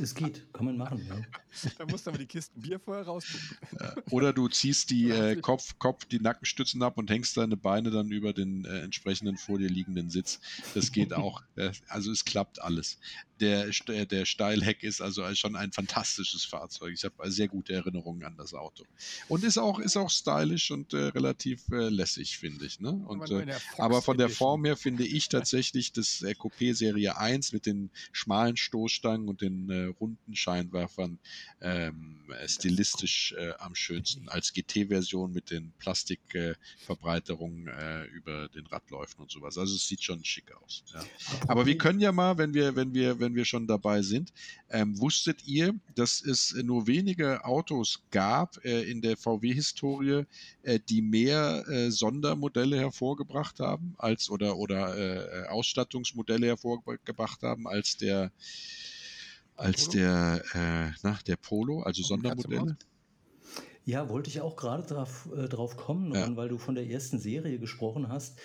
Es 0.00 0.14
geht, 0.14 0.52
kann 0.52 0.66
man 0.66 0.76
machen. 0.76 1.04
Ja. 1.08 1.70
da 1.78 1.86
musst 1.86 2.06
du 2.06 2.10
aber 2.10 2.18
die 2.18 2.26
Kisten 2.26 2.60
Bier 2.60 2.78
vorher 2.78 3.04
rausgucken. 3.04 3.58
Oder 4.10 4.32
du 4.32 4.48
ziehst 4.48 4.90
die 4.90 5.10
äh, 5.10 5.36
Kopf, 5.36 5.78
Kopf, 5.78 6.04
die 6.04 6.20
Nackenstützen 6.20 6.82
ab 6.82 6.96
und 6.96 7.10
hängst 7.10 7.36
deine 7.36 7.56
Beine 7.56 7.90
dann 7.90 8.10
über 8.10 8.32
den 8.32 8.64
äh, 8.64 8.80
entsprechenden 8.80 9.36
vor 9.36 9.58
dir 9.58 9.68
liegenden 9.68 10.10
Sitz. 10.10 10.40
Das 10.74 10.92
geht 10.92 11.12
auch. 11.12 11.42
Äh, 11.56 11.72
also 11.88 12.12
es 12.12 12.24
klappt 12.24 12.62
alles. 12.62 12.98
Der, 13.40 13.70
der 13.70 14.24
Steilheck 14.24 14.82
ist 14.82 15.00
also 15.00 15.34
schon 15.34 15.56
ein 15.56 15.72
fantastisches 15.72 16.44
Fahrzeug. 16.44 16.92
Ich 16.94 17.04
habe 17.04 17.30
sehr 17.30 17.48
gute 17.48 17.72
Erinnerungen 17.72 18.22
an 18.24 18.36
das 18.36 18.54
Auto. 18.54 18.84
Und 19.28 19.42
ist 19.42 19.58
auch, 19.58 19.78
ist 19.80 19.96
auch 19.96 20.10
stylisch 20.10 20.70
und 20.70 20.94
äh, 20.94 21.06
relativ 21.06 21.68
äh, 21.70 21.88
lässig, 21.88 22.38
finde 22.38 22.66
ich. 22.66 22.78
Ne? 22.80 22.92
Und, 22.92 23.28
äh, 23.30 23.52
aber 23.78 24.00
von 24.00 24.16
der 24.16 24.28
Form 24.28 24.64
her 24.64 24.76
finde 24.76 25.04
ich 25.04 25.28
tatsächlich 25.28 25.92
das 25.92 26.22
Coupé 26.22 26.72
Serie 26.74 27.18
1 27.18 27.52
mit 27.52 27.66
den 27.66 27.90
schmalen 28.12 28.56
Stoßstangen 28.56 29.28
und 29.28 29.40
den 29.40 29.49
äh, 29.70 29.84
runden 30.00 30.34
Scheinwerfern 30.34 31.18
ähm, 31.60 32.20
stilistisch 32.46 33.34
äh, 33.38 33.52
am 33.58 33.74
schönsten. 33.74 34.28
Als 34.28 34.52
GT-Version 34.52 35.32
mit 35.32 35.50
den 35.50 35.72
Plastikverbreiterungen 35.78 37.68
äh, 37.68 38.04
über 38.04 38.48
den 38.48 38.66
Radläufen 38.66 39.20
und 39.20 39.30
sowas. 39.30 39.58
Also 39.58 39.74
es 39.74 39.86
sieht 39.86 40.02
schon 40.02 40.24
schick 40.24 40.52
aus. 40.62 40.84
Ja. 40.92 41.04
Aber 41.48 41.66
wir 41.66 41.76
können 41.76 42.00
ja 42.00 42.12
mal, 42.12 42.38
wenn 42.38 42.54
wir, 42.54 42.76
wenn 42.76 42.94
wir, 42.94 43.18
wenn 43.20 43.34
wir 43.34 43.44
schon 43.44 43.66
dabei 43.66 44.02
sind, 44.02 44.32
ähm, 44.70 44.98
wusstet 44.98 45.46
ihr, 45.46 45.74
dass 45.94 46.22
es 46.22 46.54
nur 46.54 46.86
wenige 46.86 47.44
Autos 47.44 48.02
gab 48.10 48.64
äh, 48.64 48.82
in 48.82 49.02
der 49.02 49.16
VW-Historie, 49.16 50.24
äh, 50.62 50.78
die 50.88 51.02
mehr 51.02 51.64
äh, 51.68 51.90
Sondermodelle 51.90 52.78
hervorgebracht 52.78 53.60
haben 53.60 53.94
als 53.98 54.30
oder 54.30 54.56
oder 54.56 54.96
äh, 54.96 55.48
Ausstattungsmodelle 55.48 56.46
hervorgebracht 56.46 57.42
haben 57.42 57.66
als 57.66 57.96
der 57.96 58.32
als 59.60 59.86
Polo? 59.86 59.98
der, 59.98 60.42
äh, 60.54 60.92
na, 61.02 61.18
der 61.26 61.36
Polo, 61.36 61.82
also 61.82 62.02
Sondermodelle. 62.02 62.76
Ja, 63.84 64.08
wollte 64.08 64.30
ich 64.30 64.40
auch 64.40 64.56
gerade 64.56 64.82
drauf, 64.82 65.28
äh, 65.36 65.48
drauf 65.48 65.76
kommen, 65.76 66.14
ja. 66.14 66.36
weil 66.36 66.48
du 66.48 66.58
von 66.58 66.74
der 66.74 66.88
ersten 66.88 67.18
Serie 67.18 67.58
gesprochen 67.58 68.08
hast. 68.08 68.38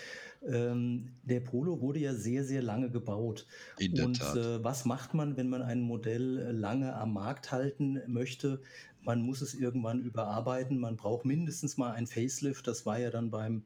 Ähm, 0.48 1.10
der 1.24 1.40
Polo 1.40 1.82
wurde 1.82 2.00
ja 2.00 2.14
sehr, 2.14 2.44
sehr 2.44 2.62
lange 2.62 2.90
gebaut. 2.90 3.46
In 3.78 3.96
der 3.96 4.06
Und 4.06 4.20
Tat. 4.20 4.38
Äh, 4.38 4.64
was 4.64 4.86
macht 4.86 5.14
man, 5.14 5.38
wenn 5.38 5.50
man 5.50 5.62
ein 5.62 5.82
Modell 5.82 6.38
äh, 6.38 6.52
lange 6.52 6.96
am 6.96 7.14
Markt 7.14 7.52
halten 7.52 8.02
möchte? 8.08 8.62
Man 9.02 9.22
muss 9.22 9.42
es 9.42 9.54
irgendwann 9.54 10.02
überarbeiten. 10.02 10.80
Man 10.80 10.98
braucht 10.98 11.26
mindestens 11.26 11.78
mal 11.78 11.92
ein 11.92 12.08
Facelift. 12.08 12.68
Das 12.68 12.86
war 12.86 13.00
ja 13.00 13.10
dann 13.10 13.30
beim 13.30 13.64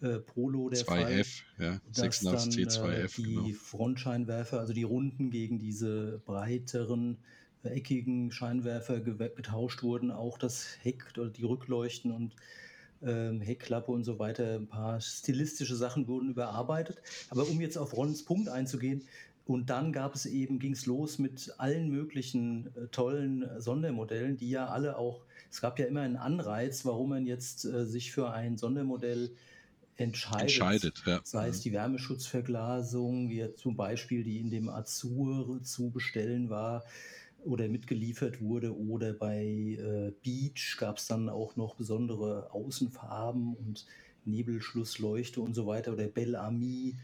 äh, 0.00 0.18
Polo 0.18 0.68
der 0.70 0.80
2F, 0.80 0.84
Fall, 0.84 1.24
ja, 1.58 1.80
86 1.92 2.66
C2F. 2.66 3.04
Äh, 3.04 3.08
die 3.16 3.22
genau. 3.22 3.48
Frontscheinwerfer, 3.54 4.60
also 4.60 4.72
die 4.72 4.84
runden 4.84 5.30
gegen 5.30 5.58
diese 5.58 6.20
breiteren, 6.24 7.18
äh, 7.64 7.70
eckigen 7.70 8.30
Scheinwerfer 8.30 9.00
getauscht 9.00 9.82
wurden. 9.82 10.10
Auch 10.10 10.38
das 10.38 10.66
Heck 10.82 11.04
oder 11.16 11.30
die 11.30 11.44
Rückleuchten 11.44 12.12
und 12.12 12.34
ähm, 13.02 13.40
Heckklappe 13.40 13.90
und 13.92 14.04
so 14.04 14.18
weiter. 14.18 14.56
Ein 14.56 14.68
paar 14.68 15.00
stilistische 15.00 15.76
Sachen 15.76 16.08
wurden 16.08 16.30
überarbeitet. 16.30 17.00
Aber 17.30 17.48
um 17.48 17.60
jetzt 17.60 17.76
auf 17.76 17.96
Rons 17.96 18.24
Punkt 18.24 18.48
einzugehen, 18.48 19.02
und 19.48 19.70
dann 19.70 19.94
gab 19.94 20.14
es 20.14 20.26
eben, 20.26 20.58
ging 20.58 20.72
es 20.72 20.84
los 20.84 21.18
mit 21.18 21.54
allen 21.56 21.88
möglichen 21.88 22.66
äh, 22.76 22.88
tollen 22.88 23.42
äh, 23.42 23.62
Sondermodellen, 23.62 24.36
die 24.36 24.50
ja 24.50 24.66
alle 24.66 24.98
auch, 24.98 25.24
es 25.50 25.62
gab 25.62 25.78
ja 25.78 25.86
immer 25.86 26.02
einen 26.02 26.18
Anreiz, 26.18 26.84
warum 26.84 27.08
man 27.08 27.24
jetzt 27.24 27.64
äh, 27.64 27.86
sich 27.86 28.12
für 28.12 28.30
ein 28.30 28.58
Sondermodell 28.58 29.30
entscheidet. 29.98 30.42
entscheidet 30.42 31.02
ja. 31.06 31.20
Sei 31.24 31.48
es 31.48 31.58
mhm. 31.58 31.62
die 31.62 31.72
Wärmeschutzverglasung, 31.72 33.28
wie 33.28 33.54
zum 33.56 33.76
Beispiel 33.76 34.22
die 34.22 34.38
in 34.38 34.50
dem 34.50 34.68
Azur 34.68 35.62
zu 35.62 35.90
bestellen 35.90 36.48
war 36.48 36.84
oder 37.44 37.68
mitgeliefert 37.68 38.40
wurde, 38.40 38.76
oder 38.76 39.12
bei 39.12 39.44
äh, 39.44 40.12
Beach 40.22 40.76
gab 40.78 40.98
es 40.98 41.06
dann 41.06 41.28
auch 41.28 41.56
noch 41.56 41.74
besondere 41.74 42.52
Außenfarben 42.52 43.54
und 43.54 43.86
Nebelschlussleuchte 44.24 45.40
und 45.40 45.54
so 45.54 45.66
weiter, 45.66 45.92
oder 45.92 46.06
Belle 46.08 46.40
Ami. 46.40 46.96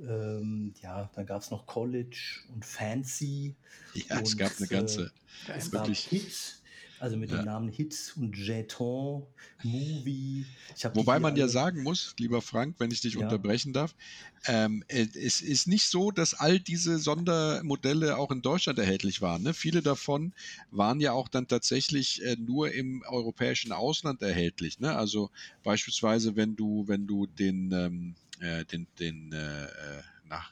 Ähm, 0.00 0.74
ja, 0.82 1.10
dann 1.14 1.26
gab 1.26 1.42
es 1.42 1.50
noch 1.50 1.66
College 1.66 2.40
und 2.52 2.64
Fancy. 2.64 3.54
Ja, 3.94 4.18
und, 4.18 4.26
es 4.26 4.36
gab 4.36 4.52
eine 4.58 4.66
ganze. 4.66 5.12
Äh, 5.48 5.58
es 5.58 5.70
wirklich. 5.70 6.00
Hit, 6.06 6.62
also 7.00 7.16
mit 7.16 7.30
ja. 7.30 7.36
dem 7.36 7.44
Namen 7.46 7.68
Hit 7.68 8.14
und 8.16 8.36
Jeton, 8.36 9.26
Movie. 9.62 10.46
Wobei 10.94 11.18
man 11.18 11.36
ja 11.36 11.48
sagen 11.48 11.82
muss, 11.82 12.14
lieber 12.18 12.42
Frank, 12.42 12.76
wenn 12.78 12.90
ich 12.90 13.00
dich 13.00 13.14
ja. 13.14 13.20
unterbrechen 13.20 13.72
darf, 13.72 13.94
ähm, 14.46 14.84
äh, 14.88 15.06
es 15.14 15.40
ist 15.40 15.66
nicht 15.66 15.86
so, 15.86 16.10
dass 16.10 16.34
all 16.34 16.60
diese 16.60 16.98
Sondermodelle 16.98 18.16
auch 18.16 18.30
in 18.30 18.42
Deutschland 18.42 18.78
erhältlich 18.78 19.22
waren. 19.22 19.42
Ne? 19.42 19.54
Viele 19.54 19.82
davon 19.82 20.32
waren 20.70 21.00
ja 21.00 21.12
auch 21.12 21.28
dann 21.28 21.48
tatsächlich 21.48 22.22
äh, 22.22 22.36
nur 22.38 22.72
im 22.72 23.02
europäischen 23.08 23.72
Ausland 23.72 24.22
erhältlich. 24.22 24.80
Ne? 24.80 24.94
Also 24.96 25.30
beispielsweise, 25.62 26.36
wenn 26.36 26.56
du, 26.56 26.84
wenn 26.86 27.06
du 27.06 27.26
den, 27.26 27.72
ähm, 27.72 28.14
äh, 28.40 28.64
den, 28.64 28.86
den 28.98 29.32
äh, 29.32 29.64
äh 29.64 30.02
nach 30.26 30.50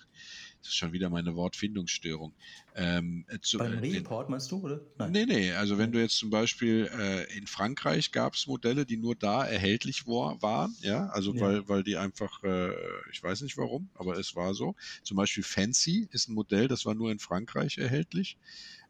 das 0.62 0.70
ist 0.70 0.77
schon 0.77 0.92
wieder 0.92 1.11
meine 1.11 1.35
Wortfindungsstörung. 1.35 2.33
Ähm, 2.77 3.27
äh, 3.29 3.40
zu, 3.40 3.59
Beim 3.59 3.83
äh, 3.83 3.96
Report 3.96 4.31
meinst 4.31 4.51
du, 4.53 4.61
oder? 4.61 4.81
Nein. 4.96 5.11
Nee, 5.11 5.27
nee. 5.27 5.53
Also 5.53 5.77
wenn 5.77 5.90
du 5.90 6.01
jetzt 6.01 6.16
zum 6.16 6.31
Beispiel 6.31 6.88
äh, 6.96 7.37
in 7.37 7.48
Frankreich 7.48 8.12
gab 8.12 8.35
es 8.35 8.46
Modelle, 8.46 8.87
die 8.87 8.96
nur 8.96 9.16
da 9.16 9.44
erhältlich 9.44 10.07
war, 10.07 10.40
waren, 10.40 10.75
ja, 10.81 11.09
also 11.09 11.35
ja. 11.35 11.40
Weil, 11.40 11.68
weil 11.68 11.83
die 11.83 11.96
einfach, 11.96 12.42
äh, 12.44 12.70
ich 13.11 13.20
weiß 13.22 13.42
nicht 13.42 13.59
warum, 13.59 13.90
aber 13.94 14.16
es 14.16 14.37
war 14.37 14.55
so. 14.55 14.77
Zum 15.03 15.16
Beispiel 15.16 15.42
Fancy 15.42 16.09
ist 16.12 16.29
ein 16.29 16.35
Modell, 16.35 16.68
das 16.68 16.87
war 16.87 16.94
nur 16.94 17.11
in 17.11 17.18
Frankreich 17.18 17.79
erhältlich. 17.79 18.37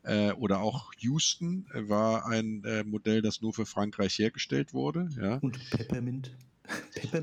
Äh, 0.03 0.33
oder 0.33 0.61
auch 0.61 0.93
Houston 0.99 1.67
war 1.73 2.27
ein 2.27 2.63
Modell, 2.85 3.23
das 3.23 3.41
nur 3.41 3.55
für 3.55 3.65
Frankreich 3.67 4.19
hergestellt 4.19 4.75
wurde. 4.75 5.09
Ja. 5.19 5.37
Und 5.37 5.59
Peppermint. 5.71 6.37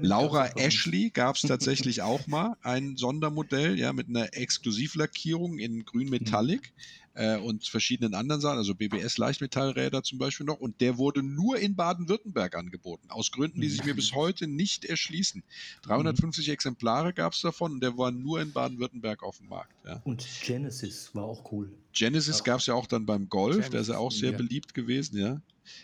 Laura 0.02 0.48
Ashley 0.56 1.10
gab 1.10 1.36
es 1.36 1.42
tatsächlich 1.48 2.02
auch 2.02 2.28
mal 2.28 2.56
ein 2.62 2.98
Sondermodell, 2.98 3.78
ja, 3.78 3.94
mit 3.94 4.10
einer 4.10 4.34
Exklusivlackierung 4.34 5.58
in 5.58 5.86
Grün 5.86 6.10
Metallic 6.10 6.74
mhm. 7.16 7.22
äh, 7.22 7.38
und 7.38 7.66
verschiedenen 7.68 8.14
anderen 8.14 8.42
Sachen, 8.42 8.58
also 8.58 8.76
BBS 8.76 9.18
Leichtmetallräder 9.18 10.04
zum 10.04 10.18
Beispiel 10.18 10.46
noch. 10.46 10.60
Und 10.60 10.82
der 10.82 10.98
wurde 10.98 11.24
nur 11.24 11.60
in 11.60 11.76
Baden-Württemberg 11.76 12.56
angeboten, 12.56 13.10
aus 13.10 13.32
Gründen, 13.32 13.62
die 13.62 13.70
sich 13.70 13.84
mir 13.84 13.96
bis 13.96 14.14
heute 14.14 14.48
nicht 14.48 14.86
erschließen. 14.86 15.44
350 15.84 16.48
mhm. 16.48 16.54
Exemplare 16.54 17.14
gab 17.14 17.34
es 17.34 17.42
davon 17.42 17.74
und 17.74 17.80
der 17.82 17.98
war 17.98 18.12
nur 18.12 18.42
in 18.42 18.52
Baden-Württemberg 18.52 19.24
auf 19.24 19.38
dem 19.38 19.50
Markt. 19.50 19.74
Ja. 19.86 20.02
Und 20.04 20.28
Genesis 20.44 21.14
war 21.14 21.24
auch 21.24 21.52
cool. 21.52 21.72
Genesis 21.94 22.44
gab 22.44 22.60
es 22.60 22.68
ja 22.68 22.76
auch 22.76 22.88
dann 22.88 23.06
beim 23.06 23.30
Golf, 23.30 23.56
Genesis, 23.56 23.72
der 23.72 23.82
ist 23.82 23.88
ja 23.90 23.98
auch 23.98 24.12
sehr 24.12 24.32
ja. 24.32 24.38
beliebt 24.38 24.74
gewesen, 24.74 25.18
ja. 25.18 25.42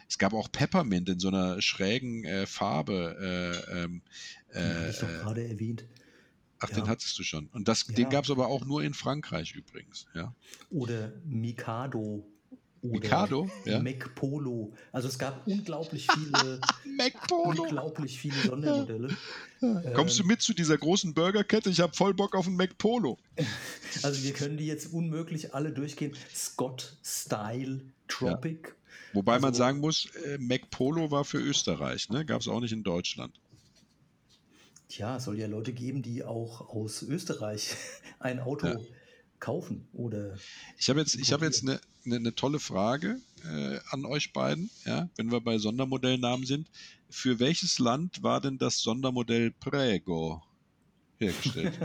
Es 0.08 0.18
gab 0.18 0.34
auch 0.34 0.52
Peppermint 0.52 1.10
in 1.10 1.20
so 1.20 1.30
einer 1.30 1.62
schrägen 1.62 2.24
äh, 2.26 2.46
Farbe. 2.46 3.64
Äh, 3.70 3.84
ähm, 3.84 4.02
äh, 4.54 4.90
ich 4.90 5.00
doch 5.00 5.08
gerade 5.08 5.48
erwähnt. 5.48 5.86
Ach, 6.60 6.70
ja. 6.70 6.76
den 6.76 6.88
hattest 6.88 7.18
du 7.20 7.24
schon. 7.24 7.48
Und 7.48 7.68
das, 7.68 7.88
ja. 7.88 7.96
den 7.96 8.10
gab 8.10 8.26
es 8.26 8.32
aber 8.32 8.48
auch 8.48 8.66
nur 8.66 8.84
in 8.84 8.94
Frankreich 8.94 9.54
übrigens. 9.56 10.08
Ja. 10.14 10.34
Oder 10.70 11.14
Mikado. 11.26 12.26
Oder 12.82 12.92
Mikado? 12.92 13.50
Ja. 13.66 13.82
Mac 13.82 14.14
Polo. 14.16 14.74
Also 14.92 15.08
es 15.08 15.18
gab 15.18 15.46
unglaublich 15.48 16.08
viele, 16.14 16.60
Mac 16.98 17.28
Polo. 17.28 17.64
unglaublich 17.64 18.20
viele 18.20 18.36
Sondermodelle. 18.36 19.10
Kommst 19.94 20.20
du 20.20 20.24
ähm, 20.24 20.28
mit 20.28 20.42
zu 20.42 20.54
dieser 20.54 20.78
großen 20.78 21.14
Burgerkette? 21.14 21.70
Ich 21.70 21.80
habe 21.80 21.94
voll 21.94 22.14
Bock 22.14 22.36
auf 22.36 22.48
einen 22.48 22.58
Mac 22.58 22.78
Polo. 22.78 23.18
Also 24.04 24.24
wir 24.24 24.34
können 24.34 24.58
die 24.58 24.68
jetzt 24.68 24.92
unmöglich 24.92 25.54
alle 25.54 25.72
durchgehen. 25.72 26.14
Scott 26.36 26.98
Style 27.02 27.80
Tropic. 28.10 28.76
Wobei 29.16 29.36
also, 29.36 29.46
man 29.48 29.54
sagen 29.54 29.80
muss, 29.80 30.08
äh, 30.26 30.38
Mac 30.38 30.70
Polo 30.70 31.10
war 31.10 31.24
für 31.24 31.40
Österreich, 31.40 32.10
ne? 32.10 32.26
Gab 32.26 32.42
es 32.42 32.48
auch 32.48 32.60
nicht 32.60 32.74
in 32.74 32.84
Deutschland. 32.84 33.34
Tja, 34.90 35.16
es 35.18 35.24
soll 35.24 35.40
ja 35.40 35.48
Leute 35.48 35.74
geben, 35.74 36.02
die 36.02 36.24
auch 36.24 36.70
aus 36.70 37.02
Österreich 37.02 37.76
ein 38.20 38.40
Auto 38.40 38.68
ja. 38.68 38.78
kaufen 39.40 39.88
oder. 39.94 40.38
Ich 40.78 40.90
habe 40.90 41.00
jetzt, 41.00 41.16
ich 41.16 41.32
habe 41.32 41.46
jetzt 41.46 41.64
eine, 41.64 41.80
eine, 42.06 42.18
eine, 42.18 42.36
tolle 42.36 42.60
Frage 42.60 43.20
äh, 43.44 43.80
an 43.90 44.06
euch 44.06 44.34
beiden, 44.34 44.70
ja, 44.86 45.10
wenn 45.16 45.32
wir 45.32 45.42
bei 45.42 45.58
Sondermodellnamen 45.58 46.46
sind. 46.46 46.68
Für 47.10 47.40
welches 47.40 47.80
Land 47.80 48.22
war 48.22 48.42
denn 48.42 48.58
das 48.58 48.80
Sondermodell 48.80 49.52
Prego 49.52 50.44
hergestellt? 51.18 51.74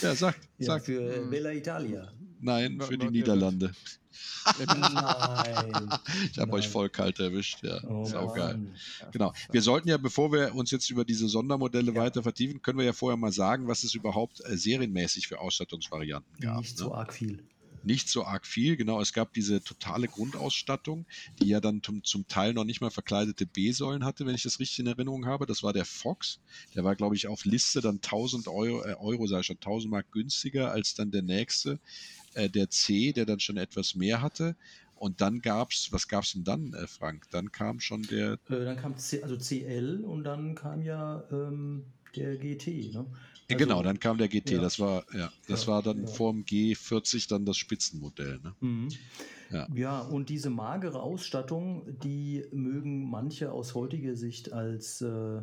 ja, 0.00 0.14
sagt. 0.14 0.48
Ja, 0.58 0.66
sagt. 0.66 0.86
Für 0.86 1.26
Bella 1.26 1.52
Italia. 1.52 2.10
Nein, 2.40 2.80
für 2.80 2.96
die 2.96 3.10
Niederlande. 3.10 3.72
Nein. 4.66 5.88
ich 6.32 6.38
habe 6.38 6.52
euch 6.52 6.68
voll 6.68 6.88
kalt 6.88 7.18
erwischt, 7.18 7.62
ja. 7.62 7.82
Oh, 7.84 8.04
Sau 8.04 8.32
geil. 8.32 8.58
Genau. 9.12 9.32
Wir 9.50 9.62
sollten 9.62 9.88
ja, 9.88 9.96
bevor 9.96 10.32
wir 10.32 10.54
uns 10.54 10.70
jetzt 10.70 10.90
über 10.90 11.04
diese 11.04 11.28
Sondermodelle 11.28 11.92
ja. 11.92 12.00
weiter 12.00 12.22
vertiefen, 12.22 12.62
können 12.62 12.78
wir 12.78 12.84
ja 12.84 12.92
vorher 12.92 13.16
mal 13.16 13.32
sagen, 13.32 13.66
was 13.66 13.84
es 13.84 13.94
überhaupt 13.94 14.40
äh, 14.44 14.56
serienmäßig 14.56 15.28
für 15.28 15.40
Ausstattungsvarianten 15.40 16.40
gab. 16.40 16.60
Nicht 16.60 16.78
ne? 16.78 16.84
so 16.84 16.94
arg 16.94 17.12
viel 17.12 17.42
nicht 17.86 18.08
so 18.08 18.24
arg 18.24 18.46
viel. 18.46 18.76
Genau, 18.76 19.00
es 19.00 19.12
gab 19.12 19.32
diese 19.32 19.62
totale 19.62 20.08
Grundausstattung, 20.08 21.06
die 21.40 21.46
ja 21.46 21.60
dann 21.60 21.82
zum, 21.82 22.02
zum 22.02 22.26
Teil 22.26 22.52
noch 22.52 22.64
nicht 22.64 22.80
mal 22.80 22.90
verkleidete 22.90 23.46
B-Säulen 23.46 24.04
hatte, 24.04 24.26
wenn 24.26 24.34
ich 24.34 24.42
das 24.42 24.58
richtig 24.58 24.80
in 24.80 24.88
Erinnerung 24.88 25.26
habe. 25.26 25.46
Das 25.46 25.62
war 25.62 25.72
der 25.72 25.84
Fox. 25.84 26.40
Der 26.74 26.82
war, 26.82 26.96
glaube 26.96 27.14
ich, 27.14 27.28
auf 27.28 27.44
Liste 27.44 27.80
dann 27.80 27.96
1000 27.96 28.48
Euro, 28.48 28.84
äh, 28.84 28.94
Euro 28.94 29.26
sei 29.28 29.44
schon 29.44 29.56
1000 29.56 29.90
Mark 29.90 30.10
günstiger 30.10 30.72
als 30.72 30.94
dann 30.94 31.12
der 31.12 31.22
nächste 31.22 31.78
äh, 32.36 32.48
der 32.50 32.70
C, 32.70 33.12
der 33.12 33.26
dann 33.26 33.40
schon 33.40 33.56
etwas 33.56 33.94
mehr 33.94 34.22
hatte. 34.22 34.56
Und 34.94 35.20
dann 35.20 35.40
gab 35.40 35.72
es, 35.72 35.92
was 35.92 36.08
gab 36.08 36.24
es 36.24 36.32
denn 36.32 36.44
dann, 36.44 36.72
äh, 36.74 36.86
Frank? 36.86 37.26
Dann 37.30 37.52
kam 37.52 37.80
schon 37.80 38.02
der. 38.02 38.34
Äh, 38.48 38.64
dann 38.64 38.76
kam 38.76 38.96
C, 38.96 39.22
also 39.22 39.36
CL 39.36 40.04
und 40.04 40.24
dann 40.24 40.54
kam 40.54 40.82
ja 40.82 41.24
ähm, 41.30 41.84
der 42.14 42.36
GT. 42.38 42.92
Ne? 42.92 43.06
Also, 43.50 43.58
genau, 43.58 43.82
dann 43.82 44.00
kam 44.00 44.18
der 44.18 44.28
GT. 44.28 44.52
ja. 44.52 44.60
Das 44.60 44.78
war, 44.80 45.04
ja, 45.14 45.30
das 45.48 45.66
Ja, 45.66 45.66
war 45.66 45.82
dann 45.82 46.06
ja. 46.06 46.06
vorm 46.06 46.44
G40 46.44 47.28
dann 47.28 47.44
das 47.44 47.56
Spitzenmodell. 47.58 48.40
Ne? 48.42 48.56
Mhm. 48.60 48.98
Ja. 49.50 49.68
Ja. 49.72 50.00
und 50.00 50.28
diese 50.28 50.50
magere 50.50 51.00
Ausstattung, 51.02 51.84
die 52.02 52.44
mögen 52.52 53.08
manche 53.08 53.52
aus 53.52 53.74
heutiger 53.74 54.16
Sicht 54.16 54.52
als 54.52 55.00
äh, 55.02 55.42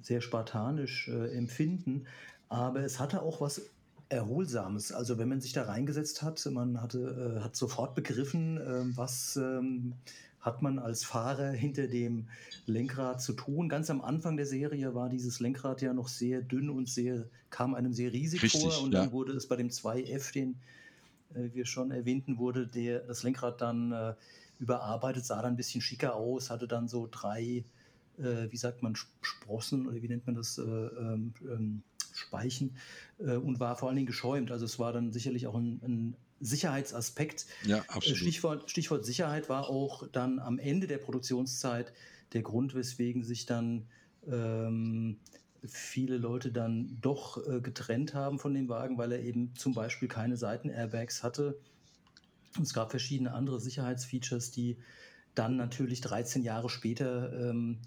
sehr 0.00 0.20
spartanisch 0.20 1.08
äh, 1.08 1.32
empfinden, 1.36 2.06
aber 2.48 2.80
es 2.84 3.00
hatte 3.00 3.22
auch 3.22 3.40
was 3.40 3.74
Erholsames. 4.12 4.92
Also 4.92 5.18
wenn 5.18 5.28
man 5.28 5.40
sich 5.40 5.52
da 5.52 5.64
reingesetzt 5.64 6.22
hat, 6.22 6.46
man 6.52 6.80
hatte, 6.80 7.36
äh, 7.38 7.40
hat 7.40 7.56
sofort 7.56 7.94
begriffen, 7.94 8.58
ähm, 8.58 8.96
was 8.96 9.36
ähm, 9.36 9.94
hat 10.40 10.60
man 10.60 10.78
als 10.78 11.04
Fahrer 11.04 11.50
hinter 11.52 11.86
dem 11.86 12.28
Lenkrad 12.66 13.22
zu 13.22 13.32
tun. 13.32 13.68
Ganz 13.68 13.90
am 13.90 14.00
Anfang 14.02 14.36
der 14.36 14.46
Serie 14.46 14.94
war 14.94 15.08
dieses 15.08 15.40
Lenkrad 15.40 15.82
ja 15.82 15.94
noch 15.94 16.08
sehr 16.08 16.42
dünn 16.42 16.68
und 16.68 16.88
sehr, 16.88 17.28
kam 17.50 17.74
einem 17.74 17.92
sehr 17.92 18.12
riesig 18.12 18.42
Richtig, 18.42 18.60
vor 18.62 18.82
und 18.82 18.92
ja. 18.92 19.02
dann 19.02 19.12
wurde 19.12 19.32
es 19.32 19.46
bei 19.46 19.56
dem 19.56 19.70
2F, 19.70 20.32
den 20.32 20.56
äh, 21.34 21.50
wir 21.54 21.64
schon 21.64 21.90
erwähnten, 21.90 22.38
wurde 22.38 22.66
der, 22.66 23.00
das 23.00 23.22
Lenkrad 23.22 23.60
dann 23.60 23.92
äh, 23.92 24.14
überarbeitet, 24.58 25.24
sah 25.24 25.42
dann 25.42 25.54
ein 25.54 25.56
bisschen 25.56 25.80
schicker 25.80 26.14
aus, 26.14 26.50
hatte 26.50 26.68
dann 26.68 26.88
so 26.88 27.08
drei, 27.10 27.64
äh, 28.18 28.50
wie 28.50 28.56
sagt 28.56 28.82
man, 28.82 28.94
Sp- 28.98 29.10
Sprossen 29.22 29.86
oder 29.86 30.02
wie 30.02 30.08
nennt 30.08 30.26
man 30.26 30.34
das, 30.34 30.58
äh, 30.58 30.62
ähm, 30.62 31.34
ähm, 31.42 31.82
Speichen 32.12 32.76
äh, 33.18 33.36
und 33.36 33.60
war 33.60 33.76
vor 33.76 33.88
allen 33.88 33.96
Dingen 33.96 34.06
geschäumt. 34.06 34.50
Also 34.50 34.64
es 34.64 34.78
war 34.78 34.92
dann 34.92 35.12
sicherlich 35.12 35.46
auch 35.46 35.54
ein, 35.54 35.80
ein 35.82 36.16
Sicherheitsaspekt. 36.40 37.46
Ja, 37.64 37.78
Äh, 37.78 37.82
absolut. 37.88 38.18
Stichwort, 38.18 38.70
Stichwort 38.70 39.04
Sicherheit 39.04 39.48
war 39.48 39.68
auch 39.68 40.06
dann 40.08 40.38
am 40.38 40.58
Ende 40.58 40.86
der 40.86 40.98
Produktionszeit 40.98 41.92
der 42.32 42.42
Grund, 42.42 42.74
weswegen 42.74 43.24
sich 43.24 43.46
dann 43.46 43.86
ähm, 44.26 45.18
viele 45.66 46.18
Leute 46.18 46.50
dann 46.50 46.98
doch 47.00 47.46
äh, 47.46 47.60
getrennt 47.60 48.14
haben 48.14 48.38
von 48.38 48.52
dem 48.54 48.68
Wagen, 48.68 48.98
weil 48.98 49.12
er 49.12 49.20
eben 49.20 49.54
zum 49.54 49.74
Beispiel 49.74 50.08
keine 50.08 50.36
Seitenairbags 50.36 51.22
hatte. 51.22 51.58
Und 52.56 52.64
es 52.64 52.74
gab 52.74 52.90
verschiedene 52.90 53.32
andere 53.32 53.60
Sicherheitsfeatures, 53.60 54.50
die 54.50 54.76
dann 55.34 55.56
natürlich 55.56 56.00
13 56.00 56.42
Jahre 56.42 56.68
später 56.68 57.32
ähm, 57.50 57.78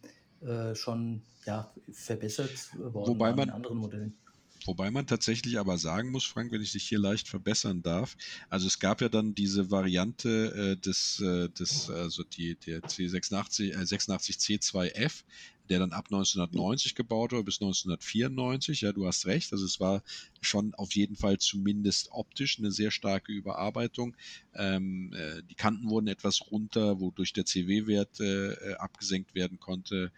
äh, 0.45 0.75
schon 0.75 1.21
ja, 1.45 1.73
verbessert 1.91 2.51
worden 2.77 3.07
Wobei 3.07 3.33
man- 3.33 3.49
in 3.49 3.53
anderen 3.53 3.77
Modellen. 3.77 4.17
Wobei 4.65 4.89
man 4.89 5.05
tatsächlich 5.05 5.59
aber 5.59 5.77
sagen 5.77 6.09
muss, 6.09 6.25
Frank, 6.25 6.51
wenn 6.51 6.61
ich 6.61 6.71
dich 6.71 6.87
hier 6.87 6.97
leicht 6.97 7.27
verbessern 7.27 7.83
darf, 7.83 8.17
also 8.49 8.65
es 8.65 8.79
gab 8.79 8.99
ja 9.01 9.09
dann 9.09 9.35
diese 9.35 9.69
Variante 9.69 10.75
äh, 10.75 10.81
des, 10.81 11.19
äh, 11.19 11.49
des, 11.49 11.89
also 11.91 12.23
die, 12.23 12.55
der 12.55 12.81
C86, 12.81 13.73
äh, 13.73 13.85
86C2F, 13.85 15.23
der 15.69 15.79
dann 15.79 15.91
ab 15.91 16.05
1990 16.05 16.95
gebaut 16.95 17.31
wurde 17.31 17.43
bis 17.43 17.61
1994. 17.61 18.81
Ja, 18.81 18.91
du 18.91 19.07
hast 19.07 19.25
recht. 19.25 19.51
Also 19.51 19.65
es 19.65 19.79
war 19.79 20.03
schon 20.41 20.73
auf 20.75 20.93
jeden 20.93 21.15
Fall 21.15 21.37
zumindest 21.37 22.09
optisch 22.11 22.59
eine 22.59 22.71
sehr 22.71 22.91
starke 22.91 23.31
Überarbeitung. 23.31 24.15
Ähm, 24.53 25.13
äh, 25.13 25.41
die 25.43 25.55
Kanten 25.55 25.89
wurden 25.89 26.07
etwas 26.07 26.41
runter, 26.51 26.99
wodurch 26.99 27.33
der 27.33 27.45
CW-Wert 27.45 28.19
äh, 28.19 28.53
äh, 28.53 28.73
abgesenkt 28.75 29.35
werden 29.35 29.59
konnte. 29.59 30.11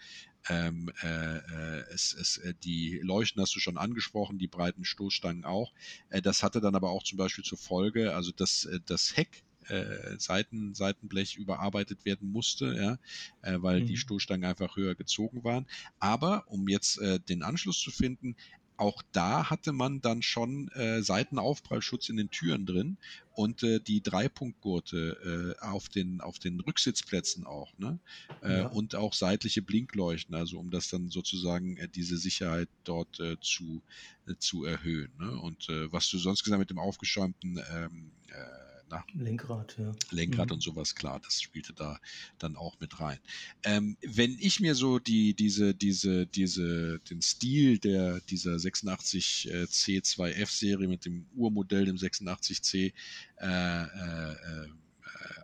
Ähm, 0.50 0.92
äh, 1.04 1.38
äh, 1.38 1.84
es, 1.94 2.14
es, 2.14 2.38
äh, 2.38 2.54
die 2.64 3.00
Leuchten 3.04 3.42
hast 3.42 3.56
du 3.56 3.60
schon 3.60 3.78
angesprochen, 3.78 4.38
die 4.38 4.48
breiten 4.48 4.86
Stoßstangen 4.86 5.44
auch. 5.44 5.74
Das 6.10 6.42
hatte 6.42 6.62
dann 6.62 6.76
aber 6.76 6.92
auch 6.92 7.04
zum 7.04 7.18
Beispiel 7.18 7.44
zur 7.44 7.58
Folge, 7.58 8.16
also 8.16 8.32
dass 8.32 8.68
das 8.86 9.18
Heck 9.18 9.44
äh, 9.70 10.18
Seiten, 10.20 10.74
Seitenblech 10.76 11.36
überarbeitet 11.36 12.06
werden 12.06 12.32
musste, 12.32 12.76
ja, 12.76 12.98
äh, 13.42 13.62
weil 13.62 13.84
die 13.84 13.96
Mhm. 13.96 13.98
Stoßstangen 13.98 14.46
einfach 14.50 14.76
höher 14.76 14.96
gezogen 14.96 15.44
waren. 15.44 15.68
Aber 16.00 16.44
um 16.48 16.68
jetzt 16.68 17.00
äh, 17.00 17.20
den 17.20 17.44
Anschluss 17.44 17.80
zu 17.80 17.92
finden, 17.92 18.36
auch 18.80 19.02
da 19.12 19.50
hatte 19.50 19.74
man 19.74 20.02
dann 20.02 20.22
schon 20.22 20.68
äh, 20.70 21.02
Seitenaufprallschutz 21.02 22.10
in 22.10 22.18
den 22.18 22.30
Türen 22.30 22.68
drin 22.68 23.00
und 23.32 23.64
äh, 23.64 23.80
die 23.80 24.04
Dreipunktgurte 24.04 25.56
äh, 25.60 25.66
auf, 25.66 25.90
den, 25.90 26.22
auf 26.22 26.38
den 26.38 26.60
Rücksitzplätzen 26.60 27.44
auch, 27.48 27.76
ne? 27.80 28.00
Äh, 28.42 28.62
Ja. 28.62 28.70
Und 28.70 28.94
auch 28.94 29.14
seitliche 29.16 29.64
Blinkleuchten, 29.64 30.36
also 30.36 30.60
um 30.60 30.70
das 30.70 30.90
dann 30.90 31.10
sozusagen 31.10 31.78
äh, 31.78 31.90
diese 31.90 32.18
Sicherheit 32.18 32.70
dort 32.84 33.20
äh, 33.20 33.38
zu, 33.42 33.84
äh, 34.28 34.36
zu 34.38 34.64
erhöhen. 34.64 35.12
Ne? 35.18 35.32
Und 35.40 35.70
äh, 35.70 35.92
was 35.92 36.08
du 36.10 36.20
sonst 36.20 36.44
gesagt 36.44 36.60
mit 36.60 36.70
dem 36.70 36.80
aufgeschäumten 36.80 37.60
ähm, 37.72 38.12
äh, 38.30 38.67
na, 38.90 39.04
Lenkrad, 39.14 39.76
ja. 39.78 39.92
Lenkrad 40.12 40.48
Mhm. 40.48 40.54
und 40.54 40.62
sowas, 40.64 40.96
klar, 40.96 41.20
das 41.20 41.42
spielte 41.42 41.74
da 41.74 42.00
dann 42.38 42.56
auch 42.56 42.80
mit 42.80 43.00
rein. 43.00 43.20
Ähm, 43.64 43.98
wenn 44.02 44.38
ich 44.40 44.60
mir 44.60 44.76
so 44.76 45.00
die, 45.00 45.34
diese, 45.34 45.74
diese, 45.74 46.26
diese, 46.28 47.00
den 47.10 47.22
Stil 47.22 47.80
der, 47.80 48.22
dieser 48.22 48.58
86 48.60 49.50
äh, 49.52 49.64
C2F-Serie 49.64 50.88
mit 50.88 51.06
dem 51.06 51.26
Urmodell, 51.36 51.86
dem 51.86 51.98
86C, 51.98 52.94
äh, 53.40 53.48
äh, 53.48 54.32
äh, 54.32 54.68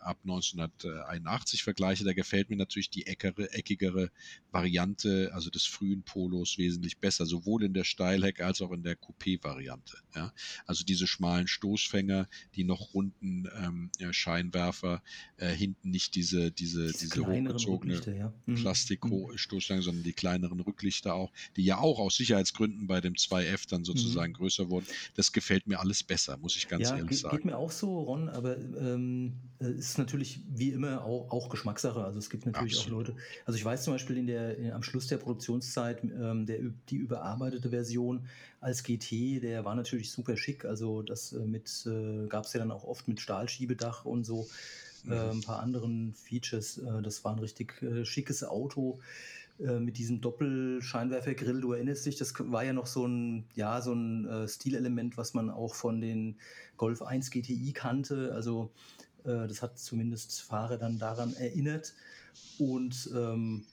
ab 0.02 0.20
1981 0.24 1.64
vergleiche, 1.64 2.04
da 2.04 2.14
gefällt 2.14 2.50
mir 2.50 2.58
natürlich 2.58 2.90
die 2.90 3.06
eckere, 3.08 3.52
eckigere 3.54 4.10
Variante, 4.52 5.32
also 5.34 5.50
des 5.50 5.66
frühen 5.66 6.04
Polos, 6.04 6.58
wesentlich 6.58 7.00
besser, 7.00 7.26
sowohl 7.26 7.64
in 7.64 7.74
der 7.74 7.84
Steilheck 7.84 8.42
als 8.42 8.62
auch 8.62 8.72
in 8.72 8.84
der 8.84 8.96
Coupé-Variante. 8.98 9.98
Ja? 10.16 10.34
Also 10.66 10.84
diese 10.84 11.08
schmalen 11.08 11.48
Stoßfänger, 11.48 12.28
die 12.56 12.64
noch 12.64 12.94
runden 12.94 13.48
ähm, 13.56 13.92
Scheinwerfer, 14.12 15.02
äh, 15.38 15.50
hinten 15.54 15.90
nicht 15.90 16.16
diese, 16.16 16.52
diese, 16.52 16.92
diese, 16.92 17.10
kleineren 17.10 17.56
hochgezogene 17.58 18.18
ja. 18.18 18.34
Mhm. 18.46 18.56
Plastikstoßstange, 18.56 19.82
sondern 19.82 20.04
die 20.04 20.14
kleineren 20.14 20.60
Rücklichter 20.60 21.16
auch, 21.16 21.32
die 21.56 21.64
ja 21.64 21.78
auch 21.78 22.00
aus 22.00 22.16
Sicherheitsgründen 22.16 22.88
bei 22.88 23.02
dem 23.02 23.16
2F 23.16 23.66
dann 23.68 23.84
sozusagen 23.84 24.32
Mhm. 24.32 24.38
größer 24.38 24.70
wurden. 24.70 24.88
Das 25.16 25.32
gefällt 25.32 25.68
mir 25.68 25.80
alles 25.80 26.04
besser, 26.04 26.38
muss 26.38 26.56
ich 26.56 26.68
ganz 26.68 26.90
ja, 26.90 26.96
ehrlich 26.98 27.10
ge- 27.10 27.18
sagen. 27.18 27.36
geht 27.38 27.46
mir 27.46 27.58
auch 27.58 27.72
so, 27.72 28.00
Ron, 28.02 28.30
aber 28.30 28.58
ähm, 28.58 29.34
ist 29.70 29.98
natürlich 29.98 30.42
wie 30.54 30.70
immer 30.70 31.04
auch, 31.04 31.32
auch 31.32 31.50
Geschmackssache. 31.50 32.04
Also 32.04 32.20
es 32.20 32.30
gibt 32.30 32.46
natürlich 32.46 32.78
Absolut. 32.78 33.06
auch 33.06 33.08
Leute. 33.10 33.22
Also 33.46 33.58
ich 33.58 33.66
weiß 33.66 33.84
zum 33.84 33.94
Beispiel 33.94 34.18
in 34.18 34.28
der, 34.28 34.58
in, 34.58 34.72
am 34.72 34.84
Schluss 34.84 35.08
der 35.08 35.18
Produktionszeit 35.18 36.04
ähm, 36.04 36.46
der, 36.46 36.60
die 36.90 36.98
überarbeitete 36.98 37.70
Version 37.70 38.28
als 38.62 38.84
GT, 38.84 39.42
der 39.42 39.66
war 39.66 39.76
natürlich 39.76 40.12
super 40.12 40.38
schick. 40.38 40.66
Also 40.66 41.02
das 41.02 41.34
äh, 41.34 41.40
mit 41.40 41.86
äh, 41.86 42.28
gab 42.28 42.46
es 42.46 42.54
ja 42.54 42.60
dann 42.60 42.72
auch 42.72 42.84
oft 42.84 43.08
mit 43.08 43.20
Stahlschiebedach 43.20 44.06
und 44.06 44.24
so 44.26 44.48
Mhm. 45.06 45.12
äh, 45.12 45.30
ein 45.32 45.42
paar 45.42 45.60
anderen 45.60 46.14
Features. 46.14 46.78
Äh, 46.78 47.02
das 47.02 47.24
war 47.24 47.34
ein 47.34 47.40
richtig 47.40 47.82
äh, 47.82 48.06
schickes 48.06 48.44
Auto 48.44 49.00
mit 49.60 50.00
diesem 50.00 50.20
Doppelscheinwerfergrill. 50.20 51.62
Du 51.62 51.74
erinnerst 51.74 52.08
dich, 52.08 52.16
das 52.18 52.34
war 52.40 52.64
ja 52.64 52.74
noch 52.74 52.88
so 52.88 53.06
ein, 53.06 53.46
ja, 53.54 53.82
so 53.82 53.94
ein 53.94 54.48
Stilelement, 54.48 55.16
was 55.16 55.36
man 55.36 55.52
auch 55.52 55.76
von 55.76 56.02
den 56.02 56.38
Golf 56.76 57.04
1 57.04 57.30
GTI 57.30 57.72
kannte. 57.72 58.34
Also 58.34 58.72
äh, 59.26 59.48
das 59.48 59.62
hat 59.62 59.80
zumindest 59.80 60.42
Fahrer 60.42 60.78
dann 60.78 61.00
daran 61.00 61.34
erinnert. 61.36 61.94
Und 62.58 63.10
ähm, 63.16 63.66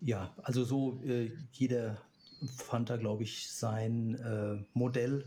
ja, 0.00 0.34
also 0.42 0.64
so 0.64 1.02
äh, 1.04 1.32
jeder 1.52 1.98
fand 2.56 2.90
da, 2.90 2.96
glaube 2.96 3.22
ich, 3.22 3.50
sein 3.50 4.14
äh, 4.16 4.62
Modell, 4.74 5.24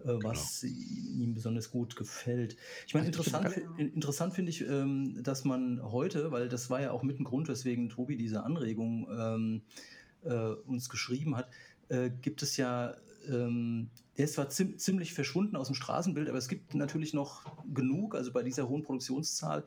äh, 0.00 0.14
was 0.22 0.62
ihm 0.62 1.34
besonders 1.34 1.70
gut 1.70 1.96
gefällt. 1.96 2.56
Ich 2.86 2.94
meine, 2.94 3.06
Also 3.08 3.22
interessant, 3.22 3.56
interessant 3.78 4.34
finde 4.34 4.50
ich, 4.50 4.62
ähm, 4.62 5.22
dass 5.22 5.44
man 5.44 5.82
heute, 5.82 6.30
weil 6.30 6.48
das 6.48 6.70
war 6.70 6.80
ja 6.80 6.92
auch 6.92 7.02
mit 7.02 7.20
ein 7.20 7.24
Grund, 7.24 7.48
weswegen 7.48 7.88
Tobi 7.88 8.16
diese 8.16 8.44
Anregung 8.44 9.08
ähm, 9.10 9.62
äh, 10.24 10.52
uns 10.66 10.88
geschrieben 10.88 11.36
hat, 11.36 11.48
äh, 11.88 12.10
gibt 12.10 12.42
es 12.42 12.56
ja, 12.56 12.94
ähm, 13.30 13.90
der 14.16 14.26
ist 14.26 14.34
zwar 14.34 14.48
ziem 14.48 14.78
ziemlich 14.78 15.14
verschwunden 15.14 15.56
aus 15.56 15.68
dem 15.68 15.74
Straßenbild, 15.74 16.28
aber 16.28 16.38
es 16.38 16.48
gibt 16.48 16.74
natürlich 16.74 17.14
noch 17.14 17.44
genug, 17.72 18.14
also 18.14 18.32
bei 18.32 18.42
dieser 18.42 18.68
hohen 18.68 18.82
Produktionszahl 18.82 19.64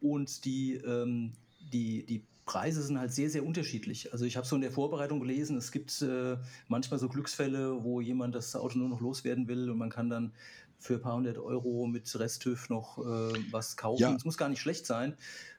und 0.00 0.44
die, 0.44 0.74
ähm, 0.74 1.32
die, 1.72 2.04
die 2.04 2.22
Preise 2.46 2.80
sind 2.82 2.98
halt 2.98 3.12
sehr, 3.12 3.28
sehr 3.28 3.44
unterschiedlich. 3.44 4.12
Also 4.12 4.24
ich 4.24 4.36
habe 4.36 4.46
so 4.46 4.54
in 4.54 4.62
der 4.62 4.70
Vorbereitung 4.70 5.18
gelesen, 5.18 5.56
es 5.56 5.72
gibt 5.72 6.00
äh, 6.02 6.36
manchmal 6.68 7.00
so 7.00 7.08
Glücksfälle, 7.08 7.82
wo 7.82 8.00
jemand 8.00 8.34
das 8.36 8.54
Auto 8.54 8.78
nur 8.78 8.88
noch 8.88 9.00
loswerden 9.00 9.48
will 9.48 9.68
und 9.68 9.78
man 9.78 9.90
kann 9.90 10.08
dann 10.08 10.32
für 10.78 10.94
ein 10.94 11.00
paar 11.00 11.16
hundert 11.16 11.38
Euro 11.38 11.86
mit 11.86 12.18
Resttüv 12.18 12.68
noch 12.68 12.98
äh, 12.98 13.38
was 13.50 13.76
kaufen. 13.76 14.00
Ja. 14.02 14.14
Es 14.14 14.24
muss 14.24 14.36
gar 14.36 14.48
nicht 14.48 14.60
schlecht 14.60 14.86
sein. 14.86 15.14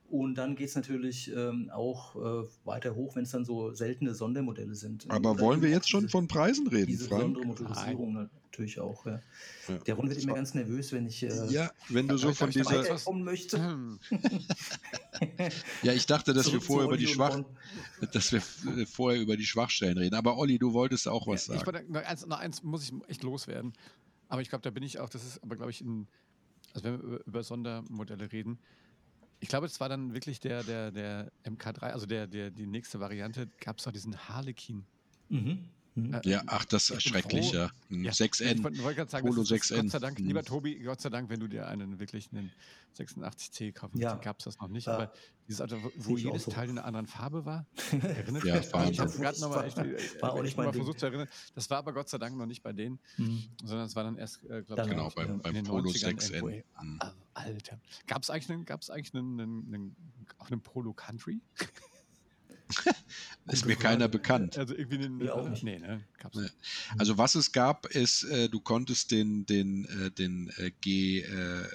Und 0.10 0.36
dann 0.36 0.56
geht 0.56 0.70
es 0.70 0.76
natürlich 0.76 1.30
ähm, 1.36 1.70
auch 1.70 2.16
äh, 2.16 2.48
weiter 2.64 2.96
hoch, 2.96 3.18
wenn 3.18 3.24
es 3.24 3.32
dann 3.32 3.44
so 3.44 3.74
seltene 3.74 4.16
Sondermodelle 4.16 4.74
sind. 4.74 5.06
Aber 5.10 5.32
Oder 5.32 5.42
wollen 5.42 5.62
wir 5.62 5.70
jetzt 5.70 5.90
schon 5.90 6.02
diese- 6.04 6.12
von 6.12 6.30
Preisen 6.30 6.66
reden, 6.68 6.88
diese 6.88 7.10
Frank? 7.10 7.20
besondere 7.34 7.46
Motorisierung 7.46 8.14
natürlich 8.14 8.80
auch. 8.80 9.06
Ja. 9.06 9.20
Ja. 9.68 9.78
Der 9.80 9.96
Ron 9.96 10.10
wird 10.10 10.24
immer 10.24 10.36
ganz 10.36 10.54
nervös, 10.54 10.94
wenn 10.94 11.08
ich 11.08 11.24
äh, 11.24 11.48
Ja, 11.50 11.70
wenn 11.90 12.08
du 12.08 12.16
so 12.18 12.32
von 12.32 12.48
ich 12.48 12.56
dieser. 12.56 12.98
möchte. 13.16 13.60
Ja, 15.84 15.94
ich 15.94 16.06
dachte, 16.06 16.34
dass 16.34 16.46
wir 16.46 16.52
Zurück 16.54 16.64
vorher 16.64 16.86
über 16.88 16.98
die 16.98 17.08
und 17.08 17.14
Schwach, 17.14 17.42
dass 18.14 18.32
wir 18.32 18.42
äh, 18.78 18.86
vorher 18.86 19.20
über 19.22 19.36
die 19.36 19.46
Schwachstellen 19.46 19.98
reden. 19.98 20.16
Aber 20.16 20.38
Olli, 20.38 20.60
du 20.60 20.74
wolltest 20.74 21.08
auch 21.08 21.28
was 21.28 21.48
Ja, 21.48 21.56
ich 21.56 21.62
sagen. 21.62 21.74
wollte, 21.74 21.92
noch, 21.92 22.04
eins, 22.04 22.26
noch 22.26 22.40
eins 22.40 22.64
muss 22.64 22.84
ich 22.84 22.94
echt 23.08 23.24
loswerden. 23.24 23.74
Aber 24.30 24.42
ich 24.42 24.50
glaube, 24.50 24.64
da 24.64 24.70
bin 24.70 24.84
ich 24.84 25.00
auch, 25.00 25.10
das 25.10 25.24
ist 25.24 25.44
aber, 25.44 25.56
glaube 25.56 25.72
ich, 25.72 25.82
ein 25.82 26.08
also 26.74 26.86
wenn 26.86 27.00
wir 27.00 27.04
über, 27.04 27.26
über 27.26 27.44
Sondermodelle 27.44 28.32
reden, 28.32 28.60
ich 29.40 29.50
glaube, 29.50 29.68
es 29.68 29.80
war 29.80 29.90
dann 29.90 30.14
wirklich 30.14 30.40
der, 30.40 30.64
der, 30.64 30.92
der 30.92 31.32
MK3, 31.44 31.82
also 31.92 32.06
der, 32.06 32.28
der, 32.28 32.50
die 32.50 32.66
nächste 32.66 33.00
Variante, 33.00 33.48
gab 33.60 33.78
es 33.78 33.88
auch 33.88 33.92
diesen 33.92 34.18
Harlequin. 34.28 34.84
Mhm. 35.30 35.70
Mhm. 35.98 36.14
Äh, 36.14 36.22
ja, 36.26 36.44
ach, 36.46 36.64
das 36.66 36.92
ist 36.92 37.02
schrecklich, 37.02 37.52
ja. 37.52 37.72
6N. 37.90 38.72
Ich 38.72 38.84
wollte 38.84 38.96
gerade 38.96 39.10
sagen, 39.10 39.28
Polo 39.28 39.42
6N. 39.42 39.82
Gott 39.82 39.92
sei 39.92 40.00
Dank, 40.00 40.20
lieber 40.20 40.42
mhm. 40.42 40.46
Tobi, 40.46 40.76
Gott 40.80 41.02
sei 41.02 41.10
Dank, 41.10 41.30
wenn 41.30 41.40
du 41.40 41.48
dir 41.48 41.68
einen 41.68 42.00
wirklich 42.00 42.30
einen 42.32 42.52
86C 42.96 43.74
kaufen 43.74 44.00
ja. 44.00 44.16
gab 44.16 44.40
es 44.40 44.46
das 44.46 44.60
noch 44.60 44.68
nicht. 44.68 44.88
Ja. 44.88 44.94
Aber 44.94 45.14
dieses 45.48 45.62
Auto, 45.62 45.78
wo 45.96 46.18
ich 46.18 46.24
jedes 46.24 46.44
so. 46.44 46.52
Teil 46.52 46.70
in 46.70 46.78
einer 46.78 46.86
anderen 46.86 47.08
Farbe 47.08 47.46
war, 47.46 47.66
erinnert 48.02 48.44
ja, 48.44 48.56
mich. 48.56 48.66
Ich 48.92 49.00
habe 49.00 49.12
gerade 49.12 49.40
nochmal 49.40 49.66
echt, 49.66 49.78
war 50.22 50.34
auch 50.34 50.44
nicht 50.44 50.56
mal 50.56 50.72
versucht 50.72 51.00
zu 51.00 51.08
erinnern. 51.08 51.28
Das 51.56 51.70
war 51.72 51.80
aber 51.80 51.94
Gott 51.94 52.10
sei 52.10 52.20
Dank 52.20 52.38
noch 52.38 52.46
nicht 52.46 52.62
bei 52.62 52.74
denen, 52.74 53.00
mhm. 53.18 53.46
sondern 53.64 53.88
es 53.88 53.96
war 53.96 54.04
dann 54.04 54.18
erst, 54.18 54.44
äh, 54.44 54.62
glaube 54.62 54.84
ich, 54.84 54.90
genau, 54.90 55.10
beim, 55.16 55.40
beim 55.40 55.64
Polo 55.64 55.90
6N. 55.90 56.64
Mhm. 56.82 57.00
Alter. 57.34 57.80
Gab 58.06 58.22
es 58.22 58.30
eigentlich, 58.30 58.50
einen, 58.52 58.66
gab's 58.66 58.90
eigentlich 58.92 59.16
einen, 59.16 59.40
einen, 59.40 59.74
einen, 59.74 59.96
auch 60.38 60.52
einen 60.52 60.62
Polo 60.62 60.94
Country? 60.94 61.40
ist 63.48 63.66
mir 63.66 63.76
keiner 63.76 64.08
bekannt. 64.08 64.58
Also 64.58 64.76
irgendwie 64.76 64.98
den, 64.98 65.22
ja, 65.22 65.34
auch 65.34 65.48
nicht. 65.48 65.64
Nee, 65.64 65.80
ne? 65.80 66.04
Nee. 66.34 66.50
Also 66.98 67.18
was 67.18 67.36
es 67.36 67.52
gab, 67.52 67.86
ist, 67.88 68.24
äh, 68.24 68.50
du 68.50 68.60
konntest 68.60 69.12
den, 69.12 69.46
den, 69.46 69.86
äh, 69.86 70.12
den 70.12 70.52
äh, 70.58 70.72
G, 70.82 71.22
äh, 71.22 71.66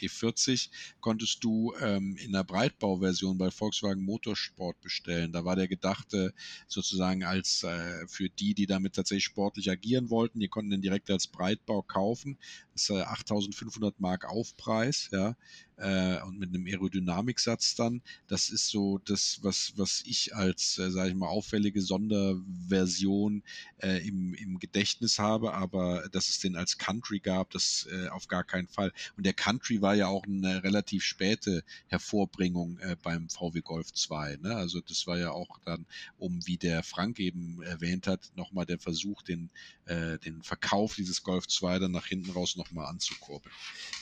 G40 0.00 0.70
konntest 1.00 1.44
du 1.44 1.74
ähm, 1.80 2.16
in 2.16 2.32
der 2.32 2.44
Breitbauversion 2.44 3.38
bei 3.38 3.50
Volkswagen 3.50 4.02
Motorsport 4.02 4.80
bestellen. 4.80 5.32
Da 5.32 5.44
war 5.44 5.56
der 5.56 5.68
gedachte 5.68 6.34
sozusagen 6.66 7.24
als 7.24 7.62
äh, 7.62 8.06
für 8.08 8.28
die, 8.28 8.54
die 8.54 8.66
damit 8.66 8.94
tatsächlich 8.94 9.24
sportlich 9.24 9.70
agieren 9.70 10.10
wollten, 10.10 10.40
die 10.40 10.48
konnten 10.48 10.70
den 10.70 10.82
direkt 10.82 11.10
als 11.10 11.28
Breitbau 11.28 11.82
kaufen. 11.82 12.38
Das 12.72 12.88
ist 12.88 12.90
8.500 12.90 13.94
Mark 13.98 14.24
Aufpreis, 14.24 15.08
ja 15.12 15.36
äh, 15.82 16.20
und 16.22 16.38
mit 16.38 16.50
einem 16.50 16.66
Aerodynamiksatz 16.66 17.74
dann. 17.74 18.02
Das 18.28 18.48
ist 18.48 18.68
so 18.68 18.98
das, 18.98 19.40
was, 19.42 19.72
was 19.76 20.02
ich 20.06 20.34
als, 20.34 20.78
äh, 20.78 20.90
sage 20.90 21.10
ich 21.10 21.16
mal, 21.16 21.28
auffällige 21.28 21.82
Sonderversion 21.82 23.42
äh, 23.78 24.06
im, 24.06 24.34
im 24.34 24.58
Gedächtnis 24.58 25.18
habe, 25.18 25.54
aber 25.54 26.08
dass 26.12 26.28
es 26.28 26.38
den 26.38 26.56
als 26.56 26.78
Country 26.78 27.18
gab, 27.18 27.50
das 27.50 27.88
äh, 27.90 28.08
auf 28.08 28.28
gar 28.28 28.44
keinen 28.44 28.68
Fall. 28.68 28.92
Und 29.16 29.26
der 29.26 29.32
Country 29.32 29.82
war 29.82 29.94
ja 29.94 30.06
auch 30.06 30.24
eine 30.24 30.62
relativ 30.62 31.02
späte 31.02 31.64
Hervorbringung 31.88 32.78
äh, 32.78 32.96
beim 33.02 33.28
VW 33.28 33.60
Golf 33.60 33.92
2. 33.92 34.38
Ne? 34.40 34.54
Also 34.54 34.80
das 34.80 35.06
war 35.06 35.18
ja 35.18 35.32
auch 35.32 35.58
dann, 35.64 35.86
um, 36.18 36.46
wie 36.46 36.56
der 36.56 36.82
Frank 36.84 37.18
eben 37.18 37.60
erwähnt 37.62 38.06
hat, 38.06 38.30
nochmal 38.36 38.66
der 38.66 38.78
Versuch, 38.78 39.22
den, 39.22 39.50
äh, 39.86 40.18
den 40.18 40.42
Verkauf 40.42 40.94
dieses 40.94 41.22
Golf 41.22 41.48
2 41.48 41.80
dann 41.80 41.92
nach 41.92 42.06
hinten 42.06 42.30
raus 42.30 42.56
nochmal 42.56 42.86
anzukurbeln. 42.86 43.54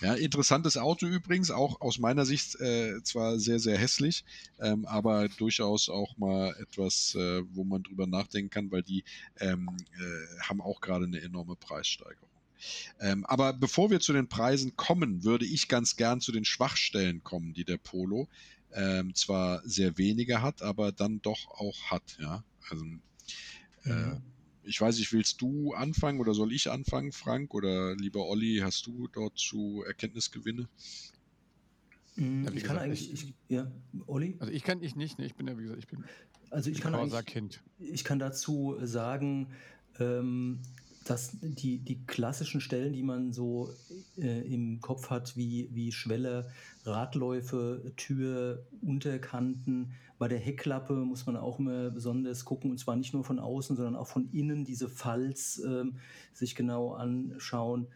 Ja, 0.02 0.14
interessantes 0.14 0.76
Auto 0.76 1.06
übrigens, 1.06 1.50
auch 1.50 1.69
auch 1.70 1.80
aus 1.80 1.98
meiner 1.98 2.26
Sicht 2.26 2.60
äh, 2.60 3.02
zwar 3.02 3.38
sehr, 3.38 3.58
sehr 3.58 3.78
hässlich, 3.78 4.24
ähm, 4.58 4.84
aber 4.86 5.28
durchaus 5.28 5.88
auch 5.88 6.16
mal 6.16 6.54
etwas, 6.60 7.14
äh, 7.14 7.42
wo 7.54 7.64
man 7.64 7.82
drüber 7.82 8.06
nachdenken 8.06 8.50
kann, 8.50 8.70
weil 8.70 8.82
die 8.82 9.04
ähm, 9.38 9.68
äh, 9.94 10.40
haben 10.42 10.60
auch 10.60 10.80
gerade 10.80 11.04
eine 11.04 11.20
enorme 11.20 11.56
Preissteigerung. 11.56 12.28
Ähm, 13.00 13.24
aber 13.24 13.52
bevor 13.52 13.90
wir 13.90 14.00
zu 14.00 14.12
den 14.12 14.28
Preisen 14.28 14.76
kommen, 14.76 15.24
würde 15.24 15.46
ich 15.46 15.68
ganz 15.68 15.96
gern 15.96 16.20
zu 16.20 16.32
den 16.32 16.44
Schwachstellen 16.44 17.22
kommen, 17.24 17.54
die 17.54 17.64
der 17.64 17.78
Polo 17.78 18.28
ähm, 18.72 19.14
zwar 19.14 19.62
sehr 19.66 19.96
wenige 19.98 20.42
hat, 20.42 20.62
aber 20.62 20.92
dann 20.92 21.20
doch 21.22 21.48
auch 21.48 21.90
hat. 21.90 22.18
Ja, 22.20 22.44
also 22.68 22.84
äh, 23.84 23.88
mhm. 23.88 24.22
ich 24.64 24.80
weiß 24.80 24.98
nicht, 24.98 25.12
willst 25.12 25.40
du 25.40 25.72
anfangen 25.72 26.20
oder 26.20 26.34
soll 26.34 26.52
ich 26.52 26.70
anfangen, 26.70 27.12
Frank? 27.12 27.54
Oder 27.54 27.96
lieber 27.96 28.26
Olli, 28.26 28.60
hast 28.62 28.86
du 28.86 29.08
dort 29.08 29.38
zu 29.38 29.82
Erkenntnisgewinne? 29.86 30.68
Mhm, 32.16 32.44
ja, 32.44 32.50
ich 32.50 32.54
gesagt, 32.54 32.66
kann 32.66 32.78
eigentlich, 32.78 33.12
ich, 33.12 33.34
ja, 33.48 33.70
Olli? 34.06 34.36
Also 34.38 34.52
ich 34.52 34.62
kann 34.62 34.82
ich 34.82 34.96
nicht, 34.96 35.18
ne, 35.18 35.26
ich 35.26 35.34
bin 35.34 35.46
ja, 35.46 35.56
wie 35.58 35.62
gesagt, 35.62 35.80
ich 35.80 35.88
bin 35.88 36.04
also 36.50 36.68
ich 36.68 36.80
kann 36.80 36.94
kind 37.26 37.62
Ich 37.78 38.02
kann 38.02 38.18
dazu 38.18 38.76
sagen, 38.82 39.48
ähm, 40.00 40.60
dass 41.04 41.36
die, 41.40 41.78
die 41.78 42.04
klassischen 42.06 42.60
Stellen, 42.60 42.92
die 42.92 43.02
man 43.02 43.32
so 43.32 43.70
äh, 44.18 44.52
im 44.52 44.80
Kopf 44.80 45.10
hat, 45.10 45.36
wie, 45.36 45.68
wie 45.72 45.92
Schwelle, 45.92 46.50
Radläufe, 46.84 47.92
Tür, 47.96 48.66
Unterkanten, 48.82 49.92
bei 50.18 50.28
der 50.28 50.38
Heckklappe 50.38 50.92
muss 50.92 51.24
man 51.24 51.36
auch 51.36 51.58
immer 51.58 51.90
besonders 51.90 52.44
gucken, 52.44 52.70
und 52.70 52.78
zwar 52.78 52.94
nicht 52.94 53.14
nur 53.14 53.24
von 53.24 53.38
außen, 53.38 53.76
sondern 53.76 53.96
auch 53.96 54.08
von 54.08 54.28
innen, 54.32 54.66
diese 54.66 54.90
Falz 54.90 55.62
ähm, 55.64 55.96
sich 56.34 56.54
genau 56.54 56.92
anschauen. 56.92 57.86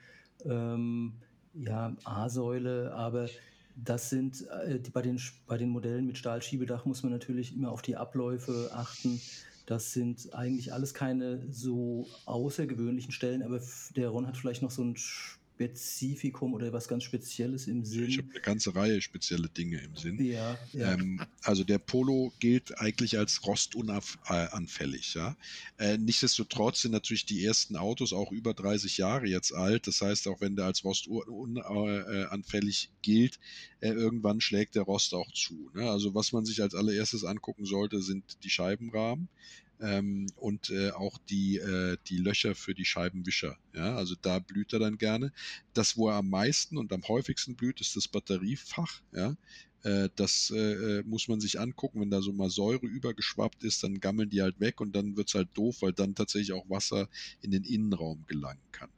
Ähm, 0.47 1.13
ja, 1.53 1.95
A-Säule, 2.05 2.95
aber 2.95 3.29
das 3.77 4.11
sind 4.11 4.47
äh, 4.49 4.79
die, 4.79 4.91
bei, 4.91 5.03
den, 5.03 5.21
bei 5.47 5.59
den 5.59 5.71
Modellen 5.71 6.07
mit 6.07 6.19
Stahlschiebedach 6.19 6.85
muss 6.85 7.03
man 7.03 7.13
natürlich 7.13 7.55
immer 7.55 7.73
auf 7.73 7.83
die 7.83 7.97
Abläufe 7.97 8.71
achten. 8.73 9.21
Das 9.67 9.93
sind 9.93 10.35
eigentlich 10.35 10.73
alles 10.73 10.95
keine 10.95 11.41
so 11.51 12.07
außergewöhnlichen 12.27 13.13
Stellen, 13.13 13.43
aber 13.43 13.61
der 13.97 14.11
Ron 14.11 14.27
hat 14.27 14.37
vielleicht 14.37 14.63
noch 14.63 14.71
so 14.71 14.83
ein 14.83 14.97
Spezifikum 15.55 16.53
oder 16.53 16.73
was 16.73 16.89
ganz 16.89 17.05
Spezielles 17.05 17.69
im 17.69 17.85
Sinn? 17.85 18.09
Ich 18.09 18.19
habe 18.19 18.29
eine 18.31 18.41
ganze 18.41 18.75
Reihe 18.75 19.01
spezielle 19.01 19.49
Dinge 19.49 19.81
im 19.81 19.95
Sinn. 19.95 20.25
Ja, 20.25 20.59
ja. 20.73 20.95
Ähm, 20.95 21.25
also 21.43 21.63
der 21.63 21.79
Polo 21.79 22.33
gilt 22.41 22.77
eigentlich 22.81 23.19
als 23.19 23.47
rostunanfällig. 23.47 25.15
Ja? 25.15 25.37
Äh, 25.79 25.97
nichtsdestotrotz 25.97 26.83
sind 26.83 26.91
natürlich 26.91 27.25
die 27.25 27.45
ersten 27.45 27.77
Autos 27.77 28.13
auch 28.13 28.33
über 28.33 28.53
30 28.53 28.99
Jahre 28.99 29.29
jetzt 29.29 29.55
alt. 29.55 29.87
Das 29.87 30.01
heißt, 30.01 30.27
auch 30.27 30.41
wenn 30.41 30.57
der 30.57 30.65
als 30.65 30.83
rostunanfällig 30.83 32.91
gilt, 33.03 33.39
äh, 33.79 33.91
irgendwann 33.91 34.41
schlägt 34.41 34.75
der 34.75 34.83
Rost 34.83 35.15
auch 35.15 35.31
zu. 35.33 35.71
Ne? 35.73 35.89
Also 35.89 36.17
was 36.17 36.33
man 36.33 36.45
sich 36.45 36.63
als 36.63 36.75
allererstes 36.75 37.25
angucken 37.25 37.65
sollte, 37.65 38.03
sind 38.03 38.25
die 38.43 38.51
Scheibenrahmen 38.51 39.29
ähm, 39.81 40.27
und 40.37 40.71
äh, 40.71 40.91
auch 40.91 41.19
die, 41.29 41.57
äh, 41.57 41.97
die 42.07 42.19
Löcher 42.19 42.55
für 42.55 42.75
die 42.75 42.85
Scheibenwischer. 42.85 43.57
Ja, 43.75 43.97
also 43.97 44.15
da 44.21 44.39
blüht 44.39 44.73
er 44.73 44.79
dann 44.79 44.99
gerne. 44.99 45.33
Das, 45.73 45.97
wo 45.97 46.09
er 46.09 46.17
am 46.17 46.31
meisten 46.31 46.79
und 46.79 46.93
am 46.93 47.03
häufigsten 47.09 47.57
blüht, 47.57 47.81
ist 47.81 47.97
das 47.97 48.09
Batteriefach. 48.09 49.03
Ja, 49.13 49.37
äh, 49.85 50.09
das 50.17 50.51
äh, 50.55 50.99
äh, 50.99 51.03
muss 51.05 51.29
man 51.29 51.41
sich 51.41 51.61
angucken. 51.61 52.01
Wenn 52.01 52.11
da 52.11 52.23
so 52.23 52.33
mal 52.33 52.51
Säure 52.51 52.87
übergeschwappt 52.87 53.63
ist, 53.65 53.83
dann 53.83 54.01
gammeln 54.01 54.31
die 54.31 54.43
halt 54.43 54.59
weg 54.59 54.81
und 54.81 54.97
dann 54.97 55.17
wird 55.17 55.29
es 55.29 55.35
halt 55.35 55.49
doof, 55.55 55.83
weil 55.83 55.93
dann 55.93 56.15
tatsächlich 56.15 56.53
auch 56.53 56.69
Wasser 56.69 57.09
in 57.43 57.51
den 57.51 57.65
Innenraum 57.65 58.25
gelangen 58.27 58.63
kann. 58.73 58.91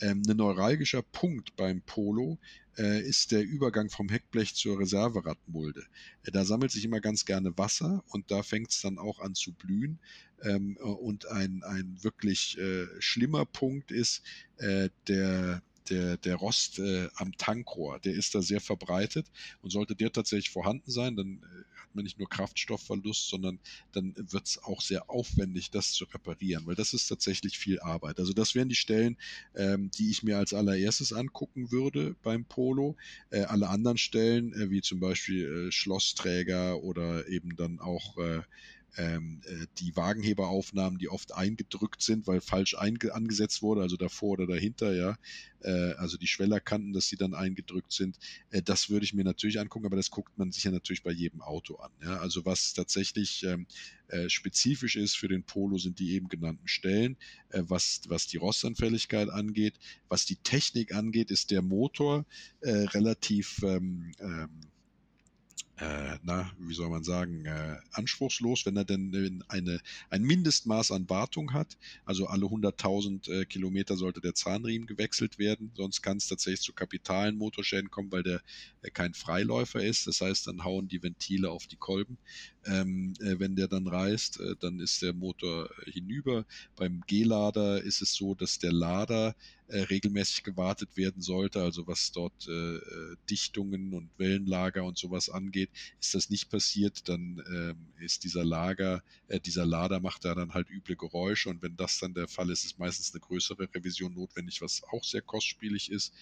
Ähm, 0.00 0.22
ein 0.26 0.36
neuralgischer 0.36 1.02
Punkt 1.02 1.54
beim 1.56 1.82
Polo 1.82 2.38
ist 2.76 3.32
der 3.32 3.42
Übergang 3.42 3.90
vom 3.90 4.08
Heckblech 4.08 4.54
zur 4.54 4.78
Reserveradmulde. 4.78 5.84
Äh, 6.22 6.30
da 6.30 6.44
sammelt 6.44 6.70
sich 6.70 6.84
immer 6.84 7.00
ganz 7.00 7.24
gerne 7.24 7.56
Wasser 7.58 8.04
und 8.08 8.30
da 8.30 8.42
fängt 8.42 8.70
es 8.70 8.80
dann 8.80 8.98
auch 8.98 9.20
an 9.20 9.34
zu 9.34 9.52
blühen. 9.52 9.98
Ähm, 10.42 10.76
äh, 10.80 10.82
und 10.82 11.26
ein, 11.26 11.62
ein 11.64 11.98
wirklich 12.02 12.58
äh, 12.58 12.86
schlimmer 12.98 13.44
Punkt 13.44 13.90
ist 13.90 14.22
äh, 14.58 14.90
der 15.08 15.62
der, 15.88 16.16
der 16.18 16.36
Rost 16.36 16.78
äh, 16.78 17.08
am 17.16 17.36
Tankrohr, 17.36 17.98
der 17.98 18.14
ist 18.14 18.34
da 18.34 18.42
sehr 18.42 18.60
verbreitet 18.60 19.26
und 19.60 19.70
sollte 19.70 19.96
der 19.96 20.12
tatsächlich 20.12 20.50
vorhanden 20.50 20.90
sein, 20.90 21.16
dann 21.16 21.42
äh, 21.42 21.79
hat 21.90 21.96
man 21.96 22.04
nicht 22.04 22.18
nur 22.18 22.28
Kraftstoffverlust, 22.28 23.28
sondern 23.28 23.58
dann 23.92 24.14
wird 24.16 24.46
es 24.46 24.62
auch 24.62 24.80
sehr 24.80 25.10
aufwendig, 25.10 25.70
das 25.72 25.92
zu 25.92 26.04
reparieren, 26.04 26.64
weil 26.66 26.76
das 26.76 26.92
ist 26.92 27.08
tatsächlich 27.08 27.58
viel 27.58 27.80
Arbeit. 27.80 28.20
Also 28.20 28.32
das 28.32 28.54
wären 28.54 28.68
die 28.68 28.76
Stellen, 28.76 29.16
ähm, 29.56 29.90
die 29.98 30.10
ich 30.10 30.22
mir 30.22 30.38
als 30.38 30.54
allererstes 30.54 31.12
angucken 31.12 31.72
würde 31.72 32.14
beim 32.22 32.44
Polo. 32.44 32.96
Äh, 33.30 33.42
alle 33.42 33.68
anderen 33.68 33.98
Stellen, 33.98 34.52
äh, 34.52 34.70
wie 34.70 34.82
zum 34.82 35.00
Beispiel 35.00 35.68
äh, 35.68 35.72
Schlossträger 35.72 36.80
oder 36.80 37.26
eben 37.26 37.56
dann 37.56 37.80
auch 37.80 38.16
äh, 38.18 38.42
ähm, 38.96 39.40
äh, 39.46 39.66
die 39.78 39.94
Wagenheberaufnahmen, 39.96 40.98
die 40.98 41.08
oft 41.08 41.32
eingedrückt 41.34 42.02
sind, 42.02 42.26
weil 42.26 42.40
falsch 42.40 42.74
angesetzt 42.74 43.62
wurde, 43.62 43.82
also 43.82 43.96
davor 43.96 44.30
oder 44.30 44.46
dahinter, 44.46 44.92
ja, 44.94 45.16
äh, 45.62 45.92
also 45.94 46.16
die 46.16 46.26
Schwellerkanten, 46.26 46.92
dass 46.92 47.08
sie 47.08 47.16
dann 47.16 47.34
eingedrückt 47.34 47.92
sind, 47.92 48.18
äh, 48.50 48.62
das 48.62 48.90
würde 48.90 49.04
ich 49.04 49.14
mir 49.14 49.24
natürlich 49.24 49.60
angucken, 49.60 49.86
aber 49.86 49.96
das 49.96 50.10
guckt 50.10 50.36
man 50.38 50.52
sich 50.52 50.64
ja 50.64 50.70
natürlich 50.70 51.02
bei 51.02 51.12
jedem 51.12 51.40
Auto 51.42 51.76
an. 51.76 51.90
Ja? 52.02 52.18
Also 52.18 52.44
was 52.44 52.72
tatsächlich 52.74 53.44
ähm, 53.44 53.66
äh, 54.08 54.28
spezifisch 54.28 54.96
ist 54.96 55.16
für 55.16 55.28
den 55.28 55.44
Polo 55.44 55.78
sind 55.78 55.98
die 55.98 56.12
eben 56.12 56.28
genannten 56.28 56.68
Stellen, 56.68 57.16
äh, 57.50 57.62
was, 57.66 58.02
was 58.08 58.26
die 58.26 58.38
Rostanfälligkeit 58.38 59.28
angeht, 59.28 59.74
was 60.08 60.24
die 60.24 60.36
Technik 60.36 60.94
angeht, 60.94 61.30
ist 61.30 61.50
der 61.50 61.62
Motor 61.62 62.26
äh, 62.60 62.70
relativ 62.70 63.62
ähm, 63.62 64.12
ähm, 64.18 64.48
äh, 65.80 66.18
na, 66.22 66.50
wie 66.58 66.74
soll 66.74 66.90
man 66.90 67.04
sagen, 67.04 67.46
äh, 67.46 67.76
anspruchslos, 67.92 68.66
wenn 68.66 68.76
er 68.76 68.84
denn 68.84 69.42
eine, 69.48 69.80
ein 70.10 70.22
Mindestmaß 70.22 70.90
an 70.90 71.08
Wartung 71.08 71.54
hat. 71.54 71.78
Also 72.04 72.26
alle 72.26 72.46
100.000 72.46 73.30
äh, 73.30 73.44
Kilometer 73.46 73.96
sollte 73.96 74.20
der 74.20 74.34
Zahnriemen 74.34 74.86
gewechselt 74.86 75.38
werden, 75.38 75.72
sonst 75.74 76.02
kann 76.02 76.18
es 76.18 76.28
tatsächlich 76.28 76.60
zu 76.60 76.74
kapitalen 76.74 77.36
Motorschäden 77.36 77.90
kommen, 77.90 78.12
weil 78.12 78.22
der 78.22 78.42
äh, 78.82 78.90
kein 78.90 79.14
Freiläufer 79.14 79.82
ist. 79.82 80.06
Das 80.06 80.20
heißt, 80.20 80.46
dann 80.46 80.64
hauen 80.64 80.88
die 80.88 81.02
Ventile 81.02 81.50
auf 81.50 81.66
die 81.66 81.76
Kolben. 81.76 82.18
Ähm, 82.66 83.14
äh, 83.20 83.38
wenn 83.38 83.56
der 83.56 83.68
dann 83.68 83.86
reißt, 83.86 84.40
äh, 84.40 84.56
dann 84.60 84.80
ist 84.80 85.00
der 85.00 85.14
Motor 85.14 85.70
hinüber. 85.86 86.44
Beim 86.76 87.00
G-Lader 87.06 87.82
ist 87.82 88.02
es 88.02 88.12
so, 88.14 88.34
dass 88.34 88.58
der 88.58 88.72
Lader 88.72 89.34
äh, 89.70 89.82
regelmäßig 89.82 90.42
gewartet 90.42 90.96
werden 90.96 91.22
sollte, 91.22 91.62
also 91.62 91.86
was 91.86 92.12
dort 92.12 92.48
äh, 92.48 92.76
äh, 92.76 93.16
Dichtungen 93.28 93.94
und 93.94 94.10
Wellenlager 94.18 94.84
und 94.84 94.98
sowas 94.98 95.28
angeht, 95.28 95.70
ist 96.00 96.14
das 96.14 96.30
nicht 96.30 96.50
passiert, 96.50 97.08
dann 97.08 97.42
ähm, 97.48 97.92
ist 98.00 98.24
dieser 98.24 98.44
Lager, 98.44 99.02
äh, 99.28 99.40
dieser 99.40 99.66
Lader 99.66 100.00
macht 100.00 100.24
da 100.24 100.34
dann 100.34 100.54
halt 100.54 100.70
üble 100.70 100.96
Geräusche 100.96 101.48
und 101.50 101.62
wenn 101.62 101.76
das 101.76 101.98
dann 101.98 102.14
der 102.14 102.28
Fall 102.28 102.50
ist, 102.50 102.64
ist 102.64 102.78
meistens 102.78 103.12
eine 103.12 103.20
größere 103.20 103.68
Revision 103.74 104.14
notwendig, 104.14 104.60
was 104.60 104.82
auch 104.90 105.04
sehr 105.04 105.22
kostspielig 105.22 105.90
ist. 105.90 106.12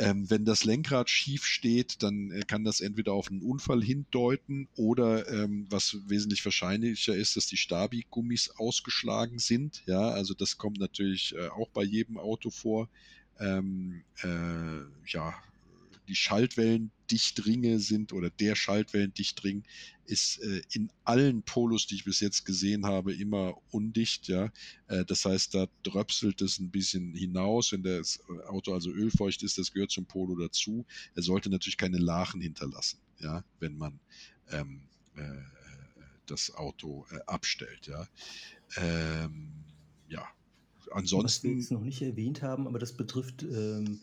Ähm, 0.00 0.30
wenn 0.30 0.46
das 0.46 0.64
Lenkrad 0.64 1.10
schief 1.10 1.44
steht, 1.44 2.02
dann 2.02 2.30
äh, 2.30 2.40
kann 2.40 2.64
das 2.64 2.80
entweder 2.80 3.12
auf 3.12 3.30
einen 3.30 3.42
Unfall 3.42 3.82
hindeuten 3.82 4.68
oder 4.74 5.28
ähm, 5.28 5.66
was 5.68 5.98
wesentlich 6.06 6.42
wahrscheinlicher 6.44 7.14
ist, 7.14 7.36
dass 7.36 7.46
die 7.46 7.58
Stabi-Gummis 7.58 8.50
ausgeschlagen 8.56 9.38
sind. 9.38 9.82
Ja, 9.86 10.08
also 10.10 10.32
das 10.32 10.56
kommt 10.56 10.78
natürlich 10.78 11.34
äh, 11.36 11.48
auch 11.48 11.68
bei 11.68 11.82
jedem 11.82 12.16
Auto 12.16 12.48
vor. 12.48 12.88
Ähm, 13.38 14.02
äh, 14.22 14.80
ja, 15.06 15.34
die 16.08 16.16
Schaltwellendichtringe 17.10 17.78
sind 17.80 18.12
oder 18.12 18.30
der 18.30 18.54
Schaltwellendichtring 18.54 19.64
ist 20.06 20.38
äh, 20.42 20.62
in 20.72 20.90
allen 21.04 21.42
Polos, 21.42 21.86
die 21.86 21.96
ich 21.96 22.04
bis 22.04 22.20
jetzt 22.20 22.44
gesehen 22.44 22.86
habe, 22.86 23.12
immer 23.12 23.54
undicht. 23.70 24.28
Ja, 24.28 24.50
äh, 24.88 25.04
das 25.04 25.24
heißt, 25.24 25.54
da 25.54 25.66
dröpselt 25.82 26.40
es 26.42 26.58
ein 26.58 26.70
bisschen 26.70 27.14
hinaus. 27.14 27.72
Wenn 27.72 27.82
das 27.82 28.20
Auto 28.46 28.72
also 28.72 28.90
ölfeucht 28.90 29.42
ist, 29.42 29.58
das 29.58 29.72
gehört 29.72 29.90
zum 29.90 30.06
Polo 30.06 30.36
dazu. 30.36 30.84
Er 31.14 31.22
sollte 31.22 31.50
natürlich 31.50 31.76
keine 31.76 31.98
Lachen 31.98 32.40
hinterlassen, 32.40 32.98
ja, 33.18 33.44
wenn 33.58 33.76
man 33.76 33.98
ähm, 34.50 34.82
äh, 35.16 35.22
das 36.26 36.54
Auto 36.54 37.06
äh, 37.10 37.18
abstellt. 37.26 37.86
Ja, 37.86 38.06
ähm, 38.76 39.52
ja. 40.08 40.26
Ansonsten. 40.92 41.24
Was 41.24 41.42
wir 41.44 41.56
jetzt 41.56 41.70
noch 41.70 41.82
nicht 41.82 42.02
erwähnt 42.02 42.42
haben, 42.42 42.66
aber 42.66 42.80
das 42.80 42.92
betrifft 42.92 43.44
ähm, 43.44 44.00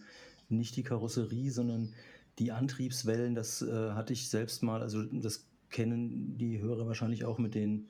nicht 0.49 0.75
die 0.77 0.83
Karosserie, 0.83 1.51
sondern 1.51 1.93
die 2.39 2.51
Antriebswellen, 2.51 3.35
das 3.35 3.61
äh, 3.61 3.91
hatte 3.91 4.13
ich 4.13 4.29
selbst 4.29 4.63
mal, 4.63 4.81
also 4.81 5.03
das 5.03 5.45
kennen 5.69 6.37
die 6.37 6.59
Hörer 6.59 6.87
wahrscheinlich 6.87 7.25
auch 7.25 7.37
mit 7.37 7.55
den 7.55 7.89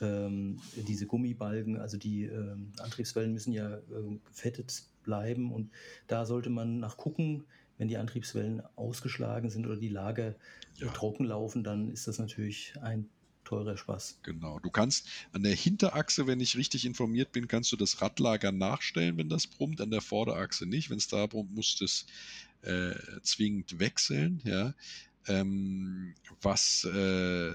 ähm, 0.00 0.60
diese 0.76 1.06
Gummibalgen, 1.06 1.78
also 1.78 1.96
die 1.96 2.24
ähm, 2.24 2.72
Antriebswellen 2.78 3.32
müssen 3.32 3.52
ja 3.52 3.76
äh, 3.76 3.80
gefettet 4.26 4.84
bleiben 5.02 5.52
und 5.52 5.70
da 6.06 6.26
sollte 6.26 6.50
man 6.50 6.78
nach 6.78 6.96
gucken, 6.96 7.44
wenn 7.78 7.88
die 7.88 7.96
Antriebswellen 7.96 8.62
ausgeschlagen 8.76 9.50
sind 9.50 9.66
oder 9.66 9.76
die 9.76 9.88
Lager 9.88 10.34
ja. 10.76 10.88
trocken 10.92 11.24
laufen, 11.24 11.64
dann 11.64 11.88
ist 11.88 12.06
das 12.06 12.18
natürlich 12.18 12.74
ein 12.82 13.08
teurer 13.44 13.78
Spaß. 13.78 14.18
Genau. 14.22 14.58
Du 14.58 14.70
kannst 14.70 15.08
an 15.32 15.42
der 15.42 15.54
Hinterachse, 15.54 16.26
wenn 16.26 16.40
ich 16.40 16.56
richtig 16.56 16.84
informiert 16.84 17.32
bin, 17.32 17.48
kannst 17.48 17.72
du 17.72 17.76
das 17.76 18.02
Radlager 18.02 18.52
nachstellen, 18.52 19.16
wenn 19.16 19.30
das 19.30 19.46
brummt, 19.46 19.80
an 19.80 19.90
der 19.90 20.02
Vorderachse 20.02 20.66
nicht. 20.66 20.90
Wenn 20.90 20.98
es 20.98 21.08
da 21.08 21.26
brummt, 21.26 21.54
musst 21.54 21.80
du 21.80 21.86
es 21.86 22.06
äh, 22.62 22.94
zwingend 23.22 23.78
wechseln. 23.78 24.40
Ja. 24.44 24.74
Ähm, 25.26 26.14
was 26.40 26.84
äh, 26.84 27.52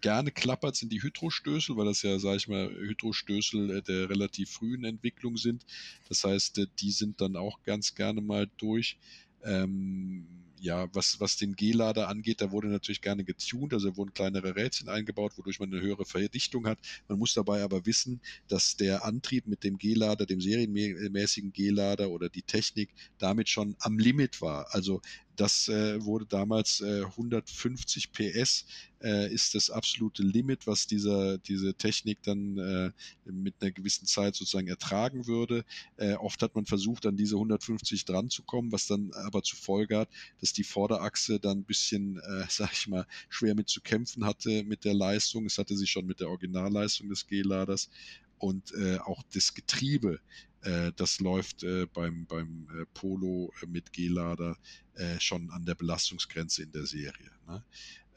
gerne 0.00 0.30
klappert, 0.32 0.76
sind 0.76 0.92
die 0.92 1.02
Hydrostößel, 1.02 1.76
weil 1.76 1.86
das 1.86 2.02
ja, 2.02 2.18
sage 2.18 2.36
ich 2.36 2.48
mal, 2.48 2.68
Hydrostößel 2.68 3.78
äh, 3.78 3.82
der 3.82 4.10
relativ 4.10 4.50
frühen 4.50 4.84
Entwicklung 4.84 5.38
sind. 5.38 5.64
Das 6.08 6.24
heißt, 6.24 6.58
äh, 6.58 6.66
die 6.78 6.90
sind 6.90 7.20
dann 7.20 7.36
auch 7.36 7.62
ganz 7.62 7.94
gerne 7.94 8.20
mal 8.20 8.50
durch. 8.58 8.98
Ähm, 9.42 10.26
ja, 10.60 10.88
was, 10.94 11.18
was 11.20 11.36
den 11.36 11.56
G-Lader 11.56 12.08
angeht, 12.08 12.40
da 12.40 12.52
wurde 12.52 12.68
natürlich 12.68 13.00
gerne 13.00 13.24
getuned, 13.24 13.72
also 13.72 13.96
wurden 13.96 14.12
kleinere 14.12 14.56
Rädchen 14.56 14.88
eingebaut, 14.88 15.32
wodurch 15.36 15.58
man 15.58 15.72
eine 15.72 15.80
höhere 15.80 16.04
Verdichtung 16.04 16.66
hat. 16.66 16.78
Man 17.08 17.18
muss 17.18 17.34
dabei 17.34 17.62
aber 17.62 17.86
wissen, 17.86 18.20
dass 18.48 18.76
der 18.76 19.04
Antrieb 19.04 19.46
mit 19.46 19.64
dem 19.64 19.78
G-Lader, 19.78 20.26
dem 20.26 20.40
serienmäßigen 20.40 21.52
G-Lader 21.52 22.10
oder 22.10 22.28
die 22.28 22.42
Technik 22.42 22.90
damit 23.18 23.48
schon 23.48 23.76
am 23.80 23.98
Limit 23.98 24.40
war. 24.42 24.74
Also 24.74 25.00
das 25.40 25.68
äh, 25.68 26.04
wurde 26.04 26.26
damals 26.26 26.82
äh, 26.82 27.02
150 27.02 28.12
PS 28.12 28.66
äh, 29.02 29.32
ist 29.32 29.54
das 29.54 29.70
absolute 29.70 30.22
Limit, 30.22 30.66
was 30.66 30.86
dieser, 30.86 31.38
diese 31.38 31.72
Technik 31.72 32.22
dann 32.22 32.58
äh, 32.58 32.92
mit 33.24 33.54
einer 33.60 33.70
gewissen 33.70 34.04
Zeit 34.04 34.34
sozusagen 34.34 34.68
ertragen 34.68 35.26
würde. 35.26 35.64
Äh, 35.96 36.12
oft 36.16 36.42
hat 36.42 36.54
man 36.54 36.66
versucht, 36.66 37.06
an 37.06 37.16
diese 37.16 37.36
150 37.36 38.04
dran 38.04 38.28
zu 38.28 38.42
kommen, 38.42 38.70
was 38.70 38.86
dann 38.86 39.12
aber 39.14 39.42
zur 39.42 39.58
Folge 39.58 39.96
hat, 39.96 40.10
dass 40.42 40.52
die 40.52 40.64
Vorderachse 40.64 41.40
dann 41.40 41.60
ein 41.60 41.64
bisschen, 41.64 42.18
äh, 42.18 42.44
sag 42.50 42.74
ich 42.74 42.86
mal, 42.86 43.06
schwer 43.30 43.54
mit 43.54 43.70
zu 43.70 43.80
kämpfen 43.80 44.26
hatte 44.26 44.62
mit 44.64 44.84
der 44.84 44.94
Leistung. 44.94 45.46
Es 45.46 45.56
hatte 45.56 45.74
sie 45.74 45.86
schon 45.86 46.04
mit 46.04 46.20
der 46.20 46.28
Originalleistung 46.28 47.08
des 47.08 47.26
G-Laders 47.26 47.88
und 48.36 48.74
äh, 48.74 48.98
auch 48.98 49.22
das 49.32 49.54
Getriebe 49.54 50.20
das 50.96 51.20
läuft 51.20 51.62
äh, 51.62 51.86
beim, 51.86 52.26
beim 52.26 52.68
äh, 52.70 52.84
Polo 52.92 53.52
mit 53.66 53.92
G-Lader 53.92 54.56
schon 55.18 55.48
an 55.50 55.64
der 55.64 55.76
Belastungsgrenze 55.76 56.64
in 56.64 56.72
der 56.72 56.84
Serie. 56.84 57.30
Ne? 57.46 57.64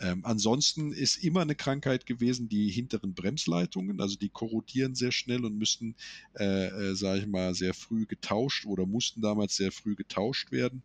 Ähm, 0.04 0.26
ansonsten 0.26 0.92
ist 0.92 1.24
immer 1.24 1.42
eine 1.42 1.56
Krankheit 1.56 2.06
gewesen, 2.06 2.50
die 2.50 2.70
hinteren 2.70 3.14
Bremsleitungen, 3.14 4.02
also 4.02 4.18
die 4.18 4.30
korrodieren 4.30 4.96
sehr 4.96 5.14
schnell 5.14 5.46
und 5.46 5.58
müssten, 5.58 5.96
äh, 6.38 6.68
äh, 6.68 6.96
sage 6.96 7.22
ich 7.22 7.28
mal, 7.28 7.54
sehr 7.54 7.74
früh 7.74 8.06
getauscht 8.06 8.66
oder 8.66 8.86
mussten 8.86 9.22
damals 9.22 9.56
sehr 9.56 9.72
früh 9.72 9.96
getauscht 9.96 10.52
werden. 10.52 10.84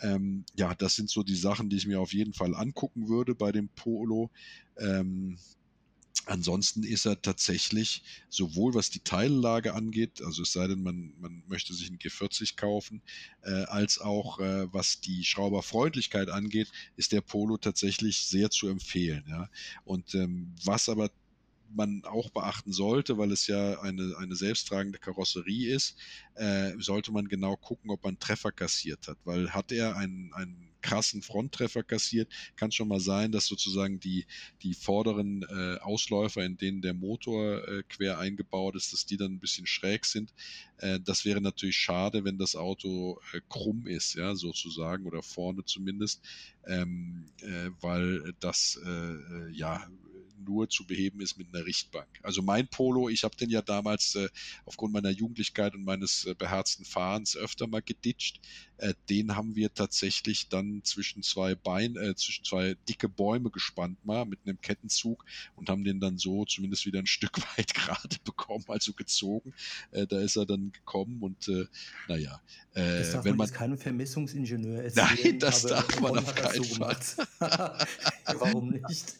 Ähm, 0.00 0.44
ja, 0.56 0.74
das 0.74 0.94
sind 0.94 1.10
so 1.10 1.22
die 1.22 1.34
Sachen, 1.34 1.68
die 1.68 1.76
ich 1.76 1.86
mir 1.86 2.00
auf 2.00 2.14
jeden 2.14 2.32
Fall 2.32 2.54
angucken 2.54 3.08
würde 3.08 3.34
bei 3.34 3.52
dem 3.52 3.68
Polo. 3.68 4.30
Ähm, 4.78 5.36
Ansonsten 6.26 6.84
ist 6.84 7.04
er 7.06 7.20
tatsächlich 7.20 8.02
sowohl 8.30 8.74
was 8.74 8.88
die 8.88 9.00
Teillage 9.00 9.74
angeht, 9.74 10.22
also 10.22 10.42
es 10.42 10.52
sei 10.52 10.68
denn, 10.68 10.82
man, 10.82 11.12
man 11.18 11.42
möchte 11.48 11.74
sich 11.74 11.88
einen 11.88 11.98
G40 11.98 12.56
kaufen, 12.56 13.02
äh, 13.42 13.64
als 13.64 13.98
auch 13.98 14.38
äh, 14.40 14.72
was 14.72 15.00
die 15.00 15.24
Schrauberfreundlichkeit 15.24 16.30
angeht, 16.30 16.70
ist 16.96 17.12
der 17.12 17.20
Polo 17.20 17.58
tatsächlich 17.58 18.18
sehr 18.26 18.50
zu 18.50 18.68
empfehlen. 18.68 19.24
Ja? 19.28 19.50
Und 19.84 20.14
ähm, 20.14 20.54
was 20.64 20.88
aber 20.88 21.10
man 21.74 22.04
auch 22.04 22.30
beachten 22.30 22.72
sollte, 22.72 23.18
weil 23.18 23.32
es 23.32 23.46
ja 23.46 23.80
eine, 23.80 24.14
eine 24.18 24.36
selbsttragende 24.36 24.98
Karosserie 24.98 25.74
ist, 25.74 25.96
äh, 26.34 26.72
sollte 26.78 27.12
man 27.12 27.28
genau 27.28 27.56
gucken, 27.56 27.90
ob 27.90 28.04
man 28.04 28.18
Treffer 28.18 28.52
kassiert 28.52 29.08
hat. 29.08 29.18
Weil 29.24 29.50
hat 29.52 29.72
er 29.72 29.96
einen, 29.96 30.32
einen 30.34 30.73
krassen 30.84 31.22
Fronttreffer 31.22 31.82
kassiert, 31.82 32.30
kann 32.56 32.70
schon 32.70 32.88
mal 32.88 33.00
sein, 33.00 33.32
dass 33.32 33.46
sozusagen 33.46 34.00
die, 34.00 34.26
die 34.62 34.74
vorderen 34.74 35.42
äh, 35.42 35.78
Ausläufer, 35.80 36.44
in 36.44 36.58
denen 36.58 36.82
der 36.82 36.92
Motor 36.92 37.66
äh, 37.66 37.82
quer 37.88 38.18
eingebaut 38.18 38.76
ist, 38.76 38.92
dass 38.92 39.06
die 39.06 39.16
dann 39.16 39.32
ein 39.32 39.40
bisschen 39.40 39.66
schräg 39.66 40.04
sind. 40.04 40.34
Äh, 40.76 41.00
das 41.00 41.24
wäre 41.24 41.40
natürlich 41.40 41.76
schade, 41.76 42.24
wenn 42.24 42.36
das 42.36 42.54
Auto 42.54 43.18
äh, 43.32 43.40
krumm 43.48 43.86
ist, 43.86 44.12
ja, 44.14 44.34
sozusagen, 44.34 45.06
oder 45.06 45.22
vorne 45.22 45.64
zumindest, 45.64 46.20
ähm, 46.66 47.30
äh, 47.40 47.70
weil 47.80 48.34
das 48.40 48.78
äh, 48.84 49.50
ja 49.52 49.88
nur 50.44 50.68
zu 50.68 50.86
beheben 50.86 51.20
ist 51.20 51.38
mit 51.38 51.54
einer 51.54 51.64
Richtbank. 51.66 52.08
Also 52.22 52.42
mein 52.42 52.68
Polo, 52.68 53.08
ich 53.08 53.24
habe 53.24 53.36
den 53.36 53.50
ja 53.50 53.62
damals 53.62 54.14
äh, 54.14 54.28
aufgrund 54.64 54.92
meiner 54.92 55.10
Jugendlichkeit 55.10 55.74
und 55.74 55.84
meines 55.84 56.24
äh, 56.24 56.34
beherzten 56.34 56.84
Fahrens 56.84 57.36
öfter 57.36 57.66
mal 57.66 57.82
geditscht. 57.82 58.40
Äh, 58.78 58.94
den 59.08 59.36
haben 59.36 59.54
wir 59.54 59.72
tatsächlich 59.72 60.48
dann 60.48 60.82
zwischen 60.84 61.22
zwei 61.22 61.54
Bein, 61.54 61.96
äh, 61.96 62.14
zwischen 62.16 62.44
zwei 62.44 62.76
dicke 62.88 63.08
Bäume 63.08 63.50
gespannt 63.50 64.04
mal 64.04 64.24
mit 64.24 64.40
einem 64.44 64.60
Kettenzug 64.60 65.24
und 65.54 65.68
haben 65.68 65.84
den 65.84 66.00
dann 66.00 66.18
so 66.18 66.44
zumindest 66.44 66.84
wieder 66.84 66.98
ein 66.98 67.06
Stück 67.14 67.38
weit 67.56 67.74
gerade 67.74 68.16
bekommen, 68.24 68.64
also 68.68 68.92
gezogen. 68.92 69.54
Äh, 69.92 70.06
da 70.06 70.20
ist 70.20 70.36
er 70.36 70.46
dann 70.46 70.72
gekommen 70.72 71.22
und 71.22 71.48
äh, 71.48 71.66
naja. 72.08 72.40
Das 72.74 73.12
darf 73.12 73.24
wenn 73.24 73.36
man, 73.36 73.48
man 73.48 73.56
keinem 73.56 73.78
Vermessungsingenieur 73.78 74.82
erzählen. 74.84 75.08
Nein, 75.22 75.38
das 75.38 75.62
darf 75.62 76.00
man 76.00 76.18
auf 76.18 76.34
keinen 76.34 76.64
so 76.64 76.74
Fall. 76.74 76.96
Warum 78.38 78.70
nicht? 78.70 79.14